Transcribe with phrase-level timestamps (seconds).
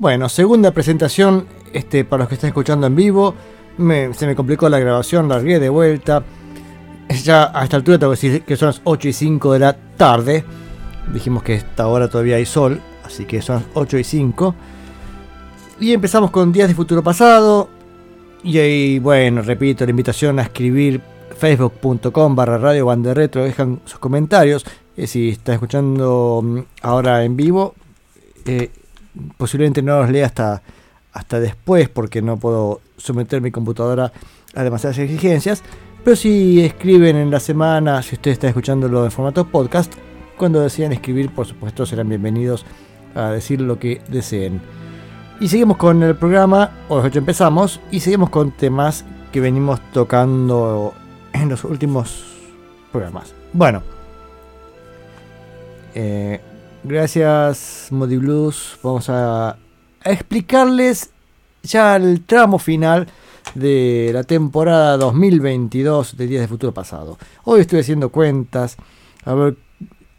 [0.00, 3.34] Bueno, segunda presentación, este, para los que están escuchando en vivo,
[3.76, 6.24] se me complicó la grabación, la largué de vuelta.
[7.22, 9.76] Ya a esta altura tengo que decir que son las 8 y 5 de la
[9.98, 10.42] tarde.
[11.12, 14.54] Dijimos que a esta hora todavía hay sol, así que son las 8 y 5.
[15.80, 17.68] Y empezamos con Días de Futuro Pasado.
[18.42, 21.02] Y ahí, bueno, repito, la invitación a escribir
[21.36, 24.64] facebook.com barra radio retro, dejan sus comentarios.
[24.96, 27.74] Eh, si están escuchando mm, ahora en vivo,
[28.46, 28.70] eh,
[29.36, 30.62] posiblemente no los lea hasta,
[31.12, 34.12] hasta después porque no puedo someter mi computadora
[34.54, 35.62] a demasiadas exigencias.
[36.04, 39.92] Pero si escriben en la semana, si usted está escuchándolo en formato podcast,
[40.38, 42.64] cuando decidan escribir, por supuesto, serán bienvenidos
[43.14, 44.60] a decir lo que deseen.
[45.40, 50.94] Y seguimos con el programa, o hecho empezamos, y seguimos con temas que venimos tocando
[51.32, 52.24] en los últimos
[52.90, 53.34] programas.
[53.52, 53.82] Bueno,
[55.94, 56.40] eh,
[56.82, 58.78] Gracias, Modi Blues.
[58.82, 59.58] Vamos a,
[60.02, 61.10] explicarles
[61.62, 63.06] ya el tramo final
[63.54, 67.18] de la temporada 2022 de Días de Futuro Pasado.
[67.44, 68.78] Hoy estoy haciendo cuentas,
[69.24, 69.56] a ver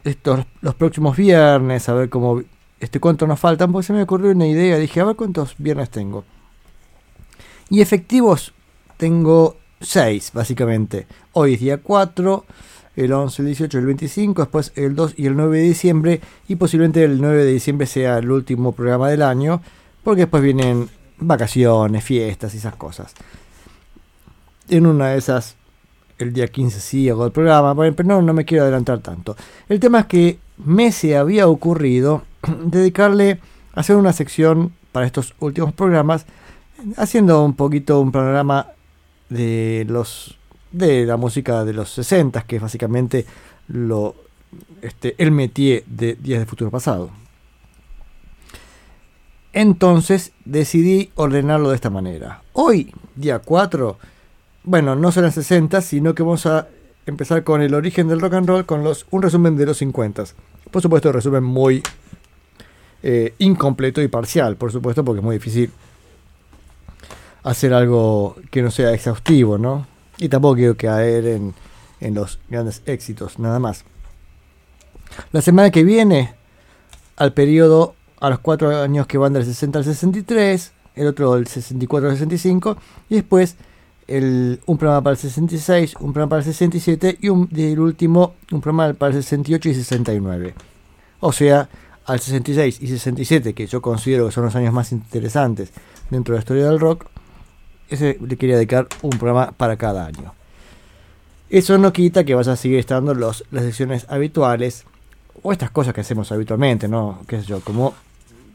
[0.04, 2.40] estos, los próximos viernes, a ver cómo,
[2.78, 5.90] este, cuánto nos faltan, porque se me ocurrió una idea, dije, a ver cuántos viernes
[5.90, 6.24] tengo.
[7.70, 8.52] Y efectivos
[8.98, 11.08] tengo 6, básicamente.
[11.32, 12.44] Hoy es día 4
[12.96, 16.56] el 11, el 18, el 25, después el 2 y el 9 de diciembre, y
[16.56, 19.62] posiblemente el 9 de diciembre sea el último programa del año,
[20.02, 20.88] porque después vienen
[21.18, 23.14] vacaciones, fiestas y esas cosas.
[24.68, 25.56] En una de esas,
[26.18, 29.36] el día 15 sí hago el programa, pero no, no me quiero adelantar tanto.
[29.68, 32.22] El tema es que me se había ocurrido
[32.64, 33.40] dedicarle
[33.74, 36.26] a hacer una sección para estos últimos programas,
[36.96, 38.68] haciendo un poquito un programa
[39.30, 40.38] de los
[40.72, 43.26] de la música de los 60, que es básicamente
[43.68, 44.14] lo,
[44.80, 47.10] este, el métier de Días de Futuro Pasado.
[49.52, 52.42] Entonces decidí ordenarlo de esta manera.
[52.54, 53.98] Hoy, día 4,
[54.64, 56.68] bueno, no serán 60, sino que vamos a
[57.04, 60.24] empezar con el origen del rock and roll, con los, un resumen de los 50.
[60.70, 61.82] Por supuesto, resumen muy
[63.02, 65.70] eh, incompleto y parcial, por supuesto, porque es muy difícil
[67.42, 69.86] hacer algo que no sea exhaustivo, ¿no?
[70.18, 71.54] Y tampoco quiero caer en,
[72.00, 73.84] en los grandes éxitos, nada más.
[75.32, 76.34] La semana que viene,
[77.16, 81.46] al periodo, a los cuatro años que van del 60 al 63, el otro del
[81.46, 82.76] 64 al 65,
[83.08, 83.56] y después
[84.08, 88.34] el, un programa para el 66, un programa para el 67 y un, el último
[88.50, 90.54] un programa para el 68 y 69.
[91.20, 91.68] O sea,
[92.04, 95.70] al 66 y 67, que yo considero que son los años más interesantes
[96.10, 97.06] dentro de la historia del rock,
[97.94, 100.34] ese le quería dedicar un programa para cada año.
[101.50, 104.84] Eso no quita que vaya a seguir estando los, las sesiones habituales
[105.42, 107.20] o estas cosas que hacemos habitualmente, ¿no?
[107.26, 107.60] ¿Qué sé yo?
[107.60, 107.94] Como,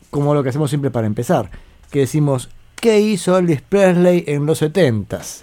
[0.10, 1.52] como lo que hacemos siempre para empezar.
[1.92, 5.42] Que decimos, ¿qué hizo Elvis Presley en los 70s?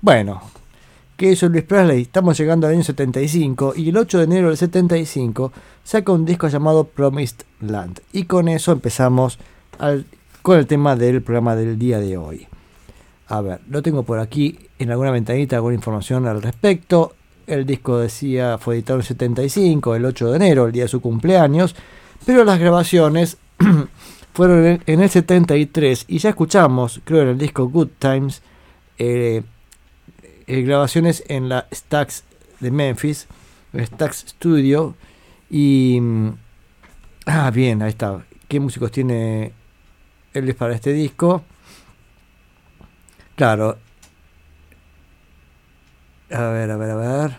[0.00, 0.40] Bueno,
[1.16, 2.02] ¿qué hizo Elvis Presley?
[2.02, 5.52] Estamos llegando al año 75 y el 8 de enero del 75
[5.82, 8.00] saca un disco llamado Promised Land.
[8.12, 9.38] Y con eso empezamos
[10.42, 12.46] con el tema del programa del día de hoy.
[13.28, 17.14] A ver, lo tengo por aquí en alguna ventanita, alguna información al respecto.
[17.46, 21.00] El disco decía fue editado en 75, el 8 de enero, el día de su
[21.00, 21.76] cumpleaños,
[22.24, 23.36] pero las grabaciones
[24.32, 28.42] fueron en el 73 y ya escuchamos, creo en el disco Good Times,
[28.98, 29.42] eh,
[30.46, 32.24] eh, grabaciones en la Stax
[32.60, 33.26] de Memphis,
[33.74, 34.94] Stax Studio
[35.50, 35.98] y...
[36.00, 36.30] Mm,
[37.26, 38.24] ah, bien, ahí está.
[38.48, 39.52] ¿Qué músicos tiene
[40.32, 41.42] Elvis para este disco?
[43.38, 43.78] Claro.
[46.32, 47.36] A ver, a ver, a ver.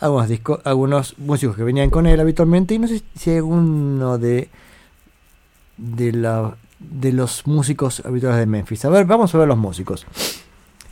[0.00, 4.18] Algunos, discos, algunos músicos que venían con él habitualmente y no sé si hay uno
[4.18, 4.48] de
[5.76, 8.84] de, la, de los músicos habituales de Memphis.
[8.84, 10.04] A ver, vamos a ver los músicos.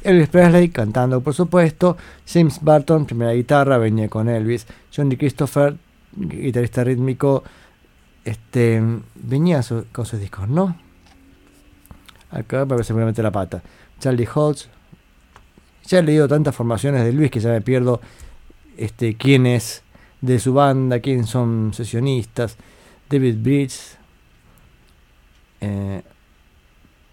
[0.05, 1.97] Elvis Presley cantando, por supuesto.
[2.25, 4.65] James Barton, primera guitarra, venía con Elvis.
[4.95, 5.77] Johnny Christopher,
[6.13, 7.43] guitarrista rítmico,
[8.25, 8.81] este,
[9.17, 9.61] venía
[9.91, 10.86] con sus discos, ¿no?
[12.37, 13.63] Acá me seguramente la pata.
[13.99, 14.69] Charlie Holtz.
[15.87, 18.01] Ya he leído tantas formaciones de Luis que ya me pierdo
[18.77, 19.83] este, quién es
[20.21, 22.57] de su banda, quién son sesionistas.
[23.09, 23.97] David Bridge.
[25.61, 26.03] Eh,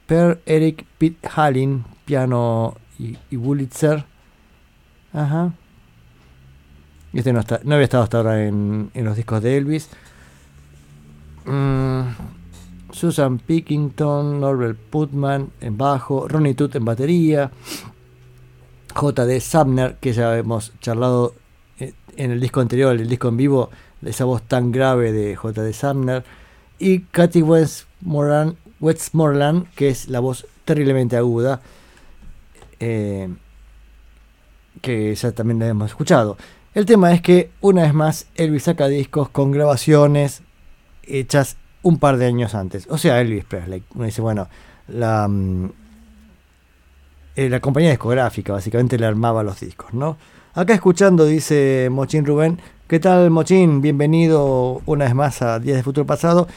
[0.05, 4.03] per Eric Pitt Hallin, piano y, y Wurlitzer.
[5.13, 5.53] Ajá.
[7.13, 9.89] Este no, está, no había estado hasta ahora en, en los discos de Elvis.
[11.45, 12.01] Mm,
[12.93, 17.51] Susan Pickington, Norbert Putman en bajo, Ronnie Toot en batería,
[18.93, 19.41] J.D.
[19.41, 21.33] Sumner, que ya hemos charlado
[21.79, 23.69] eh, en el disco anterior, el disco en vivo,
[24.05, 25.73] esa voz tan grave de J.D.
[25.73, 26.23] Sumner,
[26.77, 31.61] y Katy Westmoreland, Westmoreland, que es la voz terriblemente aguda,
[32.79, 33.29] eh,
[34.81, 36.37] que ya también la hemos escuchado.
[36.73, 40.41] El tema es que una vez más Elvis saca discos con grabaciones
[41.03, 42.87] hechas un par de años antes.
[42.89, 43.83] O sea, Elvis Presley.
[43.93, 44.47] Dice, bueno,
[44.87, 45.71] la, mm,
[47.35, 50.17] eh, la compañía discográfica básicamente le armaba los discos, ¿no?
[50.55, 53.81] Acá escuchando, dice Mochín Rubén, ¿qué tal Mochín?
[53.81, 56.47] Bienvenido una vez más a Días de Futuro Pasado.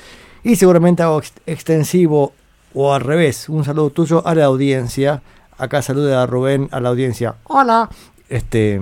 [0.44, 2.32] Y seguramente hago extensivo
[2.74, 5.22] o al revés, un saludo tuyo a la audiencia.
[5.56, 7.36] Acá saluda a Rubén a la audiencia.
[7.44, 7.88] Hola.
[8.28, 8.78] Este,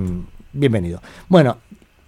[0.52, 1.00] bienvenido.
[1.28, 1.58] Bueno,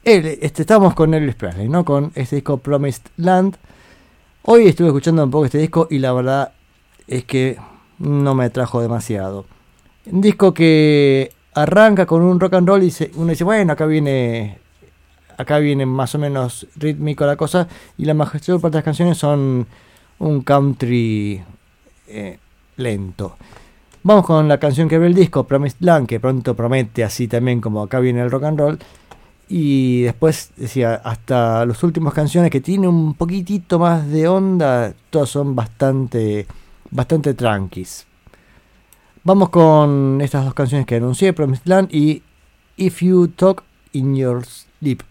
[0.03, 1.85] este, estamos con Elvis Presley, ¿no?
[1.85, 3.57] Con este disco Promised Land.
[4.49, 6.53] Hoy estuve escuchando un poco este disco y la verdad
[7.09, 7.59] es que
[7.99, 9.45] no me trajo demasiado.
[10.07, 14.59] Un disco que arranca con un rock and roll y uno dice, bueno, acá viene
[15.37, 17.67] acá viene más o menos rítmico la cosa
[17.99, 19.67] y la mayor parte de las canciones son
[20.21, 21.43] un country
[22.07, 22.39] eh,
[22.77, 23.37] lento.
[24.05, 27.61] Vamos con la canción que abre el disco, Promised Land, que pronto promete así también
[27.61, 28.79] como acá viene el rock and roll.
[29.49, 35.29] Y después decía, hasta las últimas canciones que tienen un poquitito más de onda, todas
[35.29, 36.47] son bastante,
[36.91, 38.07] bastante tranquis.
[39.23, 42.23] Vamos con estas dos canciones que anuncié, Promised Land y
[42.77, 43.63] If You Talk
[43.93, 45.03] in Your Sleep.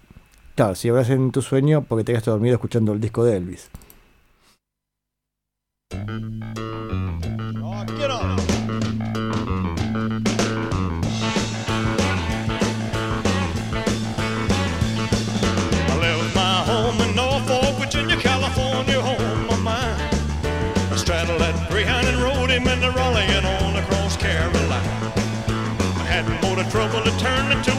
[0.56, 3.70] Claro, si hablas en tu sueño porque te quedaste dormido escuchando el disco de Elvis.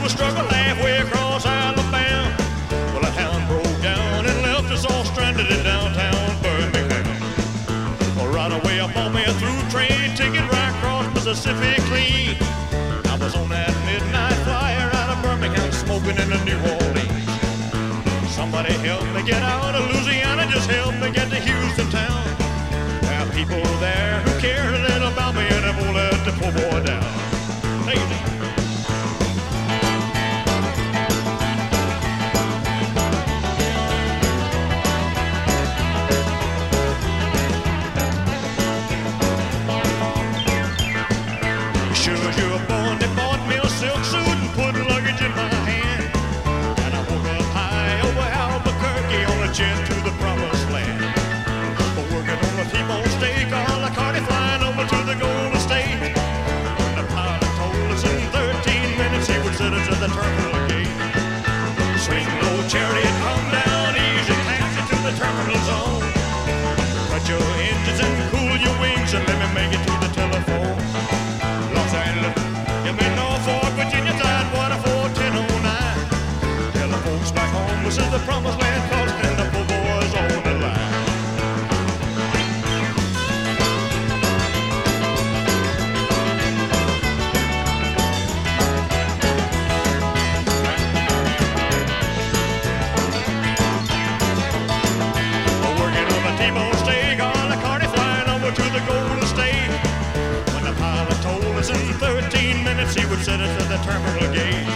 [0.07, 2.31] A struggle halfway across Alabama.
[2.95, 7.07] Well, a town broke down and left us all stranded in downtown Birmingham.
[8.15, 12.39] Well, right away I bought me a through train ticket right across Mississippi clean.
[13.11, 17.27] I was on that midnight flyer out of Birmingham smoking in the New Orleans.
[18.31, 22.23] Somebody help me get out of Louisiana, just help me get to Houston town.
[23.03, 26.79] There people there who care a little about me and won't let the poor boy
[26.87, 27.03] down.
[27.91, 28.36] Hey,
[103.77, 104.69] the terminal gate.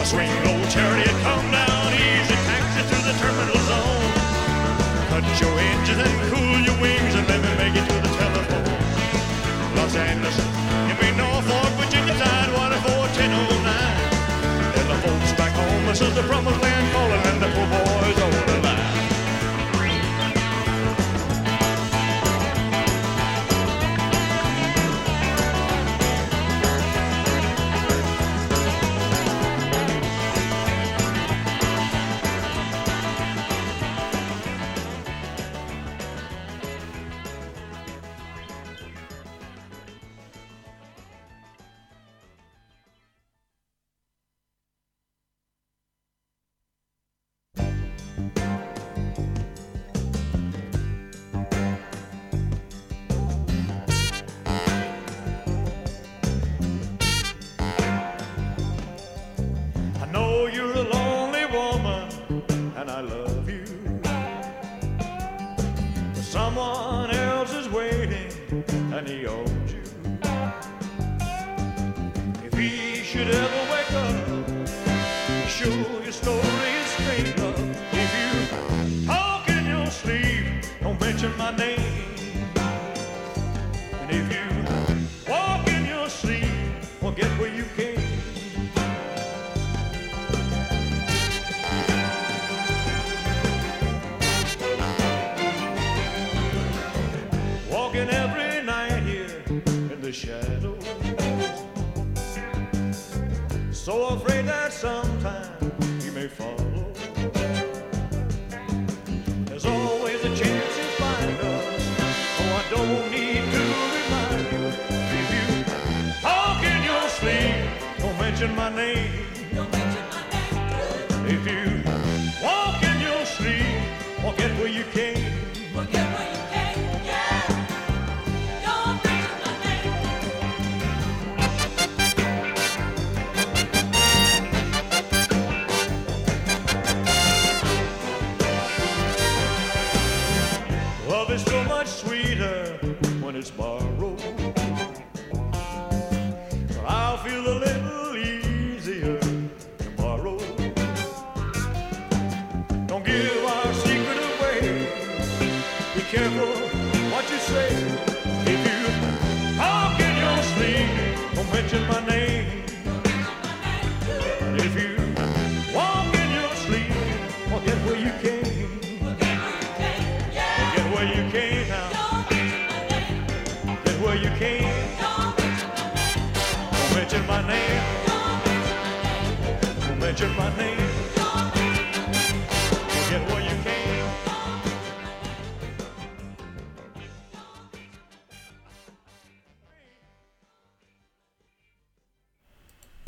[0.00, 4.12] A swing low chariot, come down easy, taxi through the terminal zone.
[5.08, 8.68] Cut your engines and cool your wings and let me make it to the telephone.
[9.76, 10.36] Los Angeles,
[10.88, 14.74] you mean Norfolk, Virginia, Tidewater, 41009.
[14.74, 16.61] Tell the folks back home, this is the promise.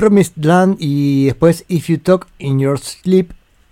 [0.05, 3.31] Promised Land y después If You Talk in Your Sleep,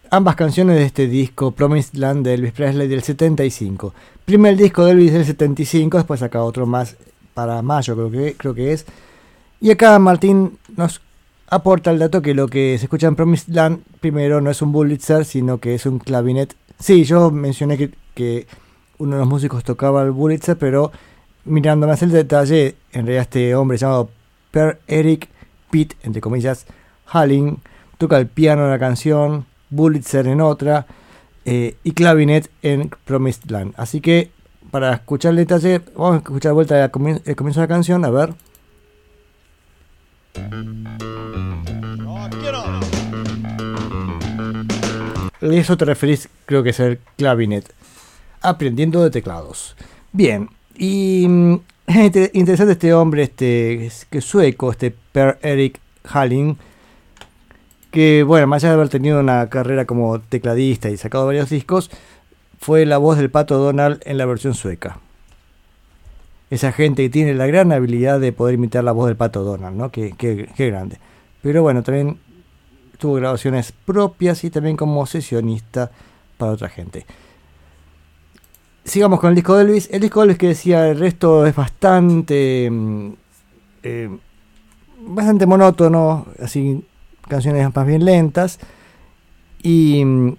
[0.09, 3.93] ambas canciones de este disco Promised Land de Elvis Presley del 75.
[4.25, 6.97] Primer disco de Elvis del 75, después saca otro más
[7.35, 8.87] para mayo creo que, creo que es.
[9.63, 11.01] Y acá Martín nos
[11.47, 14.73] aporta el dato que lo que se escucha en Promised Land primero no es un
[14.73, 16.57] Bullitzer, sino que es un clavinet.
[16.81, 18.49] Sí, yo mencioné que,
[18.99, 20.91] uno de los músicos tocaba el Bullitzer, pero
[21.45, 24.11] mirando más el detalle, en realidad este hombre llamado
[24.51, 25.29] Per Eric
[25.71, 26.67] Pitt, entre comillas,
[27.07, 27.61] Halling,
[27.99, 30.87] toca el piano en la canción, Bullitzer en otra,
[31.45, 33.75] eh, y clavinet en Promised Land.
[33.77, 34.33] Así que,
[34.73, 38.11] para escuchar el detalle, vamos a escuchar de vuelta el comienzo de la canción, a
[38.11, 38.35] ver.
[45.41, 47.73] Y eso te referís, creo que es el clavinet.
[48.43, 49.77] Aprendiendo de teclados.
[50.13, 51.55] Bien, y mm,
[51.89, 56.57] inter- interesante este hombre, este que sueco, este Per Erik Halling,
[57.91, 61.91] que bueno, más allá de haber tenido una carrera como tecladista y sacado varios discos,
[62.61, 64.99] fue la voz del pato Donald en la versión sueca.
[66.53, 69.75] Esa gente que tiene la gran habilidad de poder imitar la voz del pato Donald,
[69.75, 69.91] ¿no?
[69.91, 70.99] Qué, qué- qué grande.
[71.41, 72.19] Pero bueno, también
[72.99, 75.91] tuvo grabaciones propias y también como sesionista
[76.37, 77.07] para otra gente.
[78.85, 79.89] Sigamos con el disco de Elvis.
[79.91, 82.69] El disco de Elvis que decía el resto es bastante.
[82.71, 83.09] mm,
[83.85, 84.11] eh,
[85.07, 86.27] bastante monótono.
[86.39, 86.85] Así,
[87.29, 88.59] canciones más bien lentas.
[89.63, 90.37] Y, mm,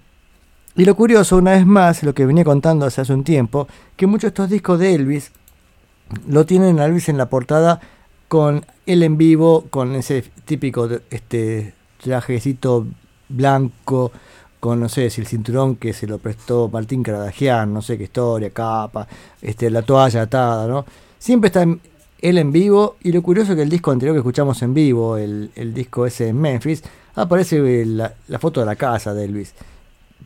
[0.76, 3.66] y lo curioso, una vez más, lo que venía contando hace, hace un tiempo,
[3.96, 5.32] que muchos de estos discos de Elvis
[6.28, 7.80] lo tienen a Elvis en la portada
[8.28, 12.86] con él en vivo, con ese típico este trajecito
[13.28, 14.12] blanco,
[14.60, 18.04] con no sé si el cinturón que se lo prestó Martín Caradagian, no sé qué
[18.04, 19.06] historia, capa,
[19.42, 20.84] este, la toalla atada, ¿no?
[21.18, 21.80] Siempre está en-
[22.20, 25.18] él en vivo, y lo curioso es que el disco anterior que escuchamos en vivo,
[25.18, 26.82] el, el disco ese en Memphis,
[27.16, 29.52] aparece la, la foto de la casa de Elvis.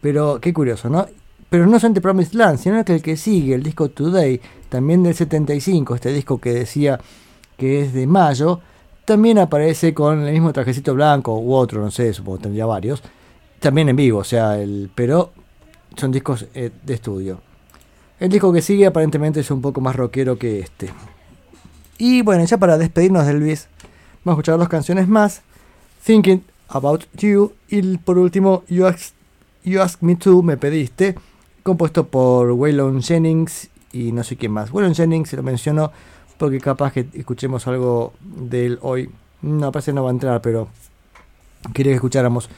[0.01, 1.07] Pero qué curioso, ¿no?
[1.51, 5.15] Pero no solamente Promised Land, sino que el que sigue, el disco Today, también del
[5.15, 7.01] 75, este disco que decía
[7.57, 8.61] que es de mayo,
[9.05, 13.03] también aparece con el mismo trajecito blanco u otro, no sé, supongo que tendría varios,
[13.59, 15.33] también en vivo, o sea, el, pero
[15.97, 17.41] son discos eh, de estudio.
[18.21, 20.91] El disco que sigue aparentemente es un poco más rockero que este.
[21.99, 23.69] Y bueno, ya para despedirnos de Elvis,
[24.25, 25.43] vamos a escuchar dos canciones más.
[26.05, 29.15] Thinking About You y por último You Ask,
[29.65, 31.17] you Ask Me To, me pediste,
[31.63, 34.71] compuesto por Waylon Jennings y no sé quién más.
[34.73, 35.93] Waylon Jennings se lo menciono
[36.37, 39.11] porque capaz que escuchemos algo de él hoy.
[39.43, 40.69] No, parece que no va a entrar, pero
[41.75, 42.49] quería que escucháramos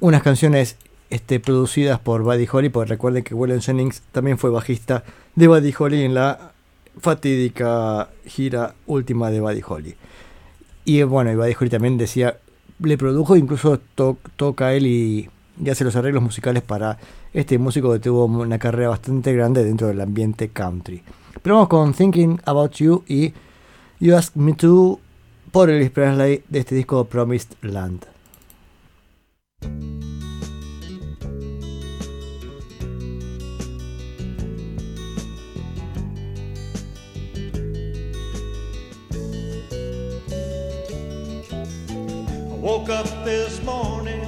[0.00, 0.76] unas canciones
[1.10, 5.04] este, producidas por Buddy Holly, porque recuerden que Waylon Jennings también fue bajista
[5.34, 6.52] de Buddy Holly en la
[7.00, 9.94] fatídica gira última de Buddy Holly.
[10.84, 12.38] Y bueno, y Buddy Holly también decía,
[12.80, 15.28] le produjo, incluso to- toca él y
[15.70, 16.98] hace los arreglos musicales para
[17.36, 21.02] este músico que tuvo una carrera bastante grande dentro del ambiente country.
[21.42, 23.34] Pero vamos con Thinking About You y
[24.00, 24.98] You Ask Me To
[25.52, 28.06] por Elvis Presley de este disco Promised Land.
[42.62, 44.24] Woke up this morning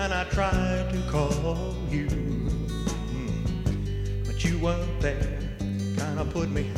[0.00, 2.27] and I tried to call you
[4.68, 5.38] weren't there.
[5.96, 6.70] Kind of put me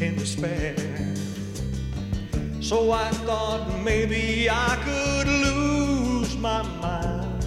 [0.00, 0.74] in despair.
[2.60, 7.44] So I thought maybe I could lose my mind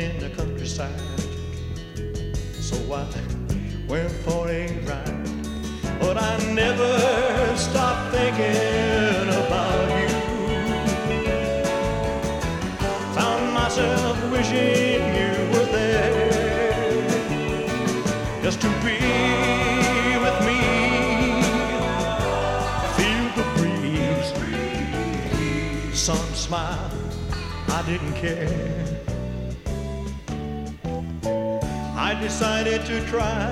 [0.00, 1.00] in the countryside.
[2.68, 3.04] So I
[3.88, 5.28] went for a ride,
[5.98, 6.32] but I
[6.62, 6.92] never
[7.56, 10.12] stopped thinking about you.
[13.16, 14.93] Found myself wishing
[26.54, 26.90] smile.
[27.68, 28.84] I didn't care.
[32.08, 33.44] I decided to try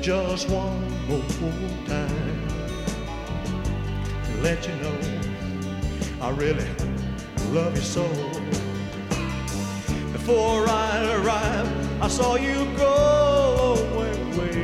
[0.00, 2.38] just one more time.
[4.42, 4.98] Let you know
[6.20, 6.68] I really
[7.56, 8.04] love you so.
[10.12, 14.56] Before I arrived, I saw you go away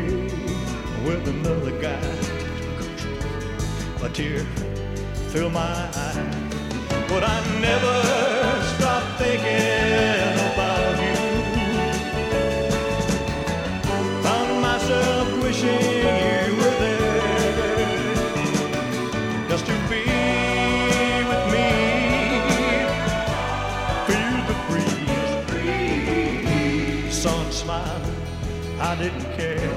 [1.07, 2.09] with another guy.
[4.05, 4.41] A tear
[5.31, 5.92] filled my
[7.13, 7.97] but I never
[8.73, 11.19] stopped thinking about you.
[14.25, 15.85] Found myself wishing
[16.47, 17.87] you were there
[19.51, 20.05] just to be
[21.31, 21.71] with me.
[24.09, 24.57] Feel the
[25.67, 28.05] breeze, sun smile.
[28.81, 29.75] I didn't care.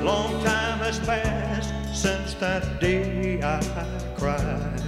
[0.00, 3.60] A long time has passed since that day I
[4.16, 4.80] cried.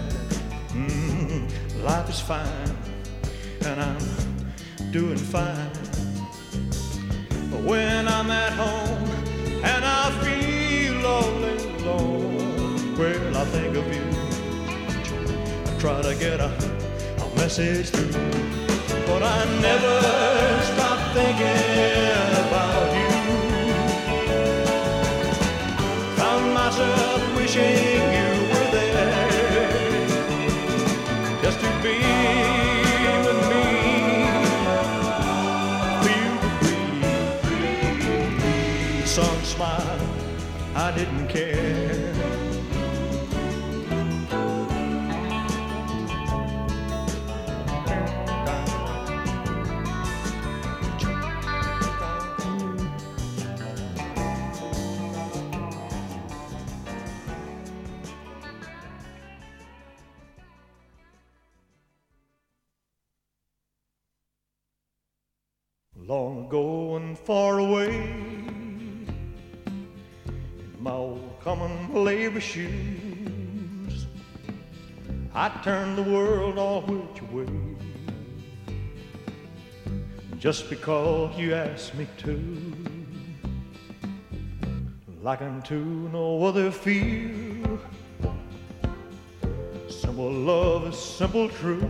[0.71, 1.51] Mm,
[1.83, 2.77] life is fine,
[3.67, 5.73] and I'm doing fine.
[7.51, 9.11] But when I'm at home
[9.65, 11.45] and I feel all
[11.83, 14.07] alone, well, I think of you.
[15.67, 16.51] I try to get a,
[17.25, 18.13] a message through,
[19.07, 22.34] but I never stop thinking
[40.97, 41.54] didn't care.
[72.41, 74.07] Shoes,
[75.35, 77.47] I turned the world all which way.
[80.39, 82.73] Just because you asked me to,
[85.23, 87.81] like unto no other feel.
[89.89, 91.85] Simple love is simple truth.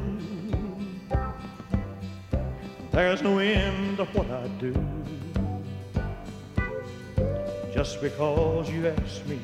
[2.92, 4.72] There's no end to what I do.
[7.74, 9.40] Just because you asked me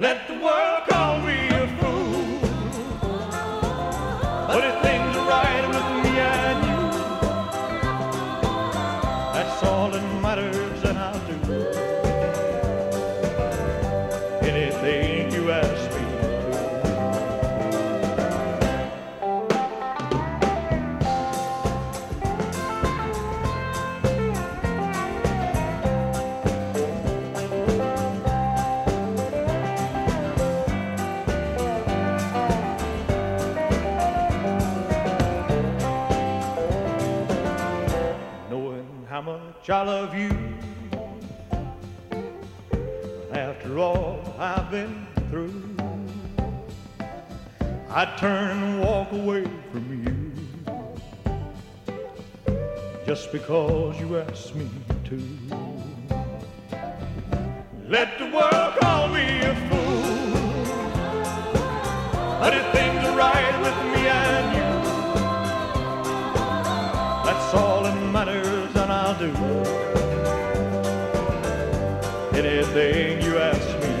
[0.00, 2.38] Let the world call me a fool.
[4.46, 4.87] But if
[39.70, 40.30] I love you.
[43.32, 45.62] After all I've been through,
[47.90, 50.32] I turn and walk away from you
[53.04, 54.70] just because you asked me
[55.04, 55.22] to.
[57.88, 60.62] Let the world call me a fool,
[62.40, 62.97] but it thinks
[72.78, 73.92] anything you ask me.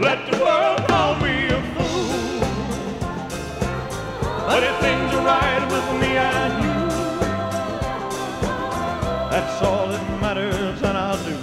[0.00, 2.40] Let the world call me a fool,
[4.46, 6.76] but if things are right with me and you,
[9.30, 11.36] that's all that matters, and I'll do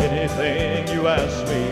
[0.00, 1.69] anything you ask me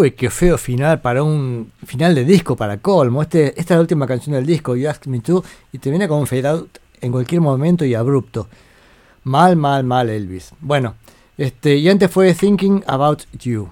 [0.00, 3.20] Uy, qué feo final para un final de disco para colmo.
[3.20, 6.08] Este, esta es la última canción del disco, You Ask Me To, y te viene
[6.08, 8.48] con un fade out en cualquier momento y abrupto.
[9.24, 10.52] Mal, mal, mal, Elvis.
[10.58, 10.94] Bueno,
[11.36, 13.68] este, y antes fue Thinking About You.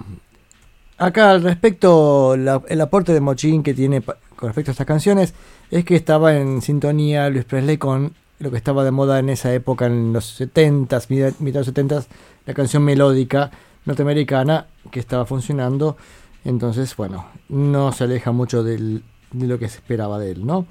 [0.99, 5.33] Acá al respecto, el aporte de Mochín que tiene con respecto a estas canciones
[5.71, 9.55] es que estaba en sintonía Luis Presley con lo que estaba de moda en esa
[9.55, 12.07] época, en los 70s, mitad mitad de los 70s,
[12.45, 13.51] la canción melódica
[13.89, 15.97] norteamericana que estaba funcionando.
[16.45, 19.01] Entonces, bueno, no se aleja mucho de
[19.33, 20.67] lo que se esperaba de él, ¿no?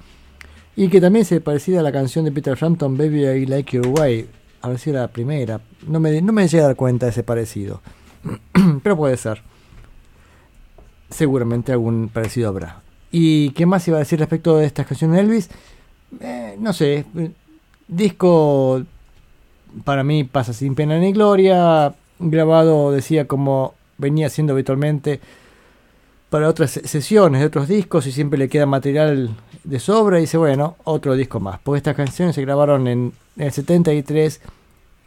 [0.76, 3.88] Y que también se parecía a la canción de Peter Frampton, Baby I Like Your
[3.88, 4.28] Way.
[4.62, 5.60] A ver si era la primera.
[5.86, 7.80] No me, no me llegué a dar cuenta de ese parecido.
[8.82, 9.42] Pero puede ser.
[11.10, 12.82] Seguramente algún parecido habrá.
[13.10, 15.50] ¿Y qué más iba a decir respecto de estas canciones de Elvis?
[16.20, 17.04] Eh, no sé.
[17.88, 18.84] Disco
[19.84, 25.20] para mí pasa sin pena ni gloria grabado, decía, como venía haciendo habitualmente
[26.30, 29.30] para otras sesiones de otros discos y siempre le queda material
[29.64, 31.58] de sobra y dice, bueno, otro disco más.
[31.60, 34.40] Porque estas canciones se grabaron en, en el 73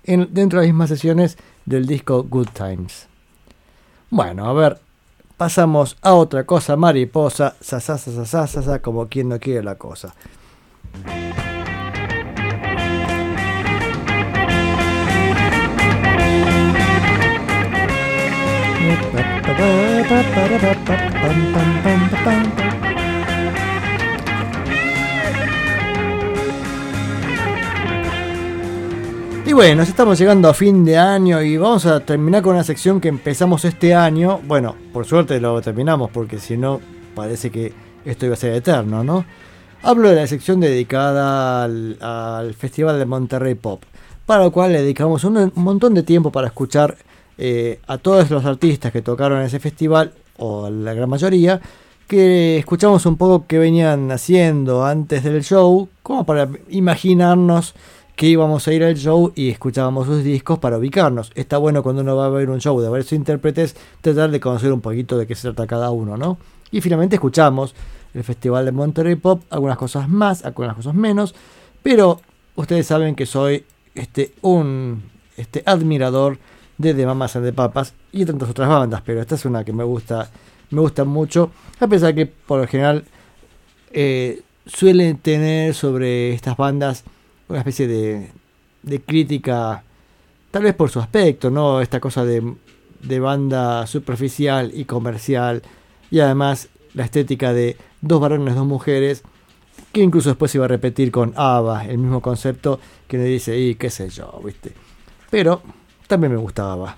[0.03, 3.07] en, dentro de las mismas sesiones del disco Good Times.
[4.09, 4.79] Bueno, a ver,
[5.37, 10.13] pasamos a otra cosa, mariposa, sasasasasasa, como quien no quiere la cosa.
[29.45, 33.01] Y bueno, estamos llegando a fin de año y vamos a terminar con una sección
[33.01, 34.39] que empezamos este año.
[34.47, 36.79] Bueno, por suerte lo terminamos porque si no
[37.13, 37.73] parece que
[38.05, 39.25] esto iba a ser eterno, ¿no?
[39.83, 43.83] Hablo de la sección dedicada al, al Festival de Monterrey Pop,
[44.25, 46.95] para lo cual le dedicamos un montón de tiempo para escuchar
[47.43, 51.59] eh, a todos los artistas que tocaron en ese festival, o la gran mayoría,
[52.07, 57.73] que escuchamos un poco qué venían haciendo antes del show, como para imaginarnos
[58.15, 61.31] que íbamos a ir al show y escuchábamos sus discos para ubicarnos.
[61.33, 64.71] Está bueno cuando uno va a ver un show de varios intérpretes, tratar de conocer
[64.71, 66.37] un poquito de qué se trata cada uno, ¿no?
[66.69, 67.73] Y finalmente escuchamos
[68.13, 71.33] el Festival de Monterrey Pop, algunas cosas más, algunas cosas menos,
[71.81, 72.21] pero
[72.55, 75.01] ustedes saben que soy este, un
[75.37, 76.37] este, admirador
[76.81, 79.73] de The Mamas and the Papas y tantas otras bandas, pero esta es una que
[79.73, 80.29] me gusta,
[80.71, 83.05] me gusta mucho, a pesar que por lo general
[83.91, 87.03] eh, suelen tener sobre estas bandas
[87.47, 88.31] una especie de,
[88.83, 89.83] de crítica,
[90.51, 91.81] tal vez por su aspecto, ¿no?
[91.81, 92.55] Esta cosa de,
[93.01, 95.61] de banda superficial y comercial,
[96.09, 99.23] y además la estética de dos varones, dos mujeres,
[99.91, 103.57] que incluso después se iba a repetir con ABBA, el mismo concepto que le dice,
[103.57, 104.73] y qué sé yo, ¿viste?
[105.29, 105.61] Pero
[106.11, 106.97] también me gustaba.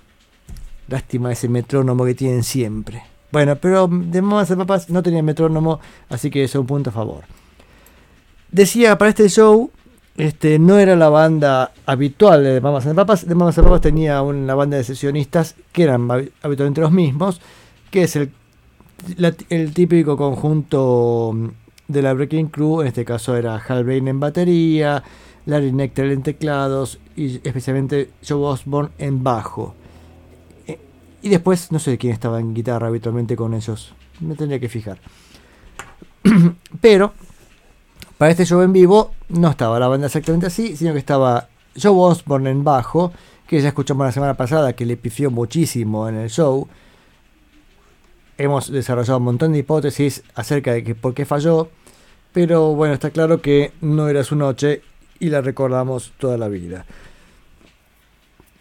[0.88, 3.04] Lástima ese metrónomo que tienen siempre.
[3.32, 6.90] Bueno, pero de Mamas y Papas no tenía metrónomo, así que eso es un punto
[6.90, 7.24] a favor.
[8.52, 9.72] Decía, para este show,
[10.18, 13.28] este, no era la banda habitual de Mamas and Papas.
[13.28, 17.42] De Mamas and Papas tenía una banda de sesionistas que eran habi- habitualmente los mismos,
[17.90, 18.32] que es el,
[19.50, 21.48] el típico conjunto mm,
[21.88, 22.82] de la Breaking Crew.
[22.82, 25.02] En este caso era Hal Bain en batería,
[25.46, 29.76] Larry Nectar en teclados y especialmente Joe Osborne en bajo.
[30.68, 30.80] Eh,
[31.22, 33.94] Y después no sé quién estaba en guitarra habitualmente con ellos.
[34.20, 35.00] Me tendría que fijar.
[36.82, 37.14] Pero
[38.18, 41.50] para este show en vivo no estaba la banda exactamente así, sino que estaba
[41.82, 43.12] Joe Osborne en bajo,
[43.48, 46.68] que ya escuchamos la semana pasada que le pifió muchísimo en el show.
[48.38, 51.70] Hemos desarrollado un montón de hipótesis acerca de que por qué falló.
[52.32, 54.82] pero bueno, está claro que no era su noche
[55.24, 56.86] y la recordamos toda la vida.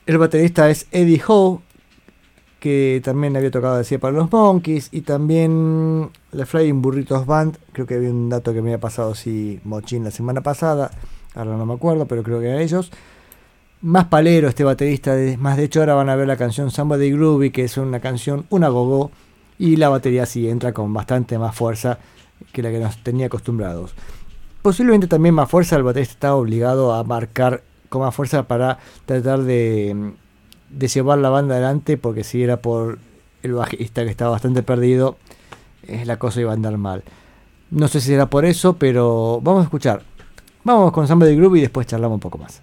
[0.07, 1.61] El baterista es Eddie Howe,
[2.61, 7.85] que también había tocado decía para los Monkeys y también la Flying Burritos Band, creo
[7.85, 10.93] que había un dato que me había pasado así Mochín la semana pasada,
[11.35, 12.93] ahora no me acuerdo, pero creo que eran ellos.
[13.81, 17.51] Más palero este baterista, más de hecho ahora van a ver la canción Somebody Groovy,
[17.51, 19.11] que es una canción, una gogo,
[19.59, 21.99] y la batería sí entra con bastante más fuerza
[22.53, 23.97] que la que nos tenía acostumbrados.
[24.63, 29.43] Posiblemente también más fuerza, el baterista está obligado a marcar con más fuerza para tratar
[29.43, 30.15] de
[30.73, 32.99] de llevar la banda adelante, porque si era por
[33.43, 35.17] el bajista que estaba bastante perdido,
[35.87, 37.03] eh, la cosa iba a andar mal.
[37.71, 40.03] No sé si era por eso, pero vamos a escuchar.
[40.65, 42.63] Vamos con Samba de Groove y después charlamos un poco más.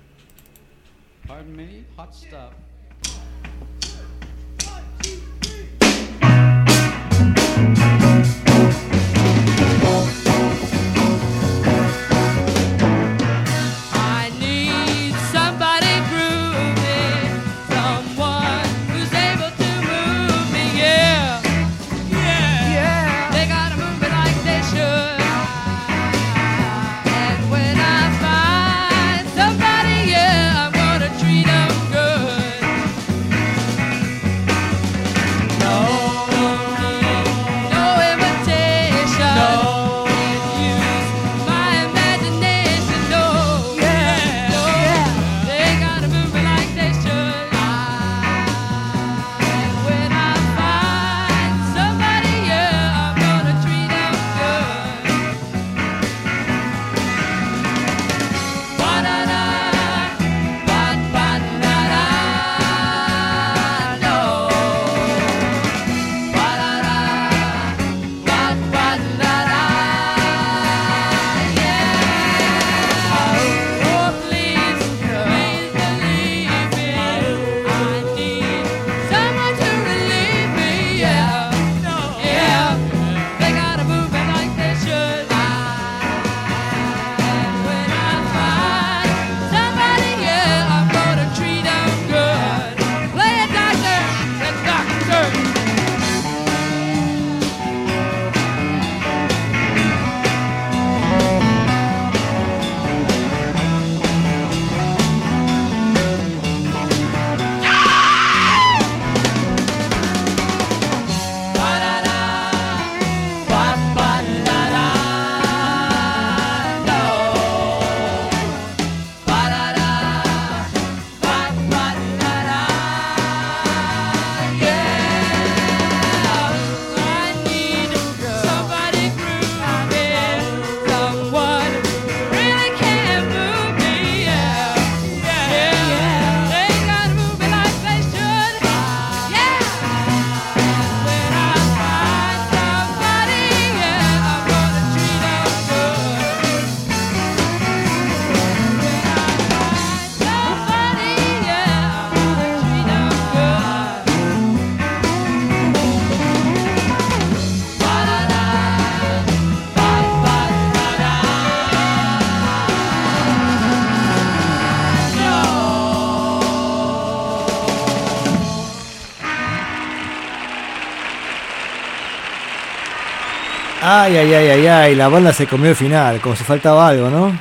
[174.40, 177.38] Ay, ay, ay, la banda se comió el final, como si faltaba algo, ¿no?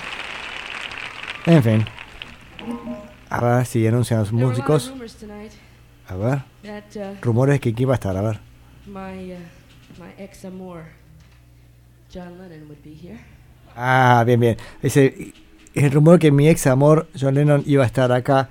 [1.47, 1.85] En fin.
[3.31, 4.93] A ver si anuncian los músicos.
[6.09, 6.39] A ver.
[6.65, 8.41] uh, Rumores que aquí va a estar, a ver.
[8.89, 9.37] Uh.
[13.77, 14.57] Ah, bien, bien.
[14.83, 15.33] Ese,
[15.75, 18.49] el rumor que mi ex amor John Lennon iba a estar acá.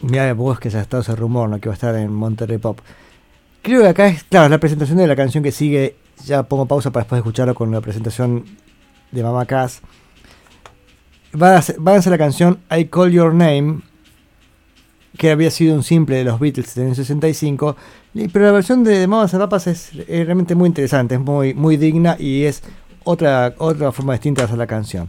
[0.00, 1.60] Mira vos que se ha estado ese rumor, ¿no?
[1.60, 2.80] Que iba a estar en Monterrey Pop.
[3.62, 6.01] Creo que acá es, claro, la presentación de la canción que sigue.
[6.24, 8.44] Ya pongo pausa para después escucharlo con la presentación
[9.10, 9.80] de Mama Cass.
[11.62, 13.80] Ser, va a la canción I Call Your Name,
[15.16, 17.76] que había sido un simple de los Beatles en el 65.
[18.14, 21.76] y- Pero la versión de Mamas Papas es, es realmente muy interesante, es muy, muy
[21.76, 22.62] digna y es
[23.04, 25.08] otra, otra forma distinta de hacer la canción.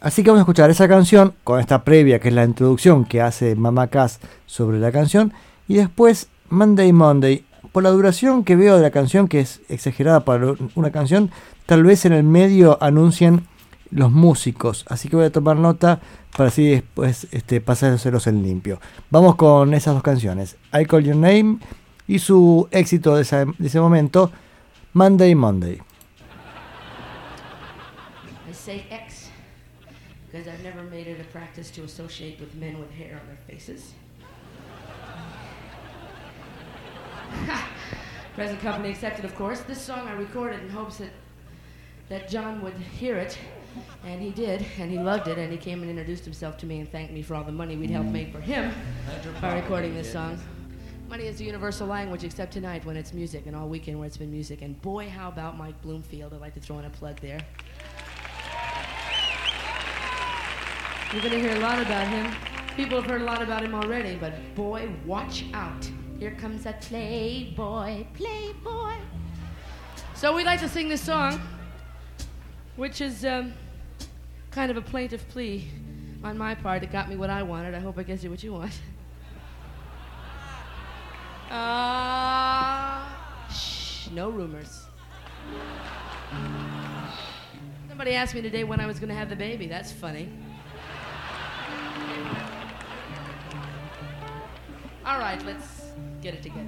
[0.00, 3.20] Así que vamos a escuchar esa canción con esta previa que es la introducción que
[3.20, 5.32] hace Mama Cass sobre la canción
[5.66, 7.44] y después Monday Monday.
[7.78, 11.30] Por la duración que veo de la canción, que es exagerada para una canción,
[11.64, 13.46] tal vez en el medio anuncien
[13.92, 14.84] los músicos.
[14.88, 16.00] Así que voy a tomar nota
[16.36, 18.80] para así después este, pasárselos en limpio.
[19.10, 20.56] Vamos con esas dos canciones.
[20.74, 21.58] I Call Your Name
[22.08, 24.32] y su éxito de de ese momento,
[24.92, 25.74] Monday Monday.
[28.50, 29.30] I say ex
[30.26, 33.38] because I've never made it a practice to associate with men with hair on their
[33.46, 33.94] faces.
[38.34, 39.60] Present company accepted, of course.
[39.60, 41.10] This song I recorded in hopes that
[42.08, 43.36] that John would hear it,
[44.04, 46.80] and he did, and he loved it, and he came and introduced himself to me
[46.80, 48.72] and thanked me for all the money we'd helped make for him
[49.42, 50.38] by recording this song.
[51.10, 54.16] Money is a universal language, except tonight when it's music, and all weekend where it's
[54.16, 54.62] been music.
[54.62, 56.32] And boy, how about Mike Bloomfield?
[56.32, 57.40] I'd like to throw in a plug there.
[61.12, 62.30] You're going to hear a lot about him.
[62.76, 65.90] People have heard a lot about him already, but boy, watch out.
[66.18, 68.94] Here comes a playboy, playboy.
[70.16, 71.40] So we'd like to sing this song,
[72.74, 73.54] which is um,
[74.50, 75.68] kind of a plaintive plea
[76.24, 76.82] on my part.
[76.82, 77.72] It got me what I wanted.
[77.72, 78.72] I hope it gets you what you want.
[81.50, 83.08] Uh,
[83.50, 84.84] shh, no rumors.
[87.88, 89.66] Somebody asked me today when I was going to have the baby.
[89.66, 90.28] That's funny.
[95.06, 95.77] All right, let's
[96.20, 96.66] get it together,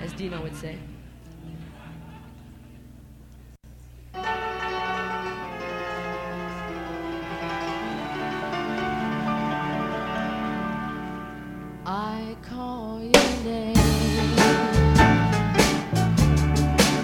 [0.00, 0.78] as Dino would say.
[11.86, 13.74] I call your name,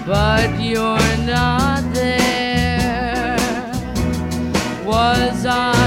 [0.05, 3.37] but you're not there.
[4.85, 5.78] Was I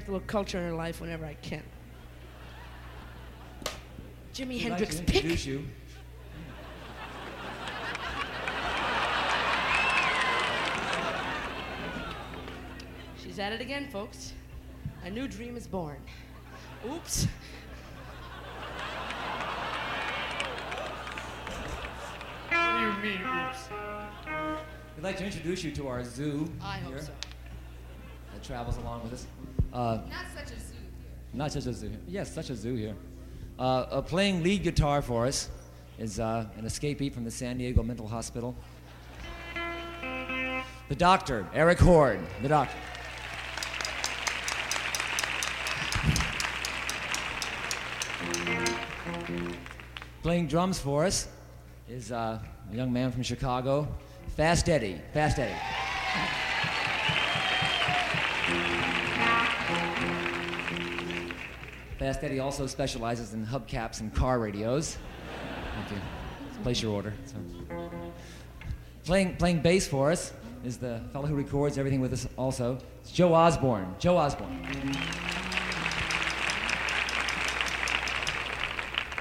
[0.00, 1.62] a little culture in her life whenever I can.
[4.34, 5.44] Jimi Hendrix pick.
[5.46, 5.64] you.
[13.22, 14.32] She's at it again, folks.
[15.04, 15.98] A new dream is born.
[16.86, 17.26] Oops.
[22.48, 23.68] What do you mean, oops?
[24.96, 27.12] We'd like to introduce you to our zoo I hope here so.
[28.42, 29.26] That travels along with us.
[29.72, 30.74] Uh, Not such a zoo.
[31.32, 31.90] not such a zoo.
[32.08, 32.96] Yes, such a zoo here.
[33.58, 35.48] Uh, playing lead guitar for us
[35.98, 38.56] is uh, an escapee from the San Diego Mental Hospital.
[40.88, 42.20] The doctor, Eric Horde.
[42.42, 42.76] The doctor.
[50.22, 51.28] Playing drums for us
[51.88, 52.38] is uh,
[52.70, 53.88] a young man from Chicago,
[54.36, 55.00] Fast Eddie.
[55.12, 56.51] Fast Eddie.
[62.02, 64.98] Fast Eddie also specializes in hubcaps and car radios.
[65.76, 65.96] Thank you.
[66.64, 67.14] Place your order.
[67.26, 67.36] So.
[69.04, 70.32] Playing, playing bass for us
[70.64, 72.78] is the fellow who records everything with us also.
[73.02, 73.94] It's Joe Osborne.
[74.00, 74.50] Joe Osborne.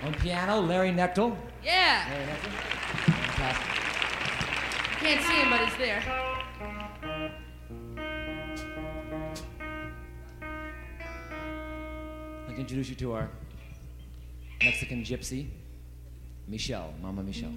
[0.01, 1.37] On piano, Larry Nechtel.
[1.63, 2.07] Yeah.
[2.09, 2.51] Larry Nechtel.
[3.13, 3.67] Fantastic.
[4.97, 6.40] Can't see him, but he's there.
[12.61, 13.27] Introduce you to our
[14.63, 15.47] Mexican gypsy,
[16.47, 17.51] Michelle, Mama Michelle.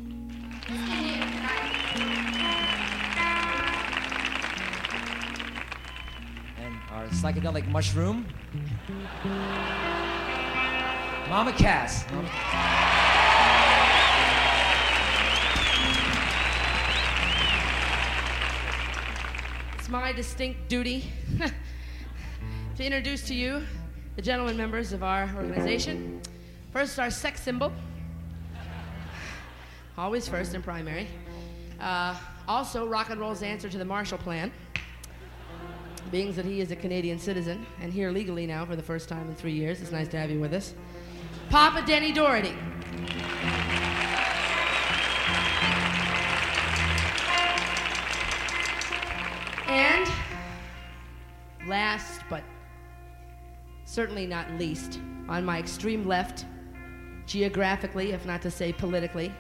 [6.59, 8.27] And our psychedelic mushroom,
[11.29, 12.05] Mama Cass.
[12.11, 12.29] Mama-
[19.79, 21.05] It's my distinct duty
[22.77, 23.63] to introduce to you
[24.17, 26.21] the gentlemen members of our organization.
[26.73, 27.73] First, our sex symbol.
[29.97, 31.09] Always first and primary.
[31.81, 34.53] Uh, also, rock and roll's answer to the Marshall Plan,
[36.11, 39.29] being that he is a Canadian citizen and here legally now for the first time
[39.29, 39.81] in three years.
[39.81, 40.75] It's nice to have you with us.
[41.51, 42.55] Papa Denny Doherty.
[53.95, 56.47] Certainly not least, on my extreme left,
[57.27, 59.33] geographically, if not to say politically,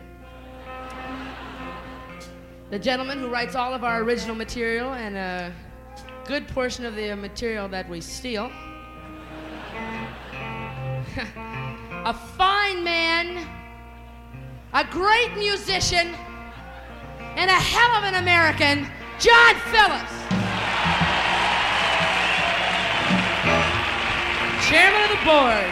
[2.70, 5.52] the gentleman who writes all of our original material and a
[6.24, 8.44] good portion of the material that we steal.
[12.04, 13.44] a fine man,
[14.72, 16.14] a great musician,
[17.36, 18.86] and a hell of an American,
[19.18, 20.23] John Phillips.
[24.68, 25.64] Chairman of the board.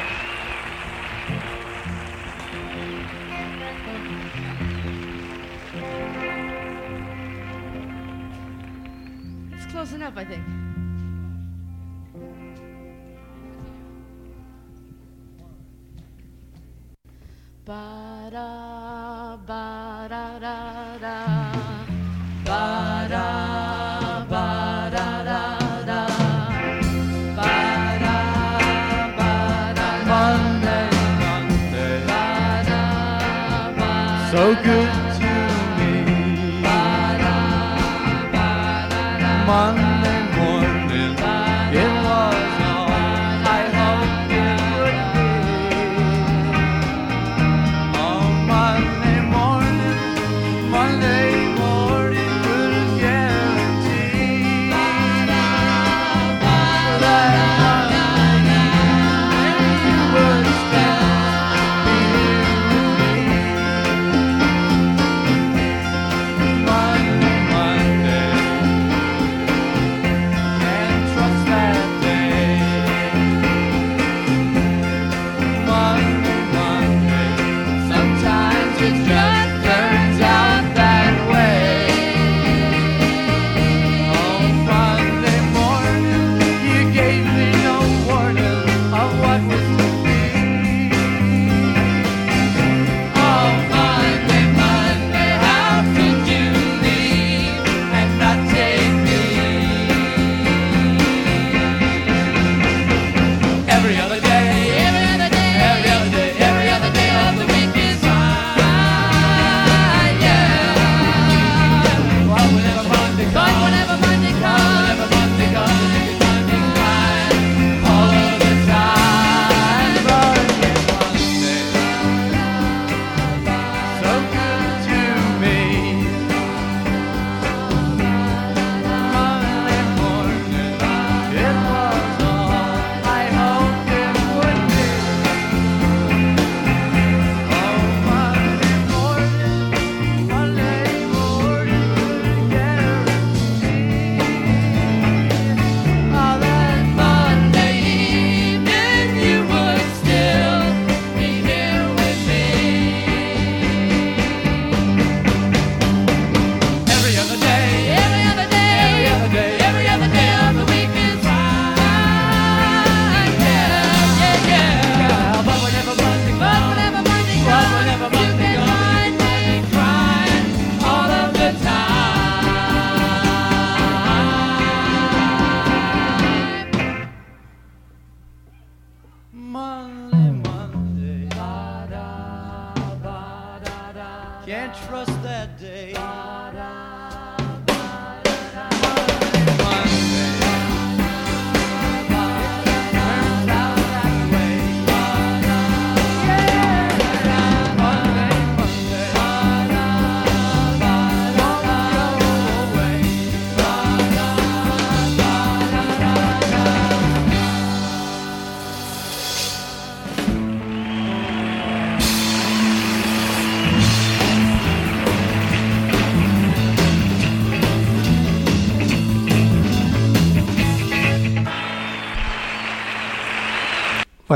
[9.52, 10.61] It's close enough, I think.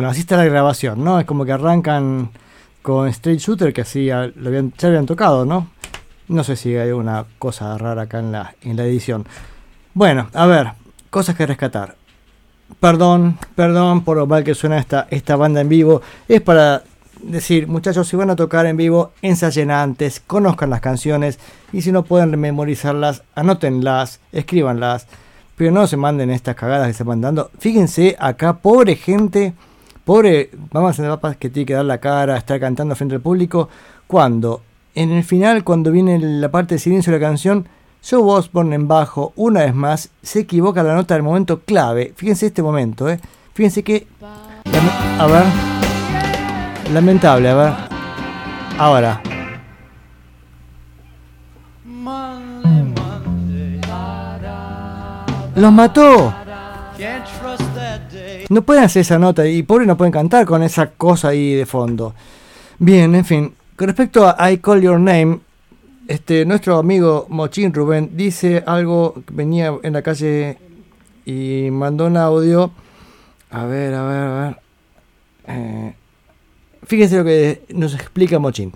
[0.09, 1.19] Así está la grabación, ¿no?
[1.21, 2.31] Es como que arrancan
[2.83, 5.69] con Straight Shooter, que así ya lo habían tocado, ¿no?
[6.29, 9.27] No sé si hay una cosa rara acá en la, en la edición.
[9.95, 10.73] Bueno, a ver,
[11.11, 11.97] cosas que rescatar.
[12.81, 16.03] Perdón, perdón por lo mal que suena esta, esta banda en vivo.
[16.29, 16.83] Es para
[17.23, 21.39] decir, muchachos, si van a tocar en vivo, ensayen antes, conozcan las canciones
[21.73, 25.07] y si no pueden memorizarlas, anótenlas, escríbanlas.
[25.57, 27.51] Pero no se manden estas cagadas que se van dando.
[27.59, 29.55] Fíjense acá, pobre gente,
[30.07, 33.69] pobre mamás de papas que tiene que dar la cara, estar cantando frente al público.
[34.07, 34.63] Cuando,
[34.95, 37.67] en el final, cuando viene la parte de silencio de la canción,
[38.09, 42.13] Joe Osborne en bajo, una vez más, se equivoca la nota del momento clave.
[42.15, 43.19] Fíjense este momento, ¿eh?
[43.53, 44.07] Fíjense que...
[45.19, 45.45] A ver.
[46.93, 47.73] Lamentable, a ver.
[48.79, 49.21] Ahora.
[55.57, 56.33] ¡Los mató!
[58.49, 61.67] No pueden hacer esa nota y pobre no pueden cantar con esa cosa ahí de
[61.67, 62.15] fondo.
[62.79, 63.55] Bien, en fin.
[63.75, 65.41] Con respecto a I Call Your Name,
[66.07, 70.59] este, nuestro amigo Mochín Rubén dice algo venía en la calle
[71.25, 72.71] y mandó un audio.
[73.51, 74.57] A ver, a ver, a ver.
[75.49, 75.95] Eh,
[76.87, 78.73] fíjense lo que nos explica Mochín.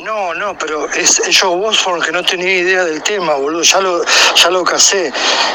[0.00, 3.62] No, no, pero es Joe Osborne que no tenía idea del tema, boludo.
[3.62, 4.02] Ya lo,
[4.34, 5.12] ya lo casé.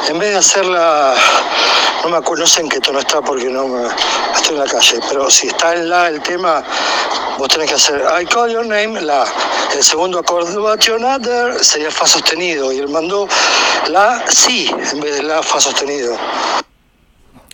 [0.07, 1.15] En vez de hacerla.
[2.01, 3.87] No me acuerdo, no sé en qué tono está porque no me,
[4.33, 4.99] estoy en la calle.
[5.09, 6.63] Pero si está en la el tema,
[7.37, 9.25] vos tenés que hacer I call your name, la.
[9.75, 12.71] El segundo acorde, but you're not there, sería fa sostenido.
[12.71, 13.27] Y él mandó
[13.89, 16.15] la sí en vez de la fa sostenido.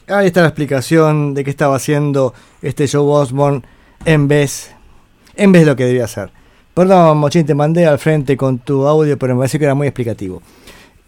[0.07, 3.63] Ahí está la explicación de qué estaba haciendo este Joe Osborne
[4.05, 4.71] en vez,
[5.35, 6.31] en vez de lo que debía hacer.
[6.73, 9.87] Perdón, Mochín, te mandé al frente con tu audio, pero me pareció que era muy
[9.87, 10.41] explicativo.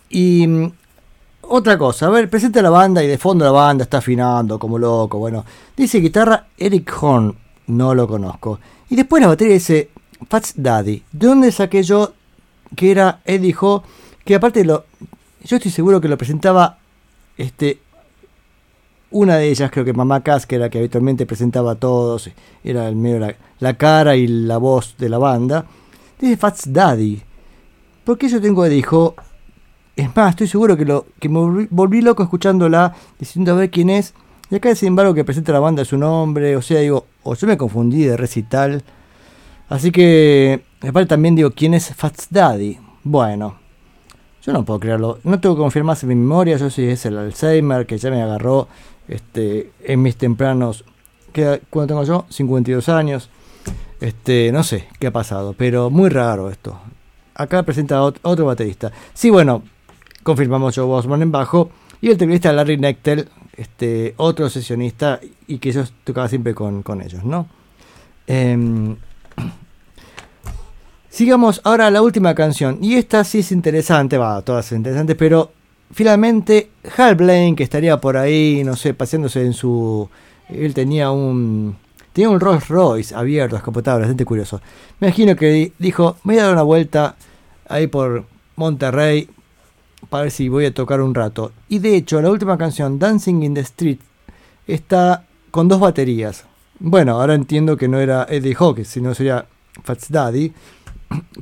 [0.09, 0.71] Y mm,
[1.43, 4.77] otra cosa, a ver, presenta la banda y de fondo la banda está afinando como
[4.77, 5.17] loco.
[5.17, 7.35] Bueno, dice guitarra Eric Horn,
[7.67, 8.59] no lo conozco.
[8.89, 9.89] Y después la batería dice
[10.29, 11.03] Fats Daddy.
[11.11, 12.13] ¿De dónde saqué yo
[12.75, 13.83] que era Eddie Ho?
[14.25, 14.85] Que aparte lo,
[15.43, 16.77] yo estoy seguro que lo presentaba
[17.37, 17.79] este
[19.13, 22.29] una de ellas, creo que Mamá Cass, que era la que habitualmente presentaba a todos,
[22.63, 25.65] era el medio la, cara y la voz de la banda.
[26.19, 27.21] Dice Fats Daddy.
[28.03, 29.15] ¿Por qué yo tengo dijo?
[29.95, 33.69] Es más, estoy seguro que lo que me volví, volví loco escuchándola, diciendo a ver
[33.69, 34.13] quién es.
[34.49, 36.55] Y acá, sin embargo, que presenta la banda su nombre.
[36.57, 38.83] O sea, digo, o yo me confundí de recital.
[39.69, 42.79] Así que, aparte también digo, ¿quién es Fats Daddy?
[43.03, 43.62] Bueno,
[44.45, 45.19] yo no puedo creerlo.
[45.23, 46.57] No tengo que confirmar en mi memoria.
[46.57, 48.67] Yo sí es el Alzheimer que ya me agarró
[49.07, 50.83] este, en mis tempranos.
[51.31, 52.25] ¿qué- ¿Cuánto tengo yo?
[52.29, 53.29] 52 años.
[54.01, 56.77] Este, no sé qué ha pasado, pero muy raro esto.
[57.35, 58.91] Acá presenta ot- otro baterista.
[59.13, 59.63] Sí, bueno,
[60.23, 61.69] confirmamos Joe Osborne en bajo.
[62.01, 67.01] Y el teclista Larry Nectel, este, otro sesionista, y que yo tocaba siempre con, con
[67.01, 67.47] ellos, ¿no?
[68.27, 68.97] Em,
[71.17, 72.79] Sigamos ahora a la última canción.
[72.81, 75.51] Y esta sí es interesante, va, todas son interesantes, pero
[75.91, 80.09] finalmente Hal Blaine, que estaría por ahí, no sé, paseándose en su.
[80.49, 81.75] Él tenía un.
[82.13, 84.59] Tenía un Rolls Royce abierto, escapotable, bastante curioso.
[84.99, 87.15] Me imagino que di- dijo: Me voy a dar una vuelta
[87.69, 89.29] ahí por Monterrey
[90.09, 91.51] para ver si voy a tocar un rato.
[91.69, 93.99] Y de hecho, la última canción, Dancing in the Street,
[94.65, 96.45] está con dos baterías.
[96.79, 99.45] Bueno, ahora entiendo que no era Eddie Hawkins, sino sería
[99.83, 100.51] Fats Daddy.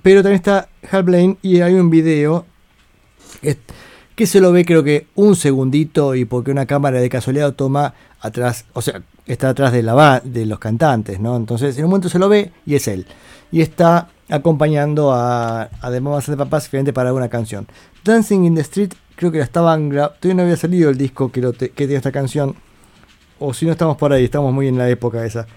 [0.02, 2.46] Pero también está Hal Blaine y hay un video
[4.16, 7.94] que, se lo ve creo que un segundito y porque una cámara de casualidad toma
[8.20, 11.36] atrás, o sea, está atrás de, la de los cantantes, ¿no?
[11.36, 13.08] Entonces en un momento se lo ve y es él.
[13.52, 17.68] Y está acompañando a, a The Mamas and the Papas finalmente para una canción.
[18.04, 21.32] Dancing in the Street creo que la estaban gra- todavía no había salido el disco
[21.32, 22.56] que, que tiene esta canción.
[23.40, 25.48] O si no estamos por ahí, estamos muy en la época esa.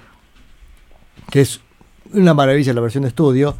[1.30, 1.60] Que es
[2.12, 3.56] una maravilla la versión de estudio.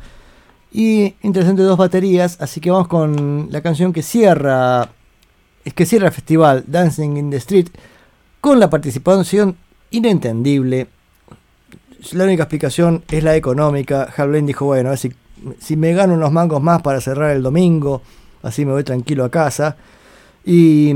[0.74, 4.90] Y interesante dos baterías, así que vamos con la canción que cierra
[5.74, 7.68] que cierra el festival Dancing in the Street
[8.40, 9.56] con la participación
[9.90, 10.88] inentendible.
[12.12, 14.12] La única explicación es la económica.
[14.14, 15.12] Hal Blaine dijo, bueno, a ver si
[15.60, 18.02] si me gano unos mangos más para cerrar el domingo,
[18.42, 19.76] así me voy tranquilo a casa.
[20.44, 20.92] Y,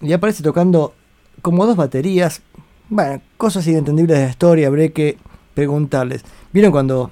[0.00, 0.94] y aparece tocando
[1.40, 2.42] como dos baterías.
[2.90, 5.16] Bueno, cosas inentendibles de la historia, habré que
[5.54, 6.22] preguntarles.
[6.52, 7.10] ¿Vieron cuando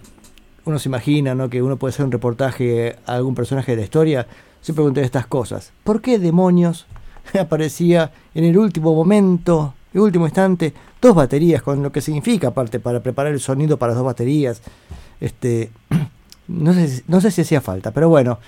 [0.64, 1.48] uno se imagina ¿no?
[1.48, 4.26] que uno puede hacer un reportaje a algún personaje de la historia?
[4.60, 5.72] Se pregunté estas cosas.
[5.84, 6.86] ¿Por qué demonios
[7.40, 12.80] aparecía en el último momento, el último instante, dos baterías, con lo que significa aparte
[12.80, 14.62] para preparar el sonido para dos baterías?
[15.20, 15.70] Este,
[16.48, 18.38] no, sé, no sé si hacía falta, pero bueno,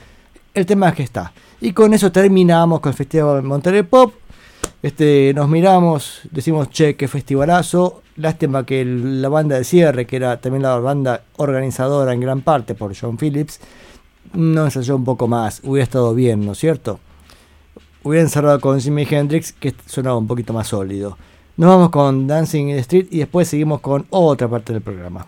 [0.55, 1.33] el tema es que está.
[1.61, 4.15] Y con eso terminamos con el Festival Monterrey Pop.
[4.83, 8.02] Este, nos miramos, decimos, che, qué festivalazo.
[8.17, 12.75] Lástima que la banda de cierre, que era también la banda organizadora en gran parte
[12.75, 13.61] por John Phillips,
[14.35, 15.61] no ensayó un poco más.
[15.65, 17.01] Hubiera estado bien, ¿no es cierto?
[18.03, 21.17] Hubieran cerrado con Jimi Hendrix, que sonaba un poquito más sólido.
[21.57, 25.27] Nos vamos con Dancing in the Street y después seguimos con otra parte del programa.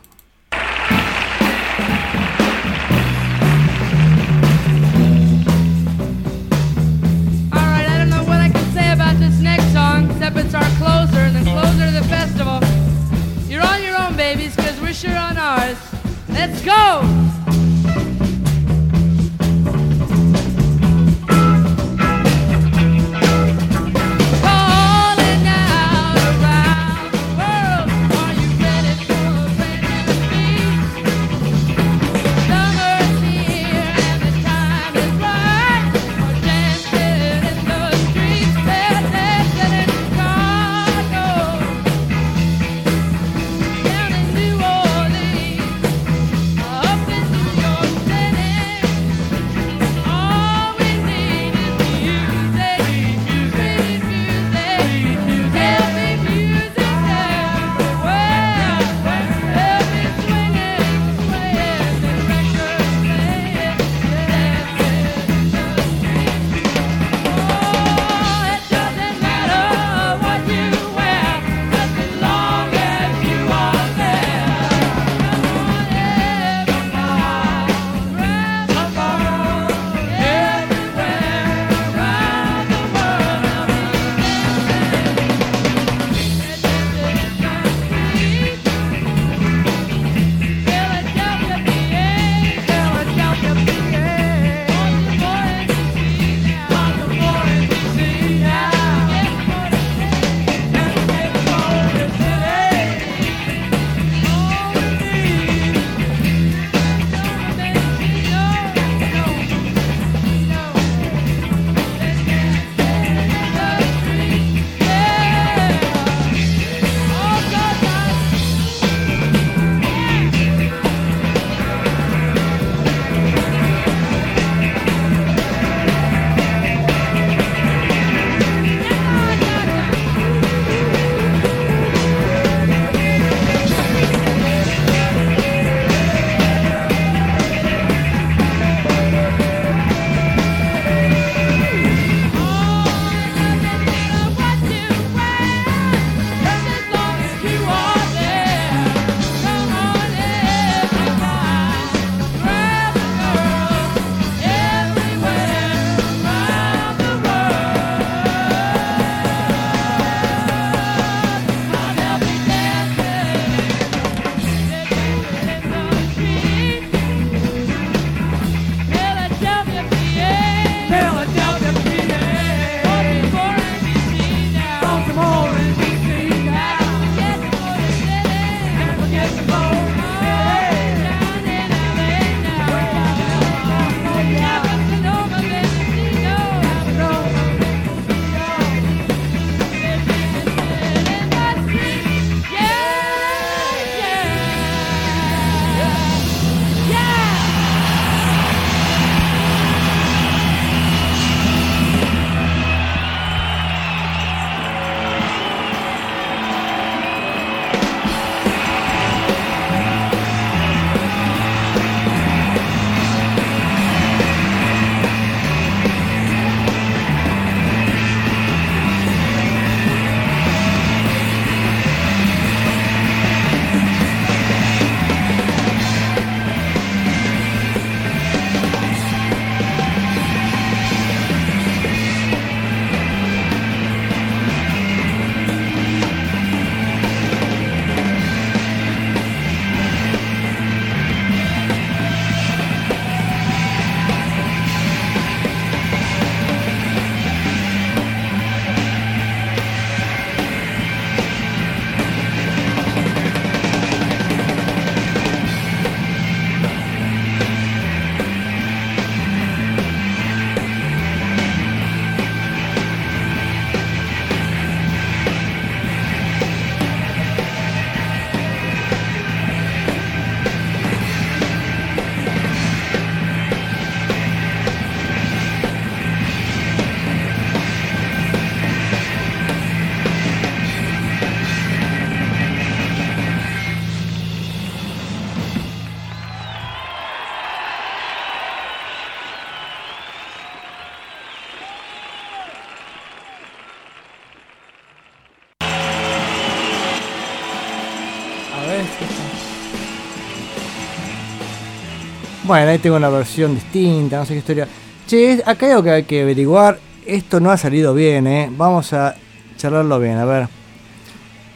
[302.45, 304.68] Bueno, ahí tengo una versión distinta, no sé qué historia.
[305.07, 306.78] Che, acá hay algo que hay que averiguar.
[307.07, 308.51] Esto no ha salido bien, ¿eh?
[308.55, 309.16] Vamos a
[309.57, 310.49] charlarlo bien, a ver.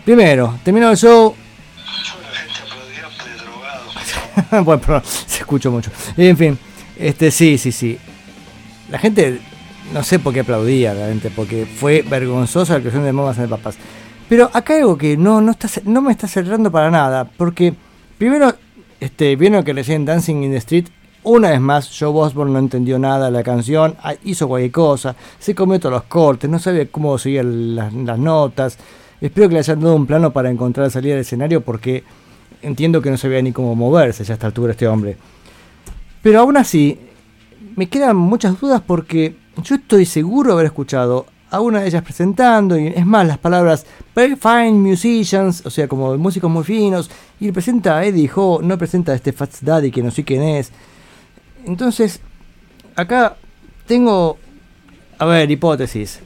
[0.07, 1.35] Primero, terminó el show.
[4.65, 5.91] bueno, pero se escuchó mucho.
[6.17, 6.59] En fin,
[6.99, 7.99] este sí, sí, sí.
[8.91, 9.41] La gente,
[9.93, 13.77] no sé por qué aplaudía realmente, porque fue vergonzosa la actuación de Mamas de Papas.
[14.27, 17.75] Pero acá hay algo que no, no, está, no me está cerrando para nada, porque
[18.17, 18.55] primero,
[19.01, 20.87] este, vieron que recién Dancing in the Street,
[21.23, 25.17] una vez más, Joe Osborne no entendió nada de la canción, ah, hizo cualquier cosa,
[25.39, 28.79] se comió todos los cortes, no sabía cómo seguir las, notas.
[29.21, 32.05] Espero que le hayan dado un plano para encontrar salida del escenario, porque
[32.63, 35.17] entiendo que no sabía ni cómo moverse ya a esta altura este hombre.
[36.23, 36.99] Pero aún así,
[37.77, 42.03] me quedan muchas dudas porque yo estoy seguro de haber escuchado a una de ellas
[42.03, 47.51] presentando, y es más, las palabras fine musicians, o sea, como músicos muy finos, y
[47.53, 50.73] presenta a Eddie Ho, no presenta a este Fats Daddy que no sé quién es.
[51.65, 52.21] Entonces,
[52.97, 53.37] acá
[53.87, 54.39] tengo,
[55.19, 56.21] a ver, hipótesis.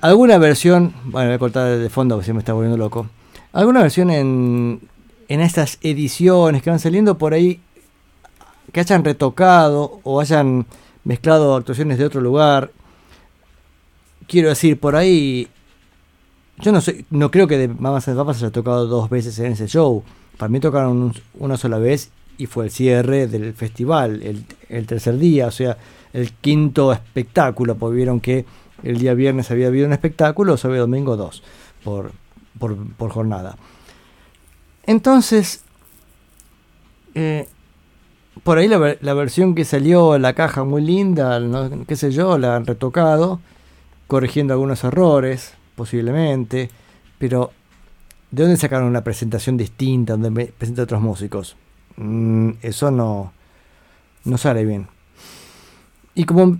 [0.00, 3.06] Alguna versión, bueno, voy a cortar de fondo porque se me está volviendo loco.
[3.52, 4.80] Alguna versión en,
[5.28, 7.60] en estas ediciones que van saliendo por ahí
[8.72, 10.66] que hayan retocado o hayan
[11.04, 12.70] mezclado actuaciones de otro lugar.
[14.30, 15.48] Quiero decir, por ahí.
[16.58, 19.50] Yo no sé, no creo que de Mamas and Papas haya tocado dos veces en
[19.52, 20.04] ese show.
[20.38, 25.18] Para mí tocaron un- una sola vez y fue el cierre del festival, el, tercer
[25.18, 25.76] día, o sea,
[26.12, 28.44] el quinto espectáculo, porque vieron que
[28.84, 31.42] el día viernes había habido un espectáculo, sábado y domingo dos,
[31.82, 32.12] por,
[33.10, 33.56] jornada.
[34.86, 35.62] Entonces,
[37.14, 37.48] eh,
[38.44, 41.40] por ahí la, ver- la versión que salió la caja muy linda,
[41.88, 43.40] qué sé yo, la han retocado,
[44.10, 46.68] corrigiendo algunos errores, posiblemente,
[47.16, 47.52] pero
[48.32, 51.56] ¿de dónde sacaron una presentación distinta donde me presentan otros músicos?
[51.96, 53.32] Mm, eso no,
[54.24, 54.88] no sale bien.
[56.16, 56.58] Y como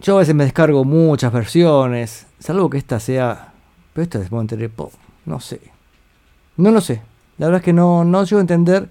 [0.00, 3.54] yo a veces me descargo muchas versiones, salvo que esta sea,
[3.92, 4.92] pero esta es Monterrey Pop,
[5.26, 5.60] no sé.
[6.56, 7.02] No lo sé.
[7.38, 8.88] La verdad es que no, no llego a entender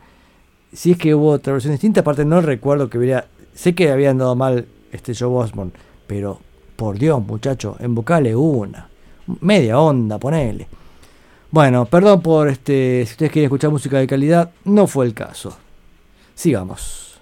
[0.74, 2.02] si es que hubo otra versión distinta.
[2.02, 3.30] Aparte no recuerdo que hubiera...
[3.54, 5.72] Sé que habían dado mal este Joe Osborne,
[6.06, 6.42] pero
[6.78, 8.88] por Dios, muchacho, en vocales una.
[9.42, 10.70] Media onda, ponele.
[11.52, 13.04] Bueno, perdón por este...
[13.06, 15.58] Si ustedes quieren escuchar música de calidad, no fue el caso.
[16.36, 17.20] Sigamos.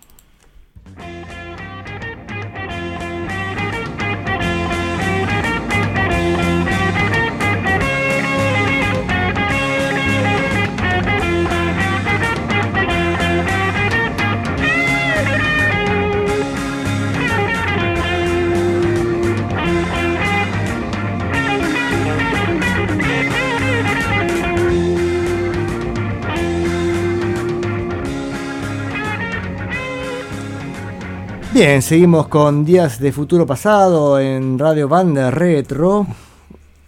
[31.56, 36.06] Bien, seguimos con Días de Futuro Pasado en Radio Banda Retro.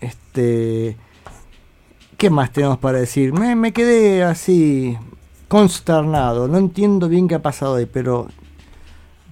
[0.02, 0.98] Este.
[2.18, 3.32] ¿Qué más tenemos para decir?
[3.32, 4.98] Me, quedé así
[5.48, 6.50] consternado.
[6.50, 8.28] No entiendo bien qué ha pasado ahí, pero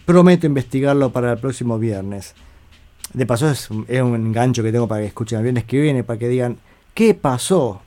[0.05, 2.33] prometo investigarlo para el próximo viernes.
[3.11, 6.17] De paso, es un engancho que tengo para que escuchen el viernes que viene, para
[6.17, 6.59] que digan,
[6.93, 7.81] ¿qué pasó?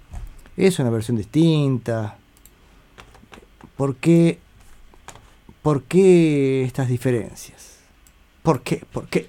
[0.54, 2.18] Es una versión distinta.
[3.74, 4.38] ¿Por qué
[5.62, 7.78] ¿Por qué estas diferencias?
[8.42, 8.82] ¿Por qué?
[8.92, 9.28] ¿Por qué?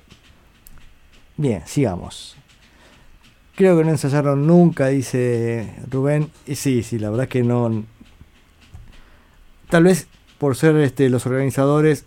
[1.37, 2.35] Bien, sigamos.
[3.55, 6.31] Creo que no ensayaron nunca, dice Rubén.
[6.45, 7.83] Y sí, sí, la verdad es que no.
[9.69, 10.07] Tal vez
[10.37, 12.05] por ser este, los organizadores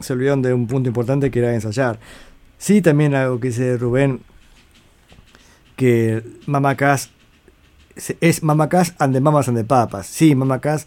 [0.00, 1.98] se olvidaron de un punto importante que era ensayar.
[2.58, 4.20] Sí, también algo que dice Rubén,
[5.76, 7.10] que Mama Cass
[7.96, 10.06] se- es Mama Cass and the Mamas and the Papas.
[10.06, 10.86] Sí, Mama Cass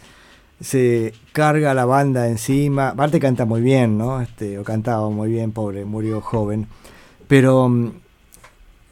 [0.61, 2.89] se carga la banda encima.
[2.89, 4.21] Aparte canta muy bien, ¿no?
[4.21, 6.67] Este, o cantaba muy bien, pobre, murió joven.
[7.27, 7.91] Pero mm,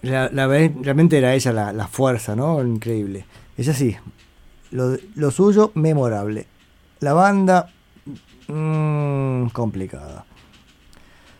[0.03, 2.61] la- la realmente era ella la, la fuerza, ¿no?
[2.64, 3.26] Increíble.
[3.57, 3.95] Ella sí,
[4.72, 6.47] lo, lo suyo, memorable.
[6.99, 7.70] La banda,
[8.47, 10.26] mm, complicada.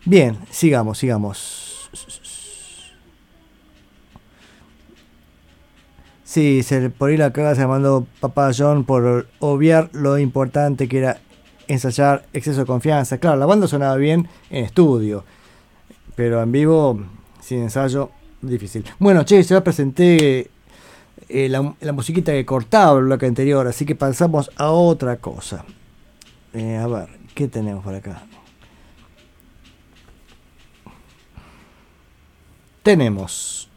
[0.06, 1.90] Bien, sigamos, sigamos.
[6.34, 10.98] Sí, se, por ahí la caga se mandó papá John por obviar lo importante que
[10.98, 11.22] era
[11.68, 13.20] ensayar exceso de confianza.
[13.20, 15.26] Claro, la banda sonaba bien en estudio,
[16.16, 17.06] pero en vivo,
[17.40, 18.10] sin ensayo,
[18.42, 18.84] difícil.
[18.98, 20.50] Bueno, che, ya presenté
[21.30, 25.64] eh, la, la musiquita que cortaba el bloque anterior, así que pasamos a otra cosa.
[26.52, 28.24] Eh, a ver, ¿qué tenemos por acá?
[32.82, 33.70] Tenemos.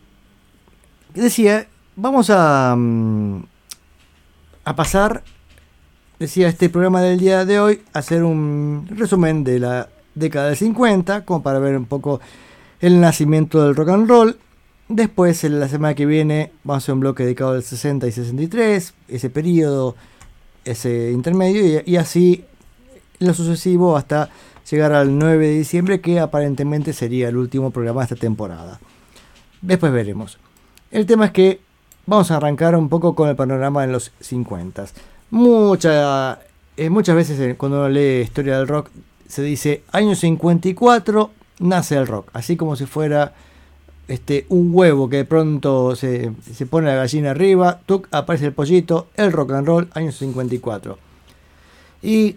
[1.12, 1.66] Decía,
[1.96, 3.42] vamos a, mm,
[4.64, 5.24] a pasar
[6.18, 11.24] decía este programa del día de hoy, hacer un resumen de la década del 50,
[11.24, 12.20] como para ver un poco
[12.80, 14.38] el nacimiento del rock and roll.
[14.88, 18.12] Después, en la semana que viene, vamos a hacer un bloque dedicado al 60 y
[18.12, 19.96] 63, ese periodo,
[20.64, 22.44] ese intermedio, y, y así
[23.18, 24.30] lo sucesivo hasta
[24.70, 28.80] llegar al 9 de diciembre, que aparentemente sería el último programa de esta temporada.
[29.60, 30.38] Después veremos.
[30.90, 31.65] El tema es que
[32.06, 34.86] vamos a arrancar un poco con el panorama en los 50.
[35.30, 36.38] Mucha,
[36.76, 38.90] eh, muchas veces eh, cuando uno lee historia del rock
[39.28, 43.34] se dice año 54 nace el rock, así como si fuera
[44.08, 48.52] este, un huevo que de pronto se, se pone la gallina arriba, tuc, aparece el
[48.52, 50.98] pollito, el rock and roll, año 54.
[52.02, 52.36] Y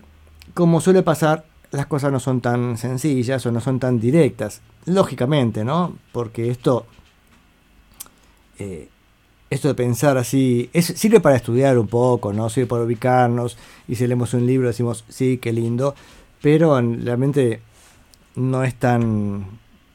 [0.53, 5.63] como suele pasar, las cosas no son tan sencillas o no son tan directas, lógicamente,
[5.63, 5.95] ¿no?
[6.11, 6.85] Porque esto,
[8.57, 8.89] eh,
[9.49, 12.49] esto de pensar así, sirve para estudiar un poco, ¿no?
[12.49, 15.95] Sirve para ubicarnos y si leemos un libro decimos, sí, qué lindo,
[16.41, 17.61] pero en- realmente
[18.35, 19.45] no es tan...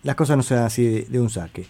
[0.02, 1.66] Las cosas no se dan así de, de un saque.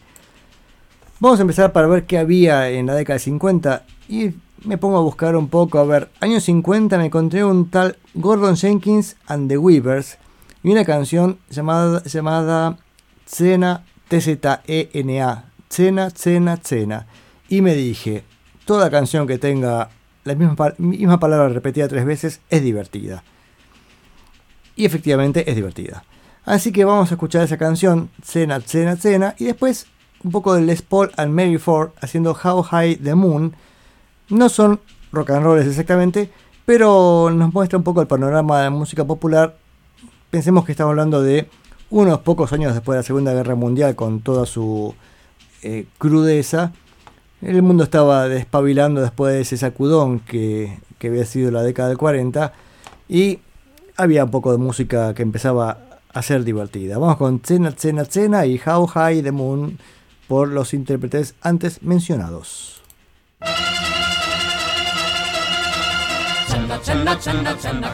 [1.21, 4.31] Vamos a empezar para ver qué había en la década de 50 y
[4.65, 8.57] me pongo a buscar un poco, a ver, años 50 me encontré un tal Gordon
[8.57, 10.19] Jenkins and the Weavers
[10.63, 12.79] y una canción llamada, llamada
[13.27, 17.07] Cena, T-Z-E-N-A, Cena, Cena, Cena.
[17.49, 18.25] Y me dije,
[18.65, 19.91] toda canción que tenga
[20.25, 23.23] la misma, pa- misma palabra repetida tres veces es divertida.
[24.77, 26.05] Y efectivamente es divertida.
[26.45, 29.87] Así que vamos a escuchar esa canción, Cena, Cena, Cena, y después
[30.23, 33.55] un poco de Les Paul and Mary Ford haciendo How High the Moon.
[34.31, 34.81] No son
[35.13, 36.31] rock and rolls exactamente,
[36.65, 39.57] pero nos muestra un poco el panorama de la música popular.
[40.31, 41.49] Pensemos que estamos hablando de
[41.91, 44.95] unos pocos años después de la Segunda Guerra Mundial con toda su
[45.63, 46.73] eh, crudeza.
[47.45, 51.99] El mundo estaba despabilando después de ese sacudón que, que había sido la década del
[51.99, 52.55] 40
[53.07, 53.41] y
[53.99, 55.77] había un poco de música que empezaba
[56.15, 56.97] a ser divertida.
[56.97, 59.79] Vamos con Cena, Cena, Cena y How High the Moon
[60.27, 62.81] por los intérpretes antes mencionados.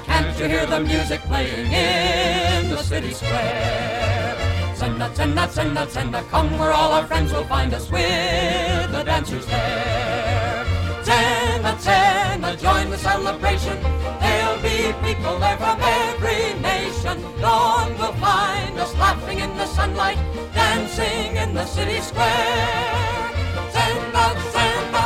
[0.07, 4.50] Can't you hear the music playing in the city square?
[4.81, 9.45] Chenna, chenna, chenna, chenna, come where all our friends will find us with the dancers
[9.45, 10.65] there.
[11.05, 13.77] Chenna, chenna, join the celebration.
[14.21, 17.21] There'll be people there from every nation.
[17.43, 20.17] Dawn will find us laughing in the sunlight,
[20.55, 23.29] dancing in the city square.
[23.75, 24.25] Chenna,
[24.55, 25.05] chenna,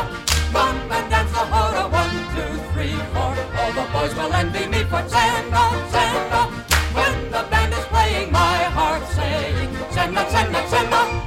[0.53, 1.89] come and dance the hora.
[1.89, 3.35] One, two, three, four.
[3.59, 5.65] All the boys will envy me for chenna.
[5.73, 6.04] When
[10.69, 11.24] 什么？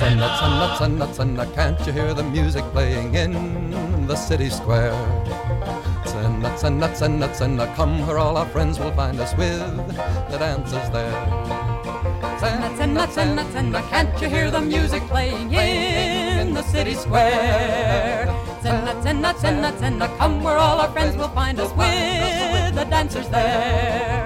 [0.00, 1.00] Chenna, chenna, chenna.
[1.00, 4.94] Zenna, zenna, zenna, zenna, can't you hear the music playing in the city square?
[6.04, 9.60] Zenna, zenna, zenna, zenna, come where all our friends will find us with
[10.30, 11.12] the dancers there.
[12.40, 18.24] Zenna, zenna, zenna, zenna, can't you hear the music playing in the city square?
[18.62, 23.28] Zenna, zenna, zenna, zenna, come where all our friends will find us with the dancers
[23.28, 24.19] there.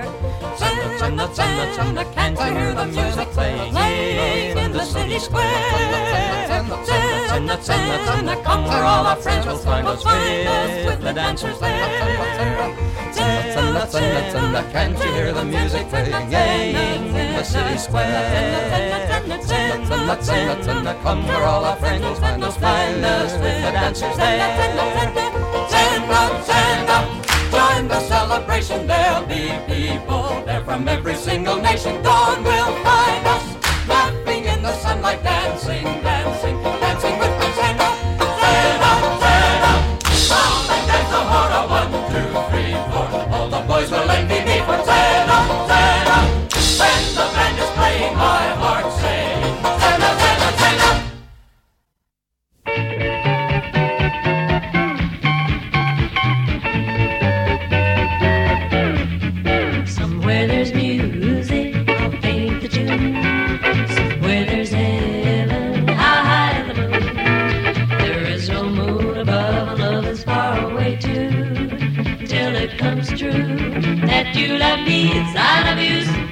[1.04, 3.76] Zenna, zenna, zenna, can't you hear the music playing
[4.56, 5.44] in the city square?
[6.48, 11.88] Zenna, zenna, zenna, come where all our friends will find us with the dancers there.
[13.12, 18.08] Zenna, zenna, zenna, can't you hear the music playing in the city square?
[19.44, 24.56] Zenna, zenna, zenna, come where all our friends will find us with the dancers there.
[25.68, 28.86] Zenna, Zenna, join the celebration.
[28.86, 32.02] There'll be people there from every single nation.
[32.02, 33.46] Dawn will find us
[33.88, 36.56] laughing in the sunlight, dancing, dancing,
[74.76, 75.34] needs.
[75.36, 76.23] I love you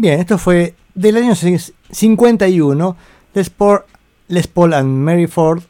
[0.00, 2.96] Bien, esto fue del año 51,
[3.34, 3.80] Les Paul,
[4.28, 5.60] Les Paul and Mary Ford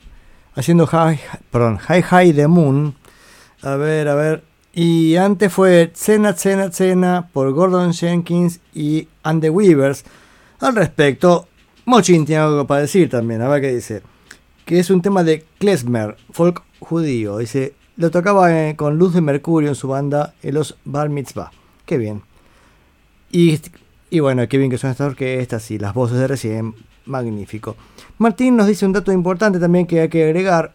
[0.54, 1.18] haciendo High,
[1.50, 2.94] perdón, High High the Moon.
[3.60, 4.44] A ver, a ver.
[4.72, 10.04] Y antes fue Cena, Cena, Cena por Gordon Jenkins y And the Weavers.
[10.60, 11.48] Al respecto,
[11.84, 14.02] Mochin tiene algo para decir también, a ver qué dice.
[14.64, 17.38] Que es un tema de klezmer, folk judío.
[17.38, 21.50] Dice, lo tocaba eh, con Luz de Mercurio en su banda en los Bar Mitzvah.
[21.84, 22.22] Qué bien.
[23.32, 23.58] Y,
[24.10, 26.74] y bueno, qué bien que son estas orquestas y las voces de recién.
[27.06, 27.76] Magnífico.
[28.18, 30.74] Martín nos dice un dato importante también que hay que agregar,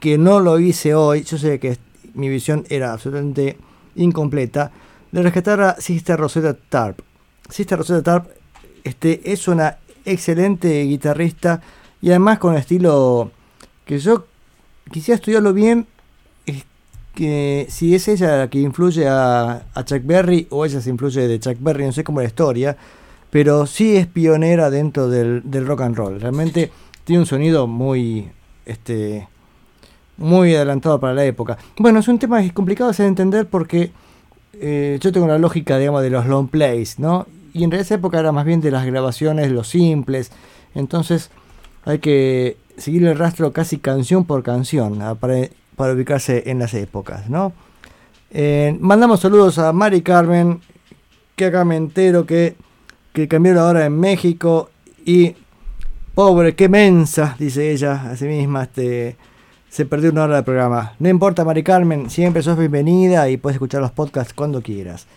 [0.00, 1.22] que no lo hice hoy.
[1.22, 1.78] Yo sé que
[2.14, 3.56] mi visión era absolutamente
[3.96, 4.70] incompleta.
[5.10, 7.00] De rescatar a Sister Rosetta Tarp.
[7.48, 8.28] Sister Rosetta Tarp
[8.84, 11.60] este, es una excelente guitarrista
[12.00, 13.30] y además con estilo
[13.84, 14.26] que yo
[14.90, 15.86] quisiera estudiarlo bien.
[17.14, 21.28] Que si es ella la que influye a, a Chuck Berry o ella se influye
[21.28, 22.76] de Chuck Berry, no sé cómo es la historia,
[23.30, 26.20] pero sí es pionera dentro del, del rock and roll.
[26.20, 26.70] Realmente
[27.04, 28.30] tiene un sonido muy
[28.64, 29.28] este
[30.16, 31.58] muy adelantado para la época.
[31.78, 33.90] Bueno, es un tema complicado de entender porque
[34.54, 37.26] eh, yo tengo la lógica, digamos, de los long plays, ¿no?
[37.52, 40.30] Y en esa época era más bien de las grabaciones, los simples.
[40.74, 41.30] Entonces
[41.84, 45.02] hay que seguir el rastro casi canción por canción
[45.82, 47.52] para ubicarse en las épocas, ¿no?
[48.30, 50.60] Eh, mandamos saludos a Mari Carmen,
[51.34, 52.54] que acá me entero que,
[53.12, 54.70] que cambió la hora en México
[55.04, 55.34] y
[56.14, 59.16] pobre, qué mensa, dice ella a sí misma, este,
[59.68, 60.92] se perdió una hora del programa.
[61.00, 65.08] No importa, Mari Carmen, siempre sos bienvenida y puedes escuchar los podcasts cuando quieras.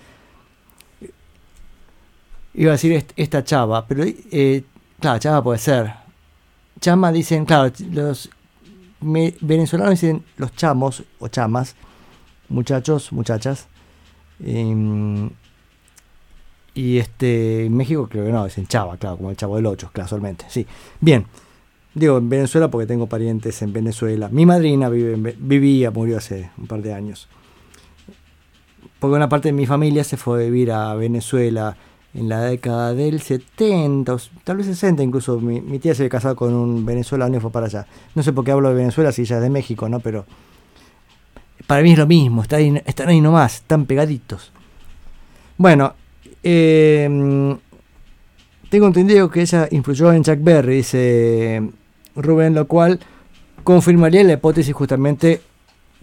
[2.56, 4.64] Iba a decir est- esta chava, pero eh,
[5.00, 5.94] claro, chava puede ser.
[6.82, 8.32] Chama dicen, claro, los
[9.00, 11.76] venezolanos dicen los chamos o chamas,
[12.50, 13.68] muchachos, muchachas.
[14.44, 15.30] Em,
[16.74, 19.92] y este, en México creo que no, dicen chava, claro, como el chavo del 8,
[19.94, 20.46] casualmente.
[20.50, 20.68] Sí,
[21.00, 21.26] bien.
[21.94, 24.28] Digo, en Venezuela porque tengo parientes en Venezuela.
[24.30, 27.30] Mi madrina vive vivía, murió hace un par de años.
[29.00, 31.78] Porque una parte de mi familia se fue a vivir a Venezuela
[32.16, 35.40] en la década del 70, o s- tal vez 60 incluso.
[35.40, 37.86] Mi, tía se había casado con un venezolano y fue para allá.
[38.16, 40.00] No sé por qué hablo de Venezuela si ella es de México, ¿no?
[40.00, 40.26] Pero
[41.68, 44.52] para mí es lo mismo, están ahí, nomás, están pegaditos.
[45.58, 45.94] Bueno,
[46.44, 47.58] eh,
[48.70, 51.70] tengo entendido que ella influyó en Chuck Berry, dice
[52.16, 53.00] Rubén, lo cual
[53.64, 55.42] confirmaría la hipótesis justamente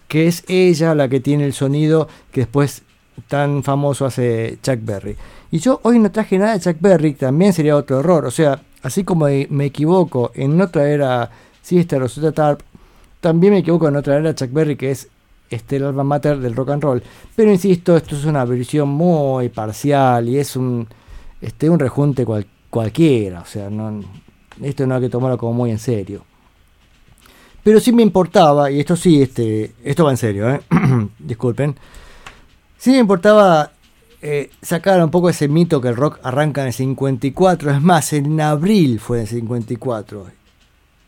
[0.07, 2.83] que es ella la que tiene el sonido que después
[3.27, 5.15] tan famoso hace Chuck Berry.
[5.51, 8.25] Y yo hoy no traje nada de Chuck Berry, también sería otro error.
[8.25, 11.29] O sea, así como me equivoco en no traer a
[11.61, 12.61] Sister Rosetta Tarp,
[13.21, 15.07] también me equivoco en no traer a Chuck Berry, que es
[15.49, 17.03] este, el alma mater del rock and roll.
[17.35, 20.87] Pero insisto, esto es una versión muy parcial y es un,
[21.41, 23.41] este, un rejunte cual- cualquiera.
[23.41, 24.01] O sea, no,
[24.61, 26.23] esto no hay que tomarlo como muy en serio.
[27.63, 30.59] Pero sí me importaba, y esto sí, este, esto va en serio, ¿eh?
[31.19, 31.75] disculpen.
[32.83, 33.71] Sí me importaba
[34.21, 37.71] eh, sacar un poco ese mito que el rock arranca en el 54.
[37.71, 40.25] Es más, en abril fue en el 54.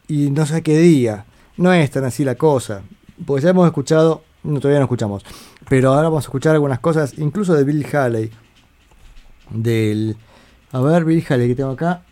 [0.07, 1.25] Y no sé qué día.
[1.57, 2.83] No es tan así la cosa.
[3.25, 5.25] Porque ya hemos escuchado, todavía no escuchamos.
[5.67, 8.31] Pero ahora vamos a escuchar algunas cosas, incluso de Bill Haley.
[9.49, 10.15] Del.
[10.71, 12.03] A ver, Bill Haley que tengo acá.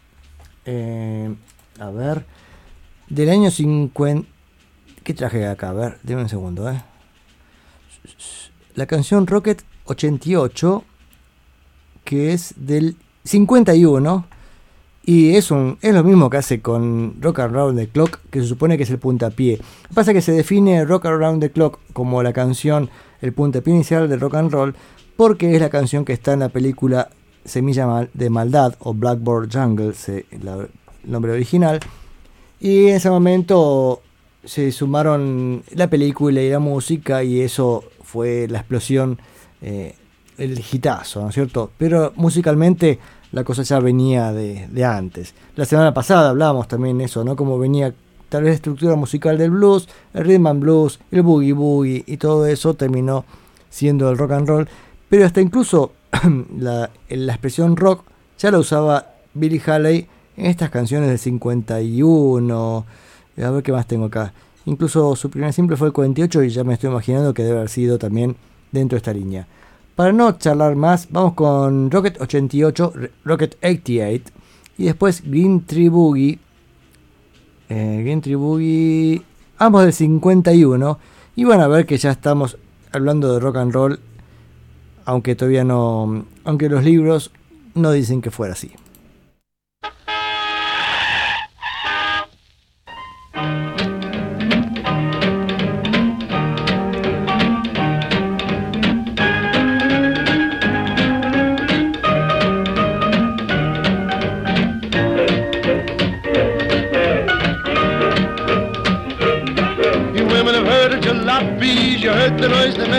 [0.66, 1.34] Eh,
[1.80, 2.26] a ver.
[3.08, 4.28] Del año 50.
[5.06, 5.70] ¿Qué traje acá?
[5.70, 6.84] A ver, dime un segundo, eh.
[8.76, 10.84] La canción Rocket 88,
[12.04, 14.26] que es del 51.
[15.06, 18.48] Y es, un, es lo mismo que hace con Rock Around the Clock, que se
[18.48, 19.58] supone que es el puntapié.
[19.58, 22.90] Lo que pasa es que se define Rock Around the Clock como la canción,
[23.22, 24.76] el puntapié inicial del rock and roll,
[25.18, 27.10] porque es la canción que está en la película
[27.44, 30.70] Semilla de Maldad o Blackboard Jungle, el
[31.04, 31.82] nombre original.
[32.62, 34.02] Y en ese momento
[34.46, 39.20] se sumaron la película y la música y eso fue la explosión,
[39.64, 39.96] eh,
[40.38, 41.72] el hitazo, ¿no es cierto?
[41.80, 43.00] Pero musicalmente
[43.32, 45.34] la cosa ya venía de, antes.
[45.56, 47.36] La semana pasada hablábamos también eso, ¿no?
[47.36, 47.92] Como venía
[48.30, 52.18] tal vez la estructura musical del blues, el rhythm and blues, el boogie boogie y
[52.18, 53.26] todo eso terminó
[53.72, 54.70] siendo el rock and roll.
[55.10, 55.94] Pero hasta incluso
[56.60, 58.04] la, la expresión rock
[58.38, 60.08] ya la usaba Billy Haley
[60.38, 62.86] en estas canciones del 51.
[63.44, 64.34] A ver qué más tengo acá.
[64.66, 67.70] Incluso su primer simple fue el 48 y ya me estoy imaginando que debe haber
[67.70, 68.36] sido también
[68.72, 69.48] dentro de esta línea.
[69.96, 74.24] Para no charlar más, vamos con Rocket 88, Re- Rocket 88
[74.78, 76.40] y después Green Tree Boogie.
[77.70, 79.22] eh, Green Tree Boogie,
[79.58, 81.00] ambos del 51.
[81.36, 82.58] Y van a ver que ya estamos
[82.92, 84.00] hablando de rock and roll,
[85.06, 87.32] aunque todavía no, aunque los libros
[87.76, 88.72] no dicen que fuera así.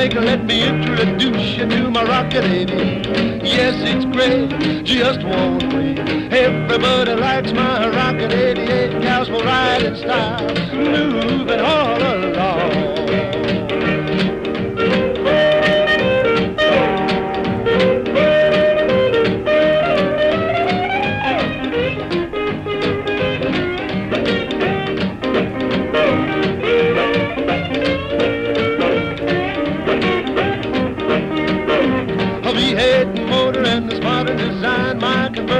[0.08, 0.14] Make.
[0.14, 3.02] Let me introduce you to my rocket lady.
[3.44, 5.98] Yes, it's great, just won't wait.
[6.32, 9.02] Everybody likes my rocket 88.
[9.02, 12.93] Cows will ride in style, moving all along.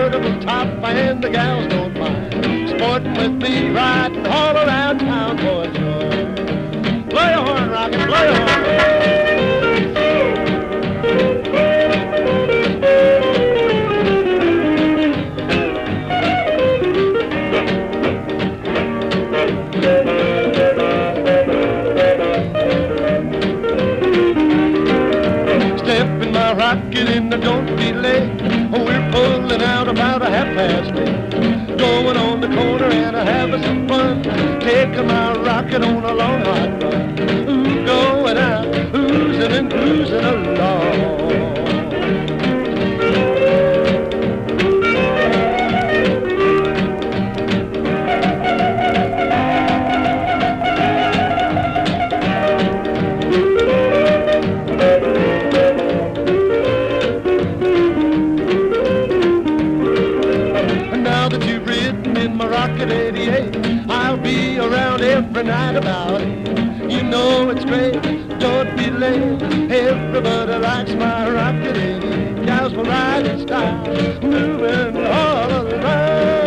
[0.05, 2.69] My convertible top, and the gals don't mind.
[2.69, 7.05] Sporting with me, riding all around town for a joy.
[7.09, 8.65] Blow your horn, rocket, blow your horn.
[25.79, 28.44] Step in my rocket and don't be late.
[29.15, 31.79] Pulling out about a half past eight.
[31.79, 34.25] Going on the corner and having some fun.
[34.59, 37.21] Taking my rocket on a long hot run.
[37.49, 41.64] Ooh, going out, oozing and cruising along.
[65.37, 66.91] Every night about it.
[66.91, 68.01] You know it's great,
[68.39, 69.43] don't be late.
[69.69, 72.47] Everybody likes my Rocket 88.
[72.47, 73.85] Gals will ride in style,
[74.23, 76.44] moving all around.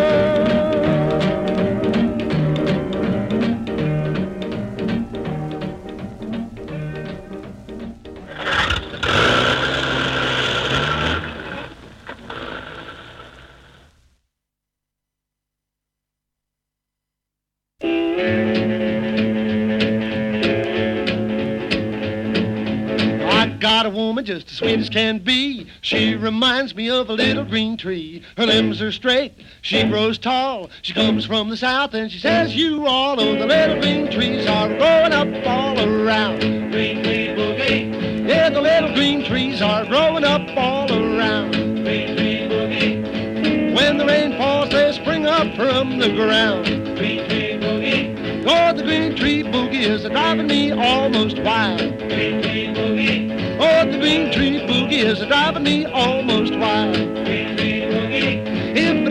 [28.38, 29.32] Her limbs are straight,
[29.62, 30.70] she grows tall.
[30.82, 34.46] She comes from the south and she says, You all know the little green trees
[34.46, 36.38] are growing up all around.
[36.70, 38.28] Green tree boogie.
[38.28, 41.50] Yeah, the little green trees are growing up all around.
[41.50, 43.74] Green tree boogie.
[43.74, 46.66] When the rain falls, they spring up from the ground.
[46.96, 48.44] Green tree boogie.
[48.46, 51.80] Oh, the green tree boogie is driving me almost wild.
[51.98, 53.58] Green tree boogie.
[53.60, 56.94] Oh, Oh, the green tree boogie is driving me almost wild.
[57.24, 57.47] Green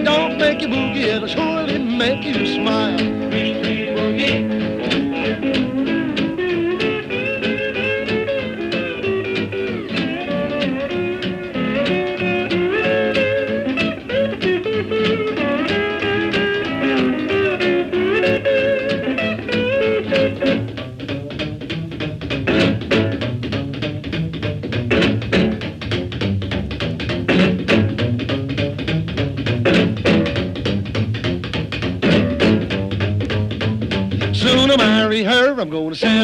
[0.07, 3.66] don't make you boogie, it'll surely make you smile.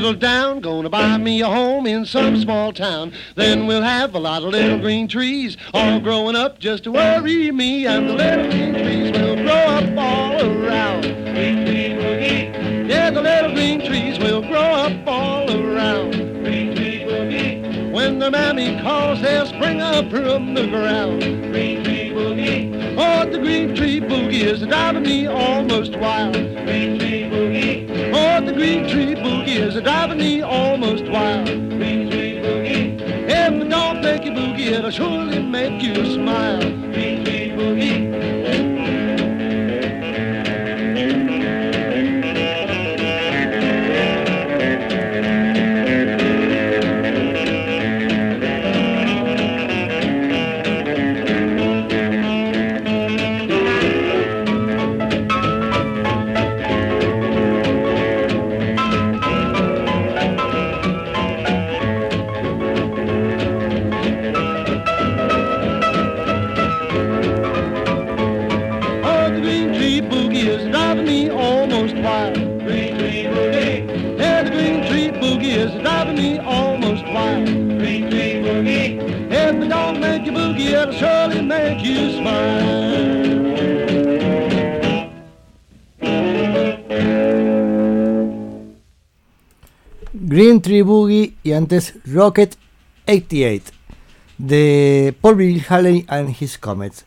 [0.03, 3.13] Settle down, gonna buy me a home in some small town.
[3.35, 7.49] Then we'll have a lot of little green trees, all growing up just to worry
[7.53, 11.03] me, and the little green trees will grow up all around.
[11.03, 12.89] Green boogie.
[12.89, 16.11] Yeah, the little green trees will grow up all around.
[16.43, 17.93] Green boogie.
[17.93, 21.21] When the mammy calls, they'll spring up from the ground.
[21.21, 22.95] Green tree boogie.
[22.97, 26.33] Oh, the green tree boogie is driving me almost wild.
[26.33, 27.92] Green tree boogie.
[28.35, 31.45] Oh, the green tree boogie is driving me almost wild.
[31.45, 32.99] Green tree boogie.
[33.29, 36.59] If it don't make you boogie, it'll surely make you smile.
[36.59, 38.32] Green tree boogie.
[90.43, 92.57] Green Tree Boogie y antes Rocket
[93.07, 93.71] 88
[94.37, 97.05] de Paul Bill Haley and His Comets,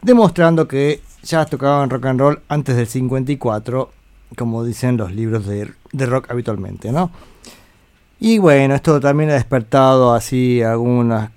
[0.00, 3.88] demostrando que ya tocaban rock and roll antes del 54,
[4.36, 7.12] como dicen los libros de, rock habitualmente, ¿no?
[8.18, 11.30] Y bueno, esto también ha despertado así algunos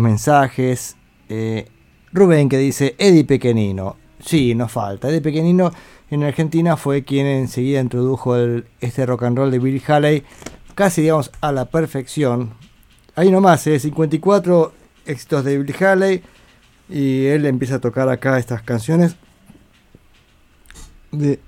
[0.00, 0.96] mensajes.
[1.28, 1.68] Eh,
[2.10, 3.96] Rubén que dice Eddie Pequenino.
[4.18, 5.10] Sí, nos falta.
[5.10, 5.70] Eddie Pequenino
[6.08, 8.34] en Argentina fue quien enseguida introdujo
[8.80, 10.24] este rock and roll de Bill Haley
[10.76, 12.52] casi digamos a la perfección.
[13.16, 13.80] Ahí nomás, ¿eh?
[13.80, 14.72] 54
[15.06, 16.22] éxitos de Bill Haley
[16.88, 19.16] y él empieza a tocar acá estas canciones
[21.10, 21.40] de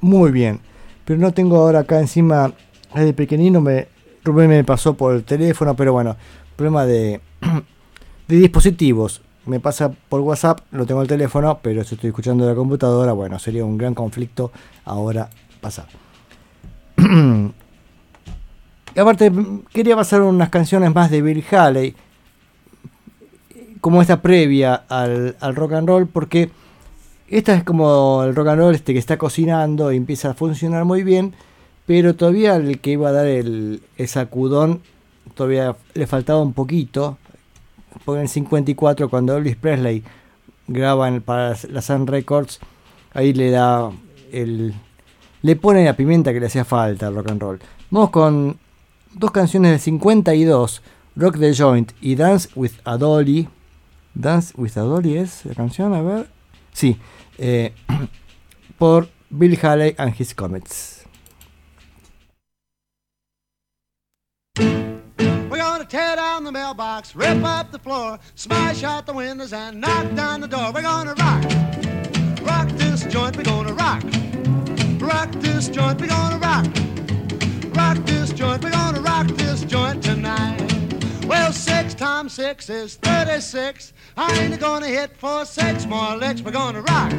[0.00, 0.60] muy bien.
[1.06, 2.52] Pero no tengo ahora acá encima
[2.94, 3.88] el pequeñino me
[4.22, 6.16] Rubén me pasó por el teléfono, pero bueno,
[6.56, 7.20] problema de
[8.28, 9.22] de dispositivos.
[9.46, 13.38] Me pasa por WhatsApp, lo tengo el teléfono, pero si estoy escuchando la computadora, bueno,
[13.38, 14.52] sería un gran conflicto
[14.84, 15.30] ahora
[15.62, 15.86] pasar.
[18.96, 19.30] Y aparte,
[19.74, 21.94] quería pasar unas canciones más de Bill Haley,
[23.82, 26.50] como esta previa al, al rock and roll, porque
[27.28, 30.86] esta es como el rock and roll este que está cocinando y empieza a funcionar
[30.86, 31.34] muy bien,
[31.84, 34.80] pero todavía el que iba a dar el, el sacudón,
[35.34, 37.18] todavía le faltaba un poquito.
[38.02, 40.04] Porque en el 54, cuando Elvis Presley
[40.68, 42.60] graba para la Sun Records,
[43.12, 43.90] ahí le da
[44.32, 44.72] el.
[45.42, 47.60] le pone la pimienta que le hacía falta al rock and roll.
[47.90, 48.65] Vamos con
[49.16, 50.82] dos canciones del 52,
[51.16, 53.48] Rock the Joint y Dance with a Dolly.
[54.14, 56.28] Dance with a Dolly es la canción, a ver.
[56.72, 56.98] Sí,
[57.38, 57.72] eh,
[58.78, 61.04] por Bill Haley and His Comets.
[64.58, 69.80] We're gonna tear down the mailbox, rip up the floor, smash out the windows, and
[69.80, 70.72] knock down the door.
[70.72, 71.42] We're gonna rock,
[72.42, 73.36] rock this joint.
[73.36, 74.02] We're gonna rock,
[75.00, 76.00] rock this joint.
[76.00, 76.66] We're gonna rock,
[77.86, 78.64] rock this joint.
[78.64, 80.60] We're gonna rock this joint tonight.
[81.24, 83.92] Well, six times six is thirty-six.
[84.16, 86.40] I ain't gonna hit for six more licks.
[86.40, 87.12] We're gonna rock,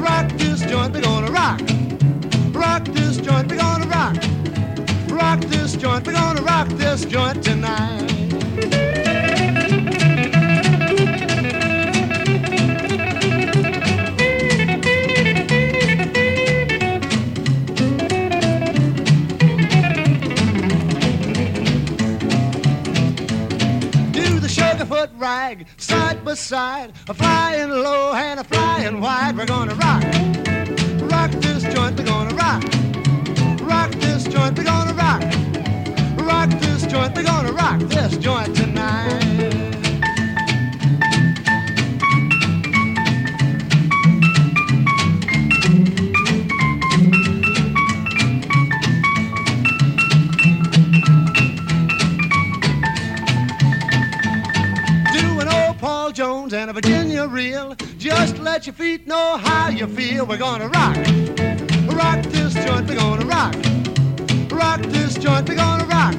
[0.00, 0.94] rock this joint.
[0.94, 1.60] We're gonna rock,
[2.52, 3.48] rock this joint.
[3.48, 4.16] We're gonna rock
[5.10, 6.06] rock this joint.
[6.06, 8.17] We're gonna rock this joint tonight.
[26.36, 29.36] Side by side, a flying low and a flying wide.
[29.36, 30.02] We're gonna rock,
[31.10, 31.98] rock this joint.
[31.98, 32.64] We're gonna rock
[33.68, 35.22] rock this joint, we're gonna rock.
[36.26, 39.77] Rock this joint, we're gonna rock this joint tonight.
[56.80, 57.74] Virginia reel.
[57.98, 60.24] Just let your feet know how you feel.
[60.24, 60.96] We're gonna rock.
[61.92, 63.56] Rock this joint, we're gonna rock.
[64.52, 66.14] Rock this joint, we're gonna rock.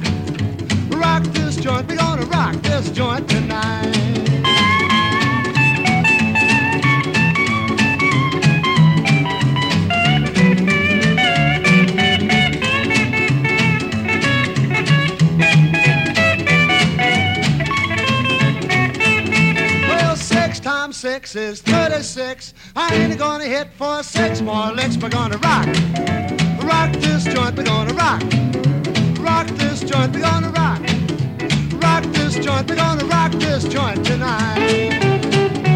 [1.02, 4.09] Rock this joint, we're gonna rock this joint tonight.
[21.00, 22.52] Six is 36.
[22.76, 24.98] I ain't gonna hit for six more licks.
[24.98, 25.66] We're gonna rock.
[26.62, 28.22] Rock this joint, we're gonna rock.
[29.18, 30.82] Rock this joint, we're gonna rock.
[31.82, 35.69] Rock this joint, we're gonna rock this joint tonight.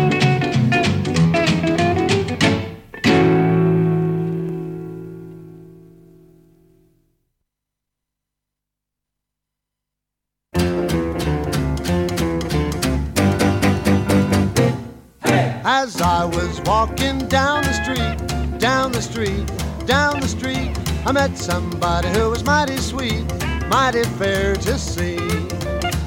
[15.85, 19.45] As I was walking down the street, down the street,
[19.85, 20.73] down the street,
[21.05, 23.27] I met somebody who was mighty sweet,
[23.69, 25.19] mighty fair to see.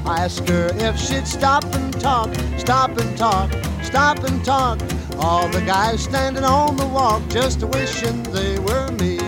[0.03, 3.51] I asked her if she'd stop and talk, stop and talk,
[3.83, 4.79] stop and talk.
[5.19, 9.19] All the guys standing on the walk just wishing they were me.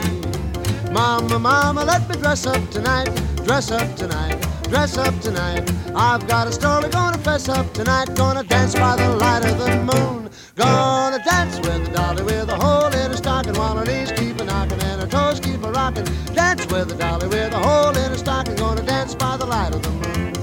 [0.91, 3.13] Mama, mama, let me dress up tonight,
[3.45, 5.69] dress up tonight, dress up tonight.
[5.95, 9.75] I've got a story gonna fess up tonight, gonna dance by the light of the
[9.77, 10.29] moon.
[10.55, 14.39] Gonna dance with the dolly with a hole in her stocking while her knees keep
[14.39, 16.05] a knocking and her toes keep a rocking.
[16.33, 19.73] Dance with the dolly with a hole in her stocking, gonna dance by the light
[19.73, 20.33] of the moon.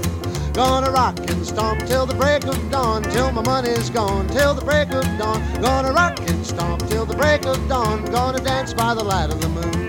[0.53, 4.65] Gonna rock and stomp till the break of dawn, till my money's gone, till the
[4.65, 5.39] break of dawn.
[5.61, 9.39] Gonna rock and stomp till the break of dawn, gonna dance by the light of
[9.39, 9.87] the moon.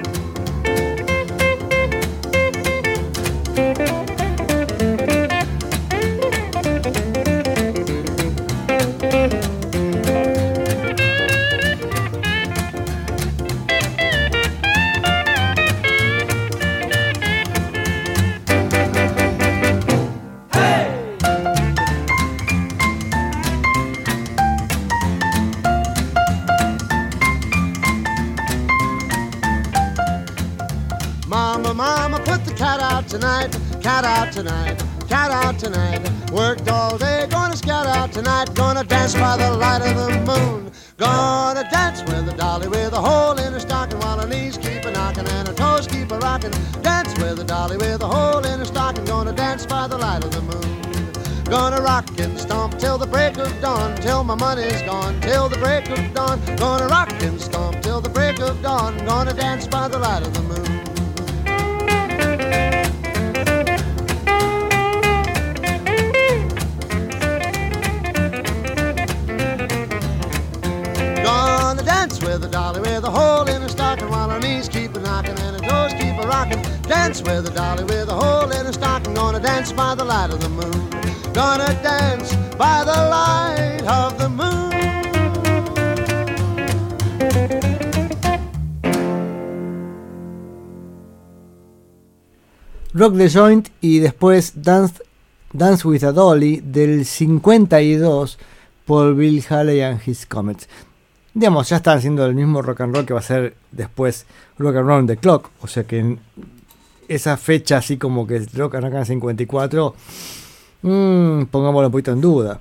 [33.18, 33.50] Tonight,
[33.82, 36.00] cat out tonight, cat out tonight.
[36.30, 40.70] Worked all day, gonna scout out tonight, gonna dance by the light of the moon.
[40.98, 44.84] Gonna dance with a dolly with a hole in her stocking while her knees keep
[44.84, 46.52] a knocking and her toes keep a rocking.
[46.82, 50.22] Dance with a dolly with a hole in her stocking, gonna dance by the light
[50.22, 51.44] of the moon.
[51.44, 55.58] Gonna rock and stomp till the break of dawn, till my money's gone, till the
[55.58, 56.40] break of dawn.
[56.56, 60.32] Gonna rock and stomp till the break of dawn, gonna dance by the light of
[60.34, 60.87] the moon.
[72.18, 75.00] Dance with a dolly with a hole in her stocking while her knees keep a
[75.00, 76.60] knocking and her toes keep a rocking.
[76.82, 79.14] Dance with a dolly with a hole in her stocking.
[79.14, 80.90] Gonna dance by the light of the moon.
[81.32, 84.48] Gonna dance by the light of the moon.
[92.94, 95.02] Rock the Joint y después Dance,
[95.52, 98.38] Dance with a Dolly del 52
[98.86, 100.66] por Bill Haley and His Comets.
[101.38, 104.26] Digamos, ya están haciendo el mismo rock and roll que va a ser después
[104.58, 105.50] Rock and Roll on the Clock.
[105.60, 106.18] O sea que en
[107.06, 109.94] esa fecha, así como que es Rock and Roll en 54,
[110.82, 112.60] mm, pongámoslo un poquito en duda.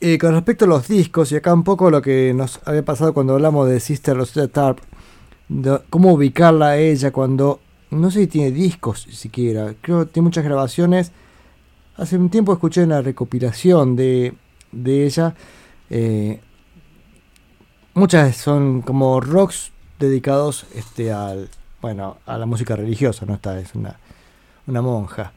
[0.00, 3.12] Eh, con respecto a los discos, y acá un poco lo que nos había pasado
[3.12, 4.78] cuando hablamos de Sister Rosetta Tarp,
[5.90, 7.60] cómo ubicarla a ella cuando
[7.90, 11.12] no sé si tiene discos siquiera, creo que tiene muchas grabaciones.
[11.98, 14.32] Hace un tiempo escuché una recopilación de,
[14.72, 15.34] de ella.
[15.90, 16.40] eh,
[17.96, 21.48] muchas son como rocks dedicados este, al,
[21.80, 23.34] bueno, a la música religiosa, ¿no?
[23.34, 23.98] Esta es una,
[24.66, 25.32] monja.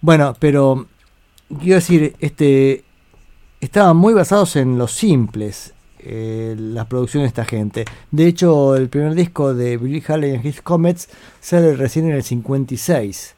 [0.00, 0.86] Bueno, pero
[1.60, 2.84] quiero decir, este,
[3.60, 7.84] estaban muy basados en los simples, eh, las producciones de esta gente.
[8.10, 11.10] De hecho, el primer disco de Billy Haley and His Comets
[11.40, 13.36] sale recién en el 56.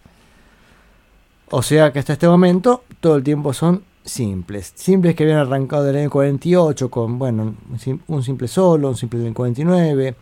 [1.50, 4.72] O sea que hasta este momento todo el tiempo son simples.
[4.74, 8.96] Simples que habían arrancado del año 48 con, bueno, un sim- un simple solo, un
[8.96, 10.14] simple del 49.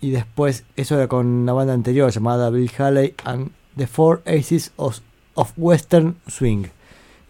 [0.00, 4.72] Y después, eso era con una banda anterior llamada Bill Haley and The Four Aces
[4.76, 4.98] of,
[5.34, 6.64] of Western Swing.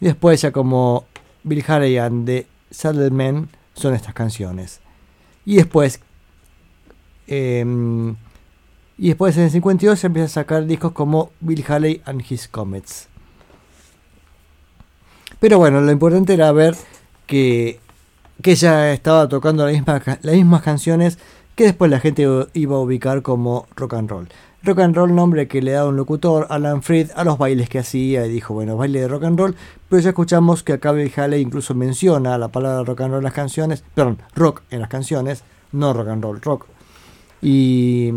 [0.01, 1.05] Y después ya como
[1.45, 4.81] Bill Haley and the Saddlemen son estas canciones.
[5.45, 6.01] Y después,
[7.27, 8.17] em,
[8.99, 12.49] y después en el 52 se empieza a sacar discos como Bill Haley and His
[12.49, 13.09] Comets.
[15.41, 16.75] Pero bueno, lo importante era ver
[17.27, 17.81] que,
[18.43, 21.19] que ella estaba tocando las mismas canciones
[21.55, 24.29] que después la gente iba a ubicar como rock and roll.
[24.63, 27.79] Rock and roll, nombre que le da un locutor, Alan Freed, a los bailes que
[27.79, 29.57] hacía y dijo, bueno, baile de rock and roll,
[29.89, 33.25] pero ya escuchamos que acá Bill Haley incluso menciona la palabra rock and roll en
[33.25, 36.67] las canciones, perdón, rock en las canciones, no rock and roll, rock.
[37.41, 38.13] Y...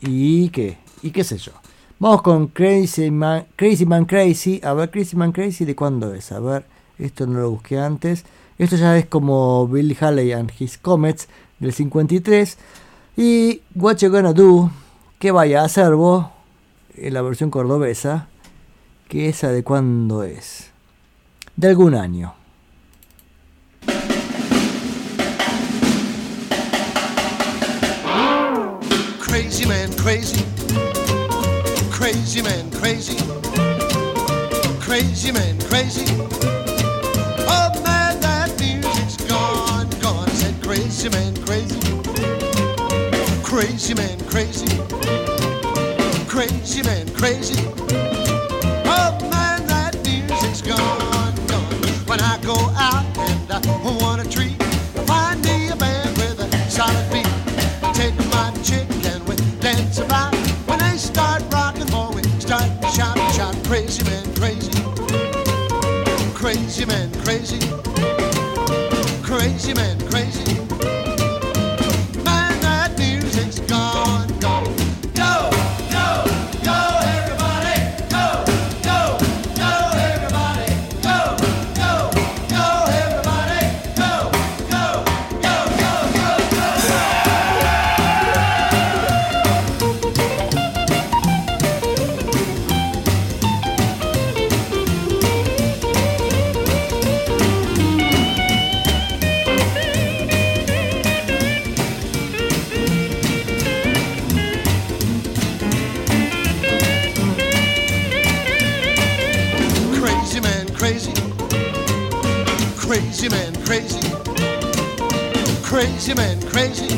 [0.00, 0.78] ¿Y qué?
[1.02, 1.52] ¿Y qué sé yo?
[2.00, 4.60] Vamos con Crazy Man, Crazy Man Crazy.
[4.62, 6.30] A ver, Crazy Man Crazy, ¿de cuándo es?
[6.30, 6.64] A ver,
[6.96, 8.24] esto no lo busqué antes.
[8.56, 12.56] Esto ya es como Bill Haley and His Comets del 53.
[13.16, 14.70] Y What You Gonna Do,
[15.18, 16.26] que vaya a hacer vos,
[16.94, 18.28] en la versión cordobesa,
[19.08, 20.70] que esa de cuándo es.
[21.56, 22.32] De algún año.
[29.20, 30.57] Crazy man, crazy.
[32.10, 33.18] Crazy man, crazy.
[34.80, 36.06] Crazy man, crazy.
[37.46, 40.26] Oh man, that music's gone, gone.
[40.26, 41.78] I said crazy man, crazy.
[43.42, 44.68] Crazy man, crazy.
[46.26, 47.77] Crazy man, crazy.
[67.28, 69.22] Crazy man, crazy.
[69.22, 70.02] Crazy man, crazy.
[70.02, 70.07] Man,
[112.88, 114.00] Crazy man, crazy.
[115.62, 116.96] Crazy man, crazy.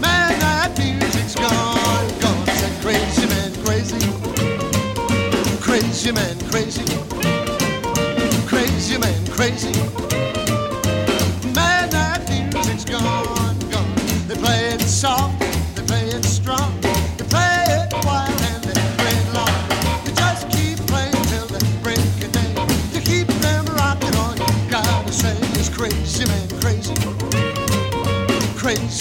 [0.00, 2.46] Man, that music's gone, gone.
[2.46, 3.98] Said crazy man, crazy.
[5.60, 6.84] Crazy man, crazy.
[8.46, 10.01] Crazy man, crazy.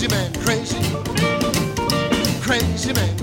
[0.01, 0.79] Crazy man, crazy.
[2.41, 3.20] Crazy man,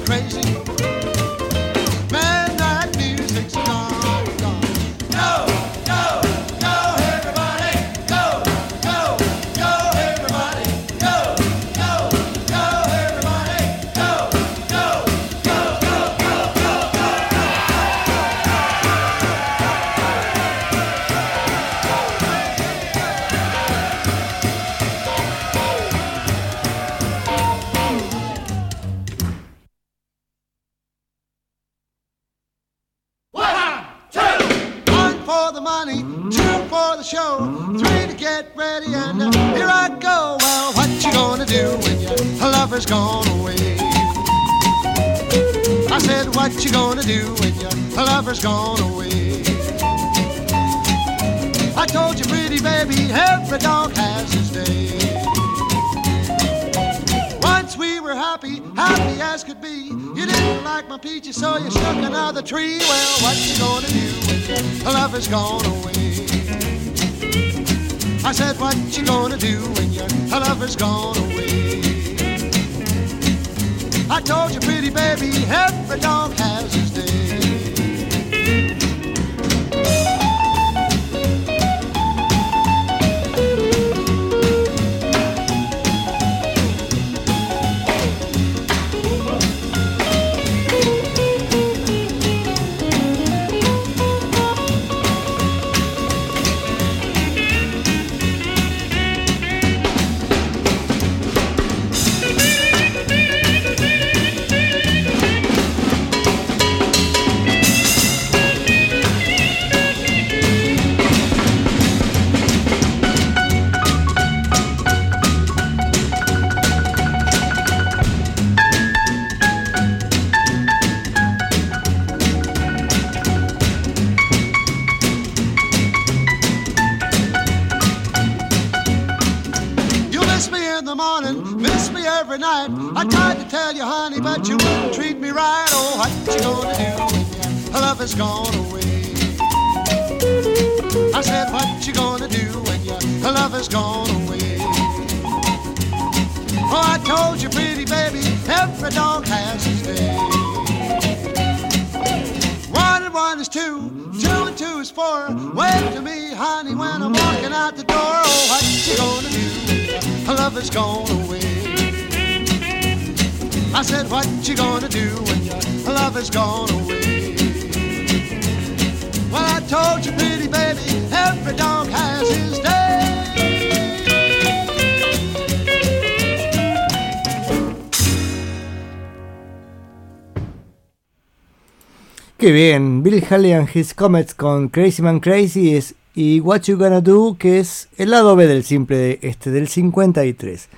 [183.29, 187.59] Haley and His Comets con Crazy Man Crazy es, y What You Gonna Do, que
[187.59, 190.69] es el lado B del simple de este, del 53.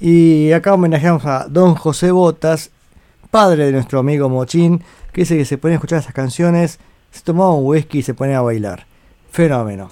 [0.00, 2.70] Y acá homenajeamos a Don José Botas,
[3.30, 4.82] padre de nuestro amigo Mochín,
[5.12, 6.78] que dice que se pone a escuchar esas canciones,
[7.10, 8.86] se tomaba un whisky y se pone a bailar.
[9.30, 9.88] Fenómeno.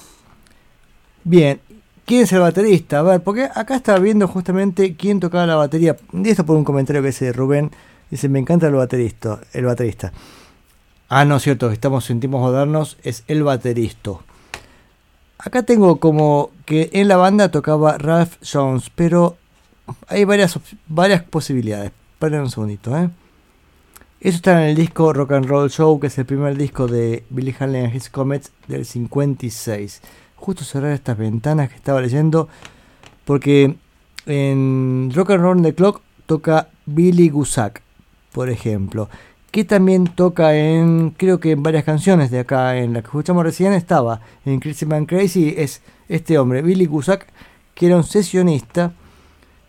[1.25, 1.59] Bien,
[2.05, 2.99] ¿quién es el baterista?
[2.99, 5.97] A ver, porque acá estaba viendo justamente quién tocaba la batería.
[6.13, 7.71] Y esto por un comentario que hace Rubén.
[8.11, 9.41] Dice, me encanta el baterista.
[9.55, 10.13] El baterista.
[11.09, 14.13] Ah, no, cierto, estamos en tiempos modernos, es el baterista.
[15.39, 19.37] Acá tengo como que en la banda tocaba Ralph Jones, pero
[20.09, 20.59] hay varias,
[20.89, 21.93] varias posibilidades.
[22.15, 23.11] Esperen un segundito, ¿eh?
[24.21, 27.25] Eso está en el disco Rock and Roll Show, que es el primer disco de
[27.29, 30.01] Billy Haley and His Comets del 56.
[30.37, 32.49] Justo cerrar estas ventanas que estaba leyendo,
[33.27, 33.77] porque
[34.25, 37.83] en Rock and Roll the Clock toca Billy Gusak,
[38.33, 39.11] por ejemplo,
[39.55, 43.45] que también toca en, creo que en varias canciones de acá, en la que escuchamos
[43.45, 47.29] recién estaba, en Crazy Man Crazy, es este hombre, Billy Gusak,
[47.73, 48.95] que era un sesionista,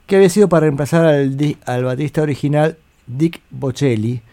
[0.07, 1.37] que había sido para reemplazar al,
[1.67, 4.23] al batista original Dick Bocelli,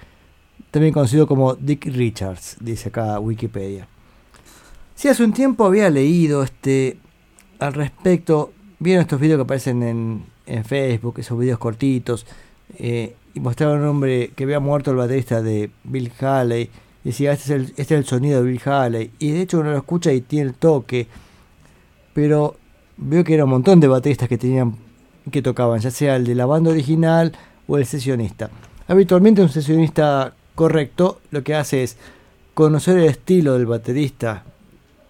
[0.70, 3.86] también conocido como Dick Richards, dice acá Wikipedia.
[4.94, 6.96] Sí, hace un tiempo había leído este
[7.58, 12.26] al respecto, vieron estos videos que aparecen en, en Facebook, esos videos cortitos,
[12.78, 16.70] eh, y mostraron un hombre que había muerto el baterista de Bill Haley,
[17.04, 19.70] decía, este es, el, este es el sonido de Bill Haley, y de hecho uno
[19.70, 21.06] lo escucha y tiene el toque,
[22.14, 22.56] pero
[22.96, 24.76] veo que era un montón de bateristas que tenían
[25.30, 27.32] que tocaban, ya sea el de la banda original
[27.68, 28.50] o el sesionista.
[28.88, 31.96] Habitualmente un sesionista correcto lo que hace es
[32.54, 34.44] conocer el estilo del baterista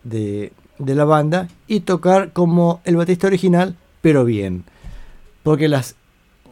[0.05, 4.65] de, de la banda y tocar como el baterista original, pero bien.
[5.43, 5.97] Porque las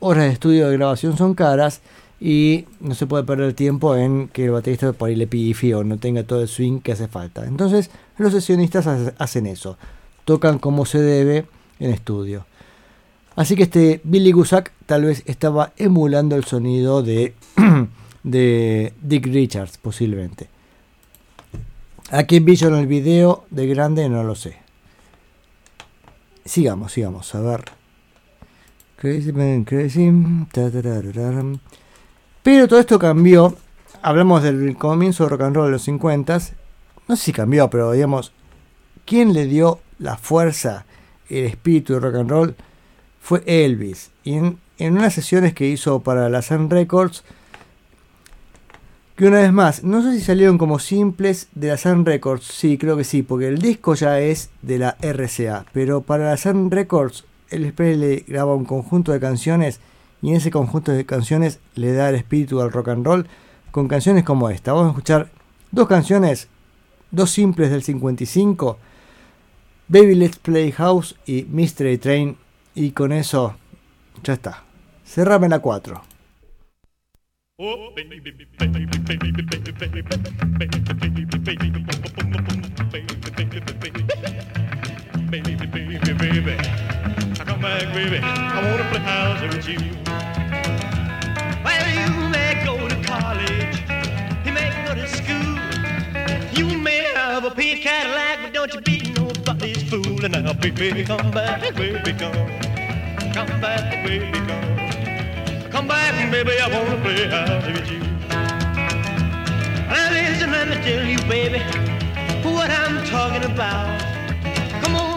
[0.01, 1.81] horas de estudio de grabación son caras
[2.21, 5.85] y no se puede perder tiempo en que el baterista por ahí le pifie o
[5.85, 7.47] no tenga todo el swing que hace falta.
[7.47, 9.79] Entonces los sesionistas hace- hacen eso,
[10.25, 11.47] tocan como se debe
[11.79, 12.45] en estudio.
[13.37, 17.35] Así que este Billy Gusak tal vez estaba emulando el sonido de,
[18.23, 20.49] de Dick Richards, posiblemente.
[22.11, 24.57] A quién vi en el video de grande no lo sé.
[26.45, 27.65] Sigamos, sigamos, a ver.
[29.01, 30.13] Crazy Man, crazy.
[32.43, 33.57] Pero todo esto cambió.
[34.03, 36.39] Hablamos del comienzo de rock and roll de los 50
[37.09, 38.33] No sé si cambió, pero digamos,
[39.07, 40.85] ¿quién le dio la fuerza,
[41.31, 42.55] el espíritu de rock and roll?
[43.23, 44.11] Fue Elvis.
[44.23, 47.25] Y en, en unas sesiones que hizo para la Sun Records,
[49.17, 52.77] que una vez más, no sé si salieron como simples de la Sun Records, sí,
[52.77, 56.71] creo que sí, porque el disco ya es de la RCA, pero para la Sun
[56.71, 59.81] Records, Elvis Presley graba un conjunto de canciones
[60.23, 63.27] y en ese conjunto de canciones le da el espíritu al rock and roll
[63.71, 64.73] con canciones como esta.
[64.73, 65.31] Vamos a escuchar
[65.71, 66.49] dos canciones,
[67.11, 68.79] dos simples del 55,
[69.89, 72.37] Baby Let's Play House y Mystery Train,
[72.75, 73.57] y con eso
[74.23, 74.65] ya está.
[75.05, 76.03] Cerrame la 4.
[77.63, 78.47] Oh, baby, baby,
[86.31, 86.80] baby,
[87.61, 88.19] back, baby.
[88.23, 89.78] I wanna play house with you.
[91.62, 93.77] Well, you may go to college,
[94.47, 95.59] you may go to school.
[96.59, 100.24] You may have a pink Cadillac, but don't you be nobody's fool.
[100.24, 102.32] And now, baby, come back, baby, come.
[103.35, 105.70] Come back, baby, come.
[105.70, 108.01] Come back, baby, I wanna play house with you.
[109.89, 111.61] Now listen, let me tell you, baby,
[112.43, 114.01] what I'm talking about.
[114.82, 115.10] Come on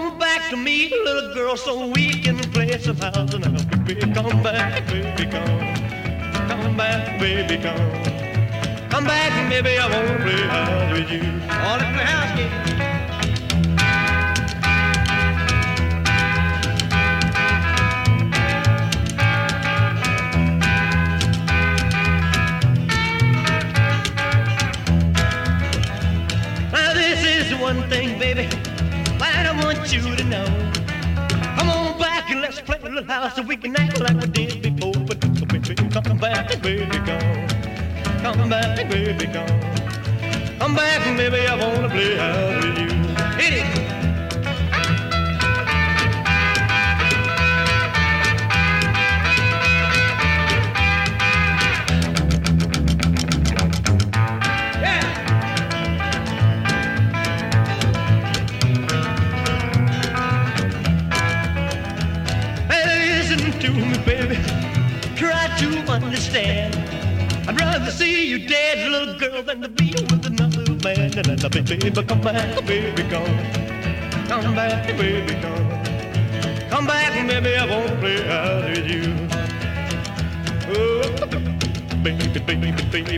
[0.54, 3.50] to meet a little girl, so we can play some house now.
[3.86, 5.60] Baby, come back, baby, come.
[6.48, 8.90] Come back, baby, come.
[8.90, 11.24] Come back, baby, I won't play house with you.
[11.50, 12.60] All in the house, yeah.
[27.60, 28.73] one thing, baby
[29.24, 30.46] but I want you to know.
[31.58, 34.28] Come on back and let's play a little house so we can act like we
[34.28, 34.94] did before.
[35.08, 37.48] But baby, come back, baby, come,
[38.24, 39.60] Come back, baby, come,
[40.60, 42.90] Come back, baby, I wanna play house with you.
[43.40, 43.93] Hit it.
[65.94, 66.76] Understand.
[67.48, 71.12] I'd rather see you dead, little girl, than to be with another man.
[71.18, 73.38] And then, baby, come back, baby, come.
[74.28, 75.70] Come back, baby, come.
[76.70, 79.14] Come back, baby, I wanna play out with you.
[80.70, 81.04] Oh,
[82.04, 83.18] baby, baby, baby, baby,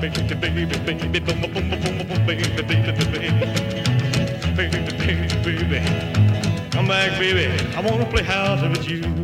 [0.00, 3.30] baby, baby, baby, boom, boom, boom, boom, boom, baby, baby, baby,
[4.56, 5.80] baby, baby, baby.
[6.70, 7.46] Come back, baby.
[7.74, 9.23] I wanna play house with you.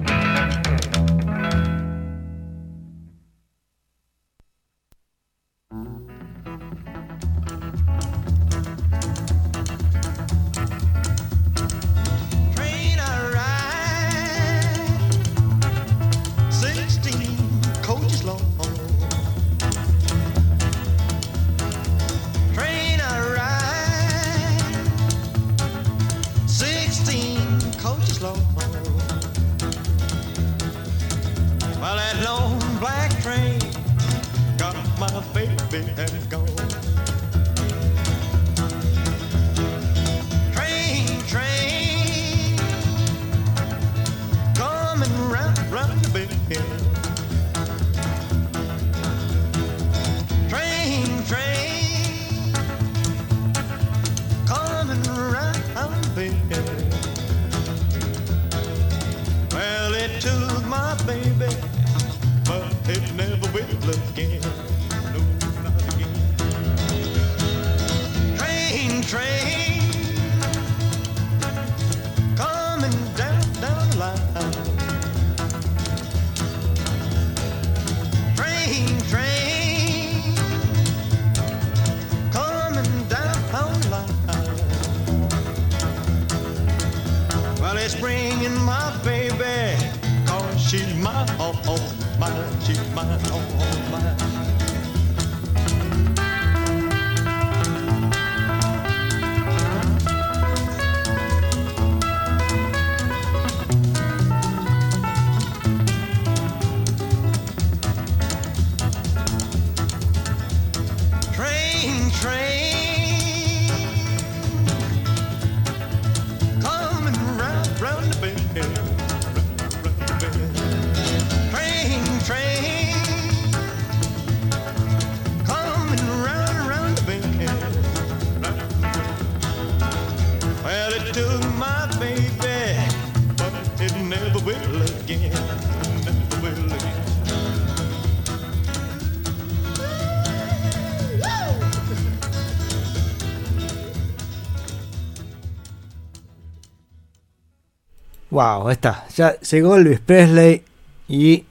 [148.40, 149.04] Wow, está.
[149.14, 150.62] Ya llegó Elvis Presley
[151.08, 151.44] y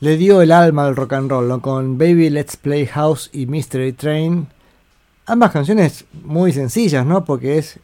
[0.00, 1.62] le dio el alma al rock and roll, ¿no?
[1.62, 4.48] Con Baby Let's Play House y Mystery Train.
[5.26, 7.24] Ambas canciones muy sencillas, ¿no?
[7.24, 7.78] Porque es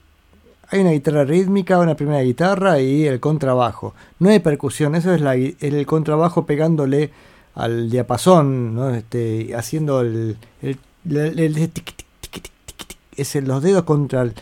[0.68, 3.94] hay una guitarra rítmica, una primera guitarra y el contrabajo.
[4.18, 5.22] No hay percusión, eso es
[5.60, 7.12] el contrabajo pegándole
[7.54, 8.90] al diapasón, ¿no?
[8.96, 10.76] Este, haciendo el, el,
[11.08, 14.34] el- el tic, tic, tic, es los dedos contra el,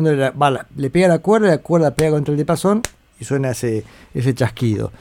[0.00, 2.82] le pega la cuerda, la cuerda pega contra el diapasón
[3.20, 4.92] y suena ese, ese chasquido.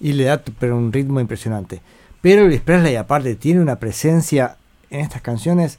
[0.00, 1.80] Y le da pero un ritmo impresionante.
[2.20, 4.56] Pero Elvis Presley aparte tiene una presencia
[4.90, 5.78] en estas canciones.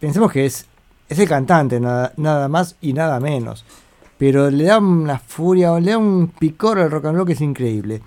[0.00, 0.66] Pensemos que es,
[1.08, 3.64] es el cantante, nada, nada más y nada menos.
[4.18, 7.40] Pero le da una furia, le da un picor al rock and roll que es
[7.40, 8.02] increíble.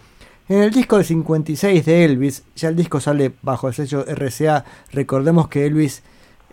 [0.47, 4.63] En el disco del 56 de Elvis, ya el disco sale bajo el sello RCA.
[4.91, 6.03] Recordemos que Elvis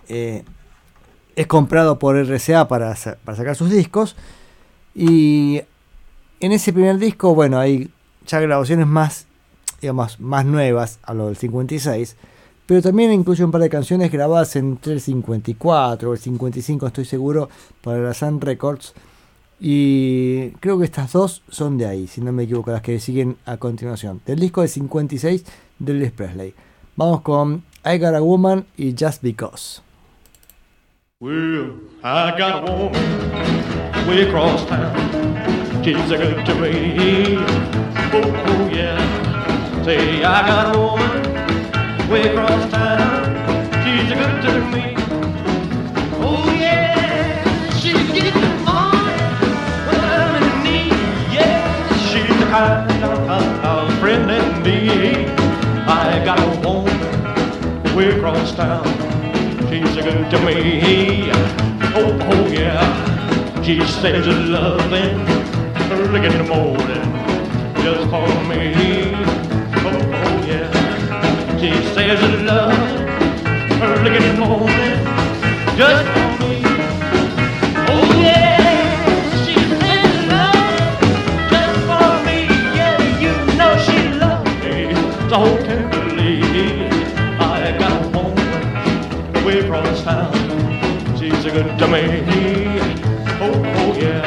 [0.08, 0.44] eh,
[1.36, 2.94] es comprado por RCA para,
[3.24, 4.16] para sacar sus discos.
[4.94, 5.62] Y
[6.40, 7.90] en ese primer disco, bueno, hay
[8.26, 9.26] ya grabaciones más,
[9.80, 12.16] digamos, más nuevas a lo del 56.
[12.66, 17.04] Pero también incluye un par de canciones grabadas entre el 54 o el 55, estoy
[17.04, 17.48] seguro,
[17.82, 18.94] para la Sun Records.
[19.60, 23.36] Y creo que estas dos son de ahí, si no me equivoco, las que siguen
[23.44, 24.20] a continuación.
[24.26, 25.44] Del disco de 56
[25.78, 26.54] de Elvis Presley.
[26.96, 29.82] Vamos con I Got a Woman y Just Because.
[31.22, 34.92] Well, I got a woman way across town.
[35.84, 37.36] She's a good to me.
[38.10, 39.84] Oh, oh yeah.
[39.84, 43.22] Say, I got a woman way across town.
[43.84, 44.94] She's a good to me.
[46.18, 47.44] Oh yeah,
[49.86, 50.90] when I'm in need.
[51.32, 54.26] Yeah, she's the kind of, friend
[54.64, 55.26] me.
[55.86, 59.21] I got a woman way across town.
[59.72, 61.30] She's good to me.
[61.96, 63.62] Oh, oh yeah.
[63.62, 65.16] She says loving
[65.90, 67.08] early in the morning
[67.82, 68.74] just for me.
[69.80, 71.56] Oh, oh yeah.
[71.56, 72.76] She says love
[73.80, 74.98] early in the morning
[75.78, 76.62] just for me.
[77.88, 78.52] Oh yeah.
[91.52, 92.00] Good to me.
[93.44, 94.24] Oh, oh yeah.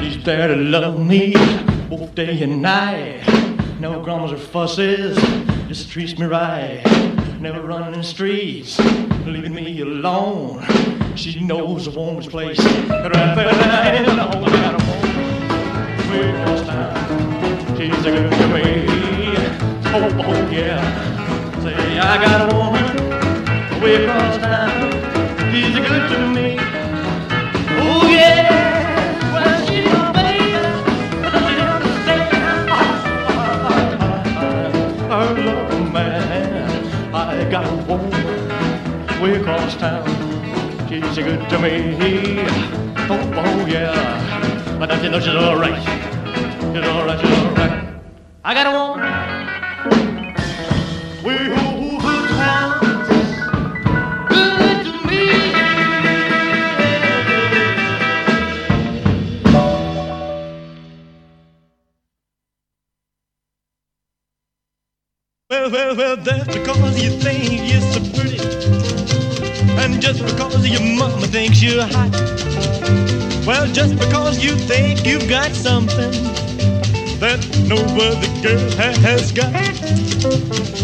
[0.00, 1.34] She's there to love me
[1.88, 3.22] both day and night.
[3.78, 5.16] No grumbles or fusses,
[5.68, 7.09] just treats me right.
[7.40, 8.78] Never running streets,
[9.24, 10.62] leaving me alone.
[11.16, 12.58] She knows a woman's place.
[12.58, 17.76] Right there in the hole, I got a woman way across town.
[17.78, 18.86] She's a good to me.
[19.86, 21.62] Oh, oh yeah.
[21.62, 25.50] Say I got a woman way across town.
[25.50, 26.59] She's a good to me.
[39.20, 40.06] Way across town.
[40.88, 42.40] She's good to me.
[43.10, 44.78] Oh, oh yeah.
[44.78, 45.82] But don't you know she's alright?
[45.82, 47.94] She's alright, she's alright.
[48.42, 49.00] I got a woman
[51.92, 52.70] over town.
[54.28, 55.22] Good to me.
[65.50, 68.39] Well, well, well, that's because you think you're so pretty.
[69.78, 72.10] And just because your mama thinks you're hot.
[73.46, 76.12] Well, just because you think you've got something
[77.20, 79.52] that no other girl ha- has got.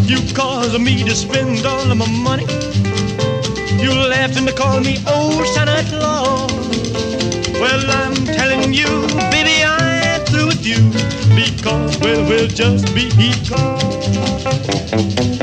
[0.08, 2.46] You cause me to spend all of my money.
[3.82, 6.52] You laughed and called me old Santa Claus.
[7.60, 8.86] Well, I'm telling you,
[9.30, 10.90] baby, I'm through with you.
[11.34, 13.10] Because, well, we'll just be
[13.50, 15.35] Well,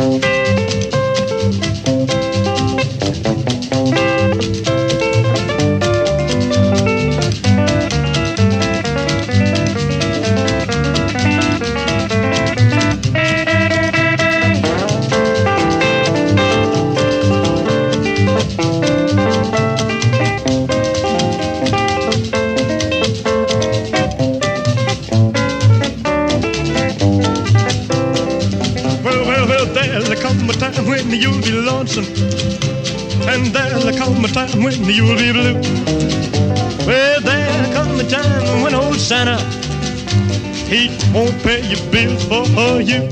[40.68, 43.10] he won't pay your bills for you.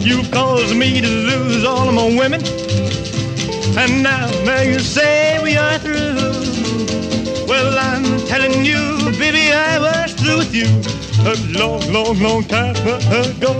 [0.00, 2.42] You caused me to lose all of my women.
[3.78, 6.16] And now, now you say we are through.
[7.46, 10.68] Well, I'm telling you, baby, I was through with you
[11.24, 13.52] a long, long, long time ago.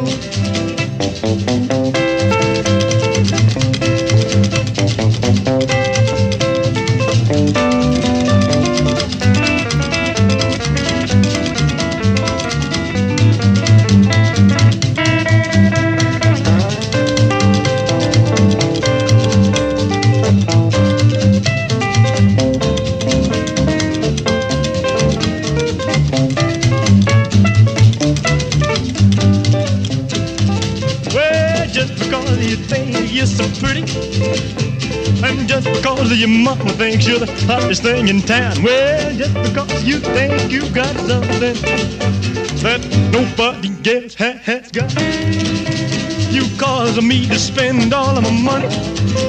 [37.47, 38.63] Hottest thing in town.
[38.63, 41.57] Well, just because you think you got something
[42.63, 42.81] that
[43.13, 44.93] nobody else ha- has got.
[46.33, 48.69] You cause me to spend all of my money.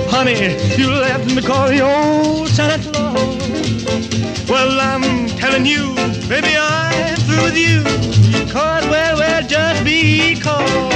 [0.08, 4.50] Honey, you left me call you old Santa Claus.
[4.50, 5.94] Well, I'm telling you,
[6.30, 7.84] baby, I'm through with you.
[8.46, 10.94] Because, well, well, just because.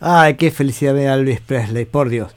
[0.00, 2.32] Ay, qué felicidad da Elvis Presley, por Dios.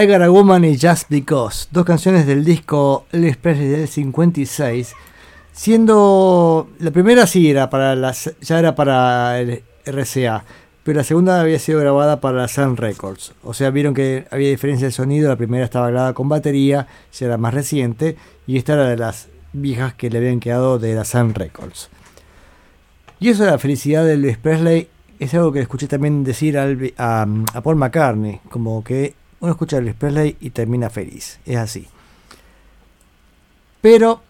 [0.00, 4.94] I Got a Woman y Just Because, dos canciones del disco Elvis Presley del 56,
[5.50, 10.44] siendo la primera sí era para las, ya era para el RCA,
[10.84, 13.32] pero la segunda había sido grabada para la Sun Records.
[13.42, 17.26] O sea, vieron que había diferencia de sonido, la primera estaba grabada con batería, ya
[17.26, 18.16] era más reciente,
[18.46, 21.88] y esta era de las viejas que le habían quedado de la Sun Records.
[23.18, 24.88] Y eso de la felicidad de Elvis Presley
[25.18, 27.26] es algo que escuché también decir a
[27.64, 31.86] Paul McCartney, como que uno escucha a Elvis Presley y termina feliz, es así.
[33.80, 34.20] Pero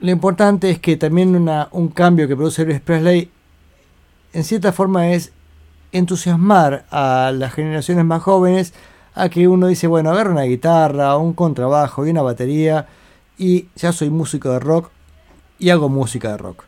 [0.00, 3.30] lo importante es que también un cambio que produce Elvis Presley
[4.32, 5.32] en cierta forma es
[5.92, 8.74] entusiasmar a las generaciones más jóvenes
[9.14, 12.86] a que uno dice, bueno, agarro una guitarra, un contrabajo y una batería
[13.36, 14.90] y ya soy músico de rock
[15.58, 16.64] y hago música de rock.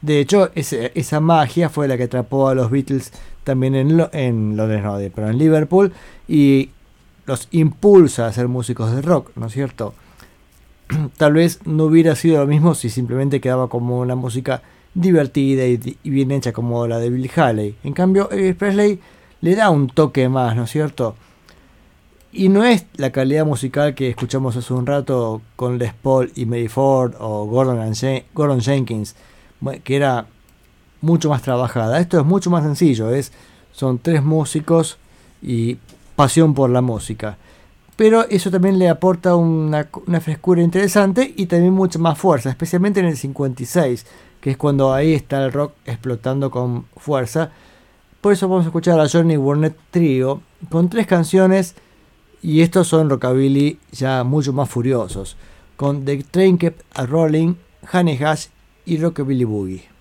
[0.00, 3.12] De hecho, esa magia fue la que atrapó a los Beatles
[3.44, 5.92] también en, en Londres, no, pero en Liverpool
[6.28, 6.70] y
[7.26, 9.94] los impulsa a ser músicos de rock, ¿no es cierto?
[11.16, 14.62] Tal vez no hubiera sido lo mismo si simplemente quedaba como una música
[14.94, 17.76] divertida y, bien hecha como la de Bill Haley.
[17.84, 19.00] En cambio, Elvis Presley
[19.40, 21.16] le da un toque más, ¿no es cierto?
[22.32, 26.46] Y no es la calidad musical que escuchamos hace un rato con Les Paul y
[26.46, 29.14] Mary Ford o Gordon, Jen- Gordon Jenkins,
[29.84, 30.26] que era
[31.00, 32.00] mucho más trabajada.
[32.00, 33.32] Esto es mucho más sencillo, es,
[33.72, 34.98] son tres músicos
[35.42, 35.78] y
[36.16, 37.38] pasión por la música.
[37.96, 43.00] Pero eso también le aporta una, una frescura interesante y también mucha más fuerza, especialmente
[43.00, 44.06] en el 56,
[44.40, 47.50] que es cuando ahí está el rock explotando con fuerza.
[48.20, 51.76] Por eso vamos a escuchar a Johnny Burnett Trio con tres canciones
[52.42, 55.36] y estos son rockabilly ya mucho más furiosos,
[55.76, 57.54] con The Train Kept a Rolling,
[57.92, 58.46] Honey Hash
[58.84, 59.93] y Rockabilly Boogie.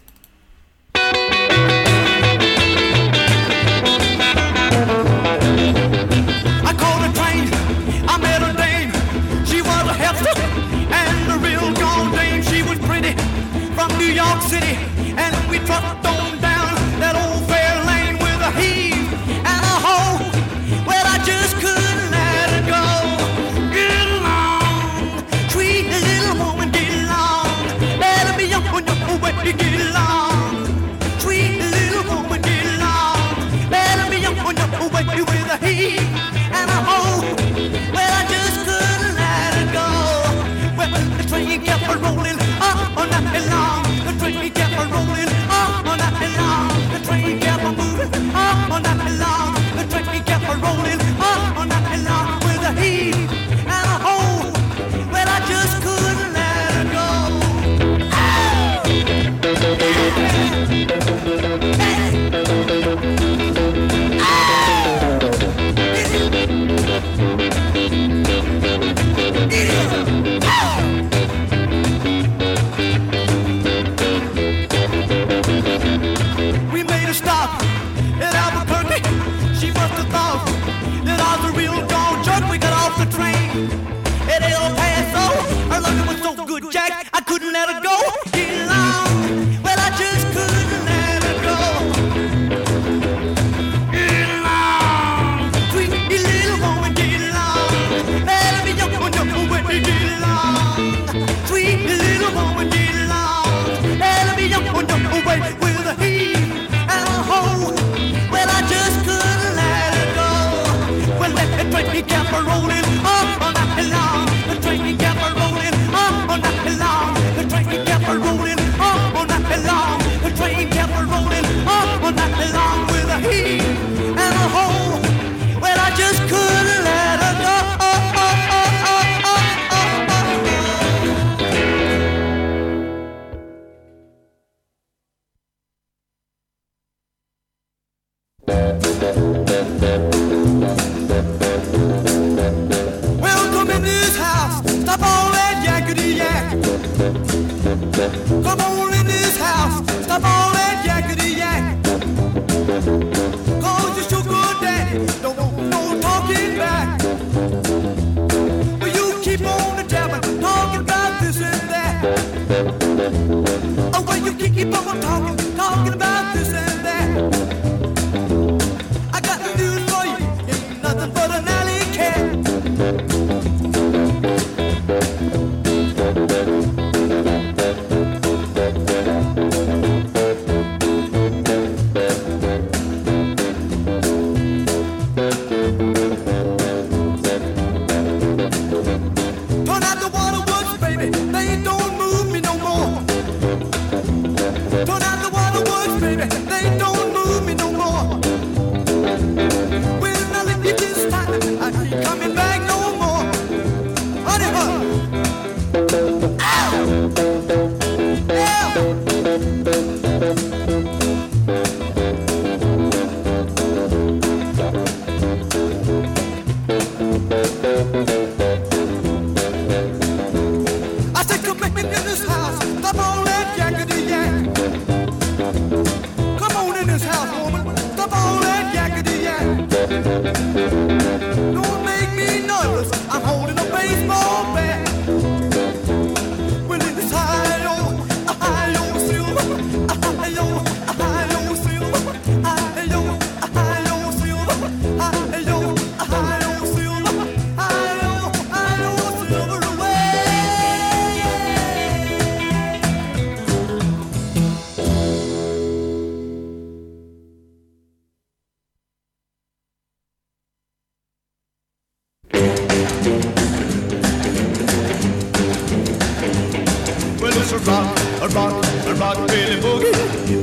[267.65, 268.53] Rock, a rock,
[268.85, 269.91] a rock, Billy Boogie.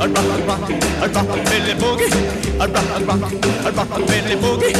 [0.01, 0.73] A rock, a rock, a
[1.09, 2.13] rock, Billy Boogie.
[2.61, 3.25] A rock, a rock, a
[3.73, 4.75] rock, Billy Boogie.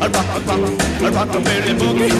[0.00, 0.60] A rock, a rock,
[1.00, 2.10] a rock, Billy Boogie.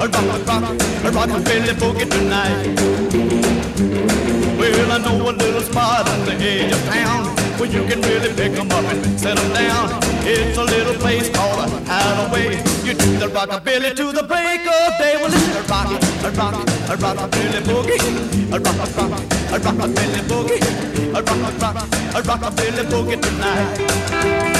[0.00, 0.64] A rock, a rock,
[1.04, 4.31] a rock, Billy Boogie tonight.
[4.62, 7.24] Well, I know a little spot on the edge of town
[7.58, 9.90] where you can really pick 'em up and set 'em down.
[10.24, 12.62] It's a little place called a hideaway.
[12.84, 15.16] You do the rockabilly to the break of day.
[15.20, 15.90] Well, it's a rock,
[16.22, 16.54] a rock,
[16.92, 17.98] a rockabilly boogie.
[18.54, 19.20] A rock, a rock,
[19.50, 20.62] a rockabilly boogie.
[21.18, 21.76] A rock, a rock,
[22.14, 24.51] a rockabilly boogie tonight.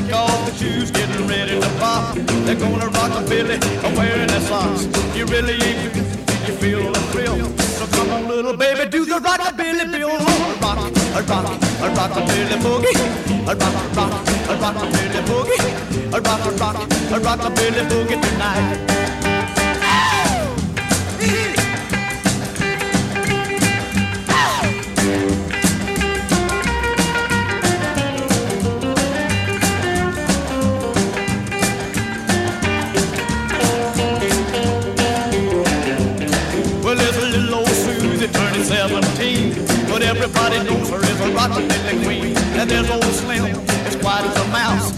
[0.00, 2.14] Kick off the shoes, getting ready to pop.
[2.44, 3.58] They're gonna rock a billy,
[3.96, 4.84] wearing their socks.
[5.16, 5.94] You really ain't
[6.46, 7.36] you feel the thrill.
[7.78, 10.10] So come on, little baby, do the rockabilly bill.
[10.10, 10.78] A rock,
[11.18, 11.46] a rock,
[11.84, 12.96] a rockabilly boogie.
[13.48, 14.12] A rock, a rock,
[14.50, 15.62] a rockabilly boogie.
[16.12, 19.17] A rock, a rock, a rockabilly boogie tonight.
[40.28, 41.00] Everybody knows her a
[41.34, 42.36] rockabilly queen.
[42.58, 43.44] And there's old Slim,
[43.86, 44.92] as quiet as a mouse.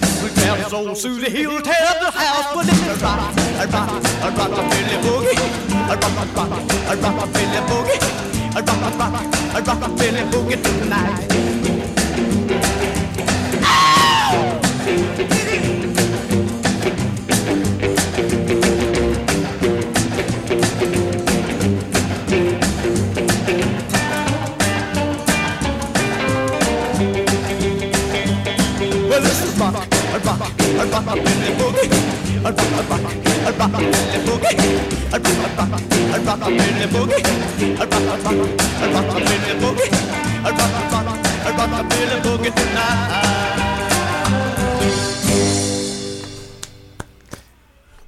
[0.73, 2.55] Old Susie, he'll tear the house.
[2.55, 3.90] But it's a rock, a rock,
[4.23, 5.39] a rockabilly boogie.
[5.73, 6.52] A rock, a rock,
[6.86, 8.01] a rockabilly boogie.
[8.57, 9.15] A rock, a rock,
[9.55, 11.27] a rockabilly boogie tonight.
[13.61, 14.61] Well,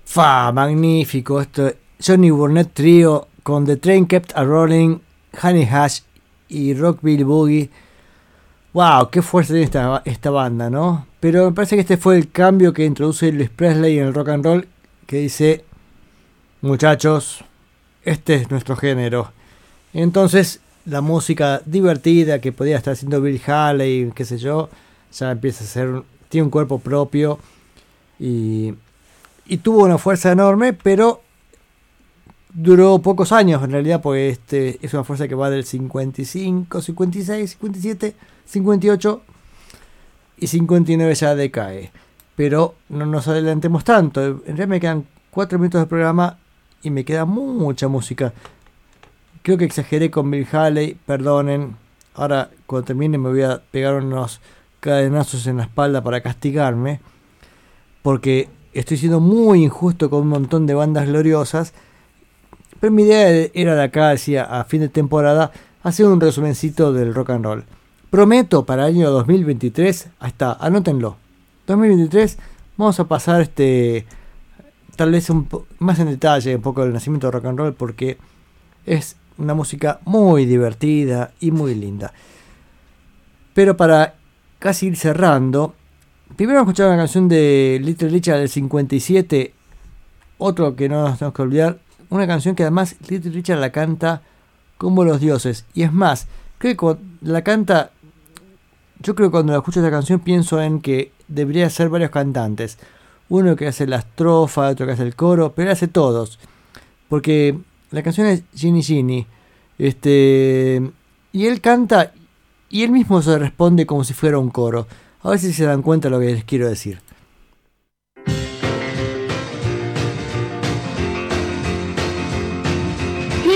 [0.05, 1.75] Fa, magnífico esto.
[1.99, 4.99] Johnny Burnett Trio con The Train Kept a Rolling,
[5.43, 6.01] Honey Hash
[6.49, 7.71] y Rockville Boogie.
[8.73, 11.12] Wow, qué fuerza tiene esta, esta banda, ¿no?
[11.23, 14.31] Pero me parece que este fue el cambio que introduce Elvis Presley en el rock
[14.31, 14.67] and roll,
[15.07, 15.65] que dice,
[16.63, 17.45] muchachos,
[18.05, 19.31] este es nuestro género.
[19.95, 24.69] Entonces, la música divertida que podía estar haciendo Bill Haley, qué sé yo,
[25.13, 27.39] ya empieza a ser, tiene un cuerpo propio
[28.19, 28.75] y,
[29.47, 31.23] y tuvo una fuerza enorme, pero
[32.53, 37.51] duró pocos años en realidad, porque este es una fuerza que va del 55, 56,
[37.53, 39.23] 57, 58
[40.43, 41.93] y 59 ya decae.
[42.35, 44.21] Pero no nos adelantemos tanto.
[44.21, 46.39] En realidad me quedan 4 minutos de programa
[46.83, 48.33] y me queda mucha música.
[49.43, 51.77] Creo que exageré con Bill Haley, perdonen.
[52.15, 54.41] Ahora cuando termine me voy a pegar unos
[54.81, 57.01] cadenazos en la espalda para castigarme.
[58.03, 61.73] Porque estoy siendo muy injusto con un montón de bandas gloriosas.
[62.81, 65.53] Pero mi idea era de acá, decía, a fin de temporada,
[65.85, 67.65] hacer un resumencito del rock and roll.
[68.13, 71.17] Prometo para el año 2023, ahí está, anótenlo.
[71.67, 72.37] 2023
[72.77, 74.05] vamos a pasar este
[74.97, 75.49] tal vez un
[75.79, 78.19] más en detalle un poco del nacimiento del rock and roll porque
[78.85, 82.13] es una música muy divertida y muy linda.
[83.55, 84.17] Pero para
[84.59, 85.75] casi ir cerrando,
[86.37, 89.55] primero vamos a escuchar una canción de Little Richard del 57,
[90.37, 91.79] otro que no nos tenemos que olvidar,
[92.11, 94.21] una canción que además Little Richard la canta
[94.77, 95.65] como los dioses.
[95.73, 96.27] Y es más,
[96.59, 97.93] creo que la canta,
[99.03, 102.79] yo creo que cuando escucho esta canción pienso en que debería ser varios cantantes.
[103.29, 106.39] Uno que hace la estrofa, otro que hace el coro, pero él hace todos.
[107.09, 107.59] Porque
[107.91, 109.27] la canción es Ginny Ginny.
[109.79, 110.91] Este,
[111.33, 112.13] y él canta
[112.69, 114.87] y él mismo se responde como si fuera un coro.
[115.23, 117.01] A ver si se dan cuenta de lo que les quiero decir.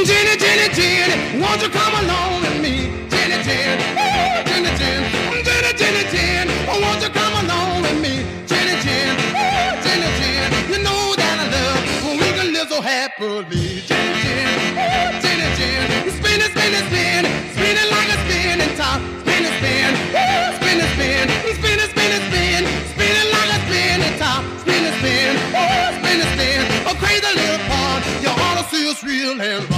[0.07, 2.26] Jenny, Jenny, Jenny, won't you come along
[13.09, 13.81] can live so happily.
[13.83, 17.25] Jenny, Jenny, oh, Jenny, Jenny, spin it, spin it, spin.
[17.25, 19.01] It, spin it like a spinning top.
[19.23, 22.63] Spin it, spin, oh, spin it, spin, spin it, spin it, spin,
[22.93, 24.43] spin it like a spinning top.
[24.61, 28.03] Spin it, spin, oh, spin it, spin, a crazy little part.
[28.23, 29.76] You ought to see us real and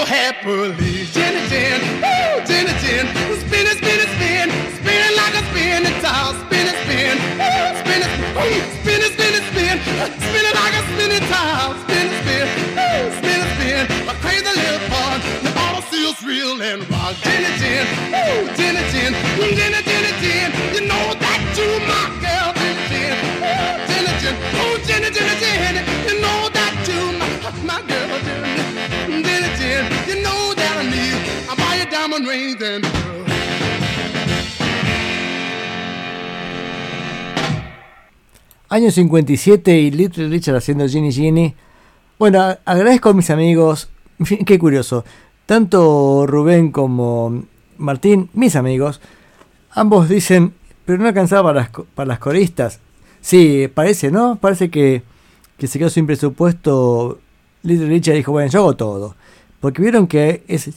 [0.00, 1.04] so happily.
[1.12, 3.10] Jenny, Jenny, oh, Jenny, Jenny,
[3.44, 4.48] spin it, spin it, spin,
[4.80, 8.48] spin it like a spinning top, spin it, spin, oh, spin it, oh,
[8.80, 9.76] spin it, spin it, spin,
[10.24, 12.46] spin it like a spinning top, spin it, spin,
[12.80, 14.80] oh, spin it, spin, a crazy little
[15.60, 17.14] ought to see us real and rock.
[17.20, 19.20] Jenny, Jenny, oh, Jenny, Jenny,
[19.52, 22.48] Jenny, Jenny, Jenny, you know that you my girl.
[22.56, 25.89] Jenny, Jenny, oh, Jenny, Jenny, oh, Jenny, Jenny, Jenny,
[32.24, 33.00] pearls.
[38.68, 41.54] Año 57 y Little Richard haciendo Ginny Ginny.
[42.18, 43.90] Bueno, agradezco a mis amigos.
[44.46, 45.04] Qué curioso.
[45.44, 47.42] Tanto Rubén como
[47.78, 49.00] Martín, mis amigos,
[49.72, 52.78] ambos dicen, pero no alcanzaba para las, para las coristas.
[53.20, 54.36] Sí, parece, ¿no?
[54.36, 55.02] Parece que
[55.58, 57.18] se quedó sin presupuesto.
[57.64, 59.16] Little Richard dijo, bueno, yo hago todo.
[59.60, 60.72] Porque vieron que es y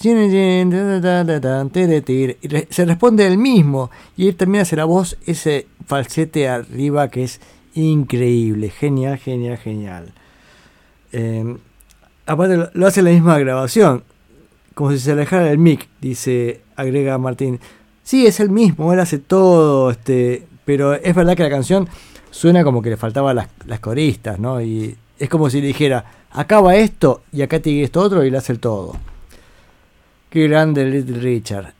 [2.69, 3.89] se responde el mismo.
[4.17, 7.39] Y él también hace la voz, ese falsete arriba que es
[7.75, 8.69] increíble.
[8.69, 10.13] Genial, genial, genial.
[11.13, 11.55] Eh,
[12.25, 14.03] aparte lo, hace la misma grabación.
[14.73, 17.61] Como si se alejara del mic, dice, agrega Martín.
[18.03, 21.87] Sí, es el mismo, él hace todo, este, pero es verdad que la canción
[22.31, 24.61] suena como que le faltaban las, las coristas, ¿no?
[24.61, 26.03] Y es como si dijera,
[26.33, 28.97] acaba esto y acá tiene esto otro y le hace el todo.
[30.29, 31.73] Qué grande Little Richard.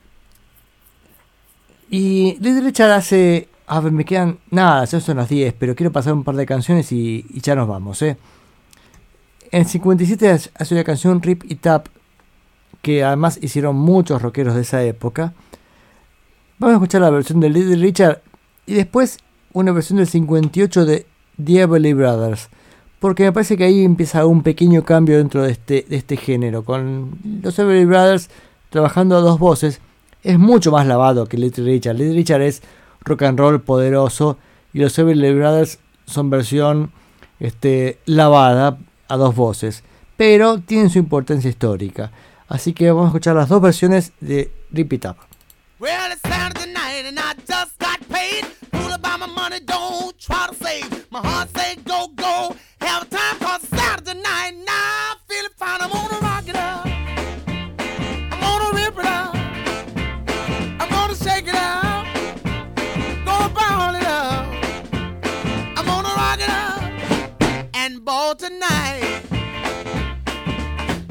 [1.90, 3.48] Y Little Richard hace.
[3.66, 4.38] A ver, me quedan.
[4.50, 7.54] Nada, ya son las 10, pero quiero pasar un par de canciones y, y ya
[7.54, 8.16] nos vamos, ¿eh?
[9.50, 11.84] En el 57 hace una canción Rip It Up,
[12.82, 15.32] que además hicieron muchos rockeros de esa época.
[16.58, 18.22] Vamos a escuchar la versión de Little Richard
[18.66, 19.18] y después
[19.52, 21.06] una versión del 58 de
[21.42, 22.48] The Everly Brothers.
[23.04, 26.64] Porque me parece que ahí empieza un pequeño cambio dentro de este, de este género.
[26.64, 28.30] Con los Everly Brothers
[28.70, 29.82] trabajando a dos voces.
[30.22, 31.96] Es mucho más lavado que Little Richard.
[31.96, 32.62] Little Richard es
[33.02, 34.38] rock and roll poderoso.
[34.72, 36.92] Y los Everly Brothers son versión
[37.40, 38.78] este, lavada
[39.08, 39.84] a dos voces.
[40.16, 42.10] Pero tienen su importancia histórica.
[42.48, 45.16] Así que vamos a escuchar las dos versiones de Rip It Up.
[45.78, 48.46] Well, it's Saturday night and I just got paid.
[49.90, 51.10] Don't try to save.
[51.10, 52.56] My heart say go, go.
[52.80, 54.52] Have a time cause it's Saturday night.
[54.70, 55.80] Now I feel it fine.
[55.80, 56.86] I'm gonna rock it up.
[58.32, 59.34] I'm gonna rip it up.
[60.80, 62.06] I'm gonna shake it up.
[63.28, 64.46] Gonna ball it up.
[65.76, 66.80] I'm gonna rock it up.
[67.74, 69.22] And ball tonight.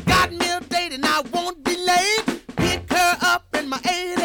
[0.05, 2.25] Got me a date and I won't be late.
[2.55, 4.22] Pick her up in my 88.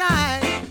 [0.00, 0.62] night.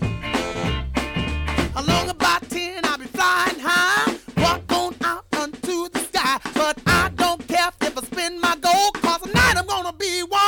[1.76, 4.16] Along about ten, I'll be flying high.
[4.38, 6.38] Walk on out unto the sky.
[6.54, 10.39] But I don't care if I spend my gold, cause tonight I'm gonna be one.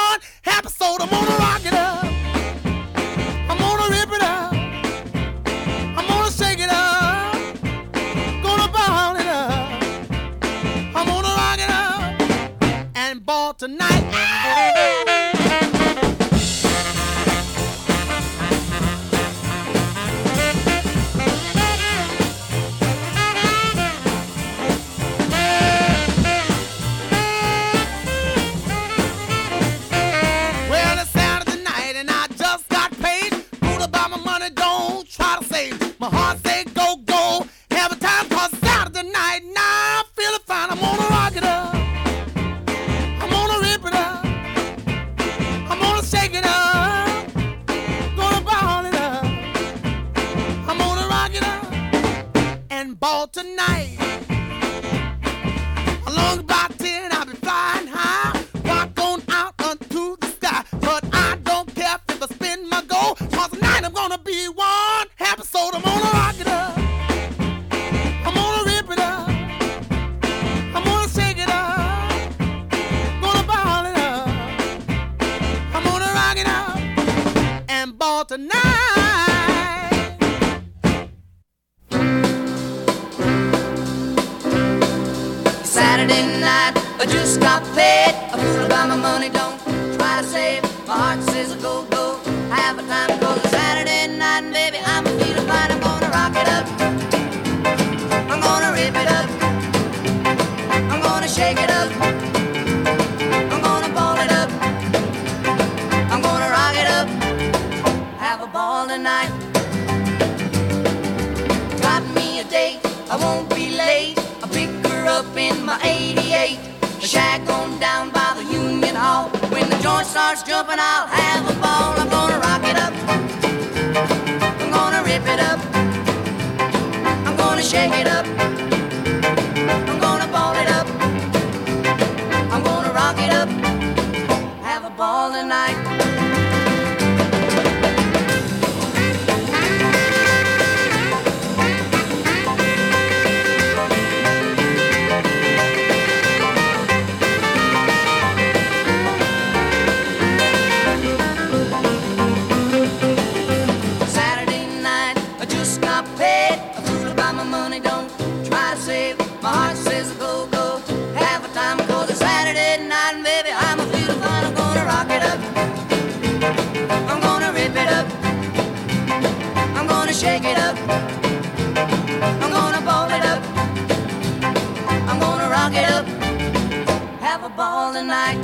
[178.03, 178.39] Tonight.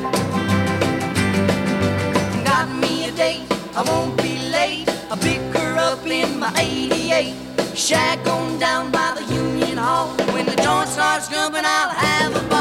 [2.44, 3.42] Got me a date,
[3.74, 4.88] I won't be late.
[5.10, 7.34] I pick her up in my 88.
[7.76, 10.08] Shack on down by the Union Hall.
[10.32, 12.57] When the joint starts jumping, I'll have a ball.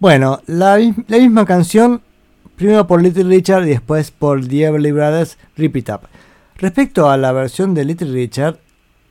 [0.00, 2.00] Bueno, la, mi- la misma canción,
[2.56, 6.00] primero por Little Richard y después por The Everly Brothers, Rip It Up.
[6.56, 8.58] Respecto a la versión de Little Richard,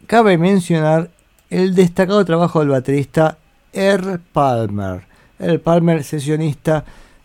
[0.08, 1.12] cabe mencionar
[1.50, 3.38] el destacado trabajo del baterista
[3.72, 5.06] Earl Palmer.
[5.40, 6.84] Earl Palmer, sesionista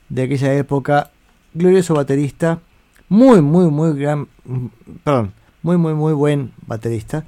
[0.09, 1.11] de aquella época,
[1.55, 2.61] glorioso baterista,
[3.09, 4.29] muy, muy, muy gran,
[5.05, 5.33] perdón,
[5.63, 7.25] muy, muy, muy buen baterista.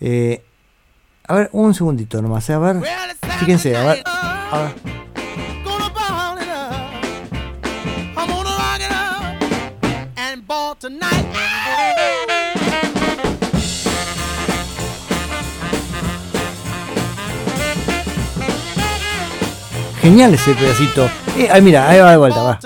[0.00, 0.42] Eh,
[1.26, 2.76] a ver, un segundito nomás, eh, a ver,
[3.40, 5.01] fíjense, a ver, a ver.
[10.82, 11.26] Tonight.
[20.00, 21.08] Genial ese pedacito.
[21.38, 22.58] Eh, ay, mira, ahí va de vuelta, va.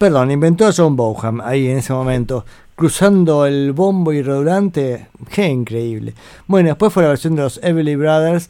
[0.00, 2.46] Perdón, inventó a John Bonham ahí en ese momento,
[2.80, 5.08] cruzando el bombo irredundante.
[5.30, 6.14] Qué increíble.
[6.46, 8.48] Bueno, después fue la versión de los Everly Brothers,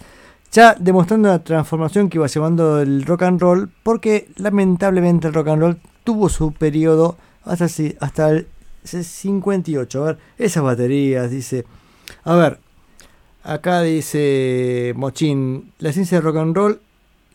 [0.52, 5.48] ya demostrando la transformación que iba llevando el rock and roll, porque lamentablemente el rock
[5.48, 7.66] and roll tuvo su periodo hasta,
[7.98, 8.46] hasta el
[8.84, 10.00] 58.
[10.00, 11.64] A ver, esas baterías, dice.
[12.22, 12.60] A ver,
[13.42, 16.80] acá dice Mochín, la ciencia del rock and roll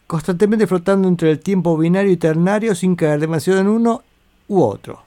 [0.08, 4.02] constantemente flotando entre el tiempo binario y ternario sin caer demasiado en uno
[4.48, 5.05] u otro.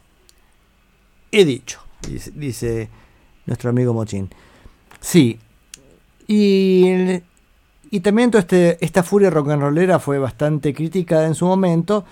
[1.31, 1.81] He dicho,
[2.35, 2.89] dice,
[3.47, 4.31] nuestro amigo Mochín.
[5.01, 5.39] Sí,
[6.27, 12.05] y también toda este, esta furia rock and rollera fue bastante criticada en su momento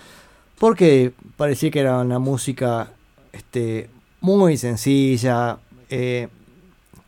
[0.57, 2.91] porque parecía que era una música
[3.31, 3.89] este,
[4.21, 6.27] muy sencilla, eh,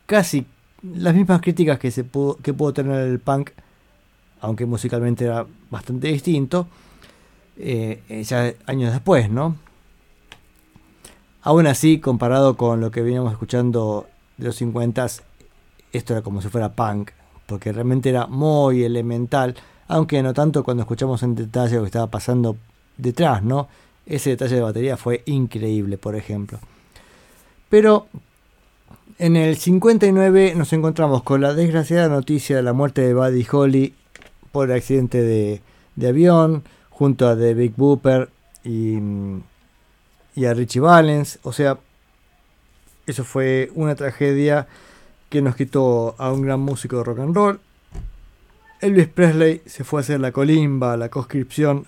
[0.06, 0.46] casi
[0.82, 3.50] las mismas críticas que, se pudo, que pudo tener el punk,
[4.40, 6.68] aunque musicalmente era bastante distinto,
[7.56, 9.56] eh, ya años después, ¿no?
[11.42, 14.06] Aún así, comparado con lo que veníamos escuchando
[14.36, 15.06] de los 50,
[15.92, 17.12] esto era como si fuera punk,
[17.46, 19.56] porque realmente era muy elemental,
[19.88, 22.56] aunque no tanto cuando escuchamos en detalle lo que estaba pasando
[22.96, 23.68] detrás, ¿no?
[24.06, 26.58] Ese detalle de batería fue increíble, por ejemplo.
[27.68, 28.06] Pero
[29.18, 33.94] en el 59 nos encontramos con la desgraciada noticia de la muerte de Buddy Holly
[34.52, 35.60] por accidente de,
[36.08, 38.28] avión, junto a The Big Booper
[38.64, 38.98] y,
[40.40, 41.38] y a Richie Valens.
[41.42, 41.78] O sea,
[43.06, 44.66] eso fue una tragedia
[45.28, 47.60] que nos quitó a un gran músico de rock and roll.
[48.80, 51.84] Elvis Presley se fue a hacer la colimba, la conscripción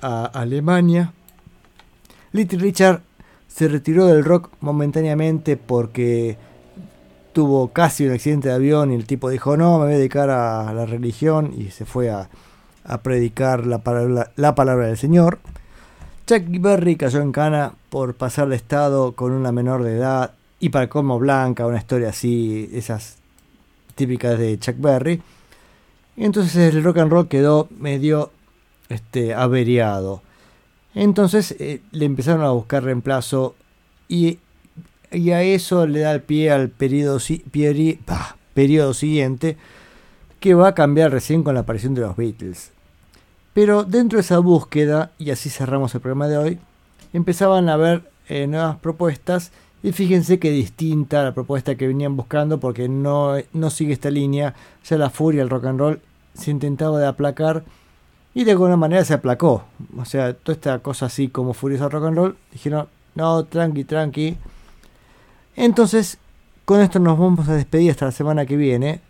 [0.00, 1.12] a Alemania.
[2.32, 3.02] Little Richard
[3.46, 6.36] se retiró del rock momentáneamente porque
[7.32, 10.30] tuvo casi un accidente de avión y el tipo dijo no, me voy a dedicar
[10.30, 12.28] a la religión y se fue a,
[13.04, 13.84] predicar la
[14.54, 15.38] palabra del Señor.
[16.26, 20.68] Chuck Berry cayó en cana por pasar de estado con una menor de edad y
[20.68, 23.16] para como blanca, una historia así, esas
[23.96, 25.20] típicas de Chuck Berry.
[26.16, 28.30] Y entonces el rock and roll quedó medio
[28.88, 30.22] este, averiado.
[30.94, 33.56] Entonces eh, le empezaron a buscar reemplazo
[34.08, 34.38] y,
[35.10, 37.38] y, a eso le da el pie al periodo, si,
[38.54, 39.56] periodo siguiente
[40.38, 42.72] que va a cambiar recién con la aparición de los Beatles.
[43.54, 46.58] Pero dentro de esa búsqueda, y así cerramos el programa de hoy,
[47.12, 49.52] empezaban a haber eh, nuevas propuestas
[49.82, 54.54] y fíjense que distinta la propuesta que venían buscando porque no, no sigue esta línea,
[54.84, 56.00] ya la furia, el rock and roll
[56.34, 57.64] se intentaba de aplacar
[58.34, 59.64] y de alguna manera se aplacó.
[59.98, 64.36] O sea, toda esta cosa así como furiosa rock and roll, dijeron, no, tranqui, tranqui.
[65.56, 66.18] Entonces,
[66.64, 69.00] con esto nos vamos a despedir hasta la semana que viene.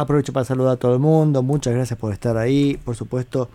[0.00, 1.42] Aprovecho para saludar a todo el mundo.
[1.42, 2.80] Muchas gracias por estar ahí.
[2.84, 3.48] Por supuesto,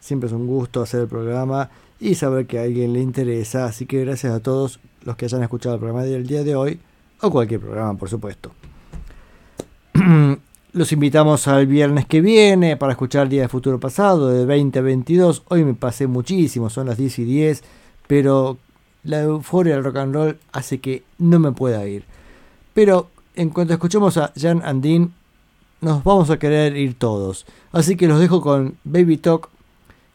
[0.00, 3.66] siempre es un gusto hacer el programa y saber que a alguien le interesa.
[3.66, 6.80] Así que gracias a todos los que hayan escuchado el programa del día de hoy
[7.20, 8.50] o cualquier programa, por supuesto.
[10.72, 14.82] Los invitamos al viernes que viene para escuchar Día de Futuro Pasado de 20 a
[14.82, 15.44] 22.
[15.46, 17.62] Hoy me pasé muchísimo, son las 10 y 10,
[18.08, 18.58] pero
[19.04, 22.04] la euforia del rock and roll hace que no me pueda ir.
[22.74, 25.12] Pero en cuanto escuchemos a Jan Andin,
[25.80, 27.46] nos vamos a querer ir todos.
[27.72, 29.50] Así que los dejo con Baby Talk.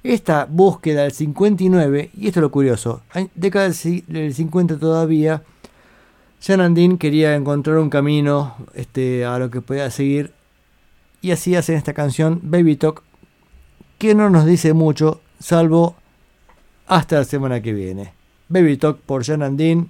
[0.01, 3.01] Esta búsqueda del 59, y esto es lo curioso,
[3.35, 5.43] década del 50 todavía,
[6.47, 10.33] Andin quería encontrar un camino este, a lo que podía seguir
[11.21, 13.03] y así hacen esta canción Baby Talk
[13.97, 15.95] que no nos dice mucho salvo
[16.87, 18.13] hasta la semana que viene.
[18.47, 19.89] Baby Talk por Jan Andin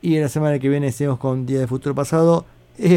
[0.00, 2.46] y la semana que viene seguimos con Día de Futuro Pasado
[2.78, 2.96] y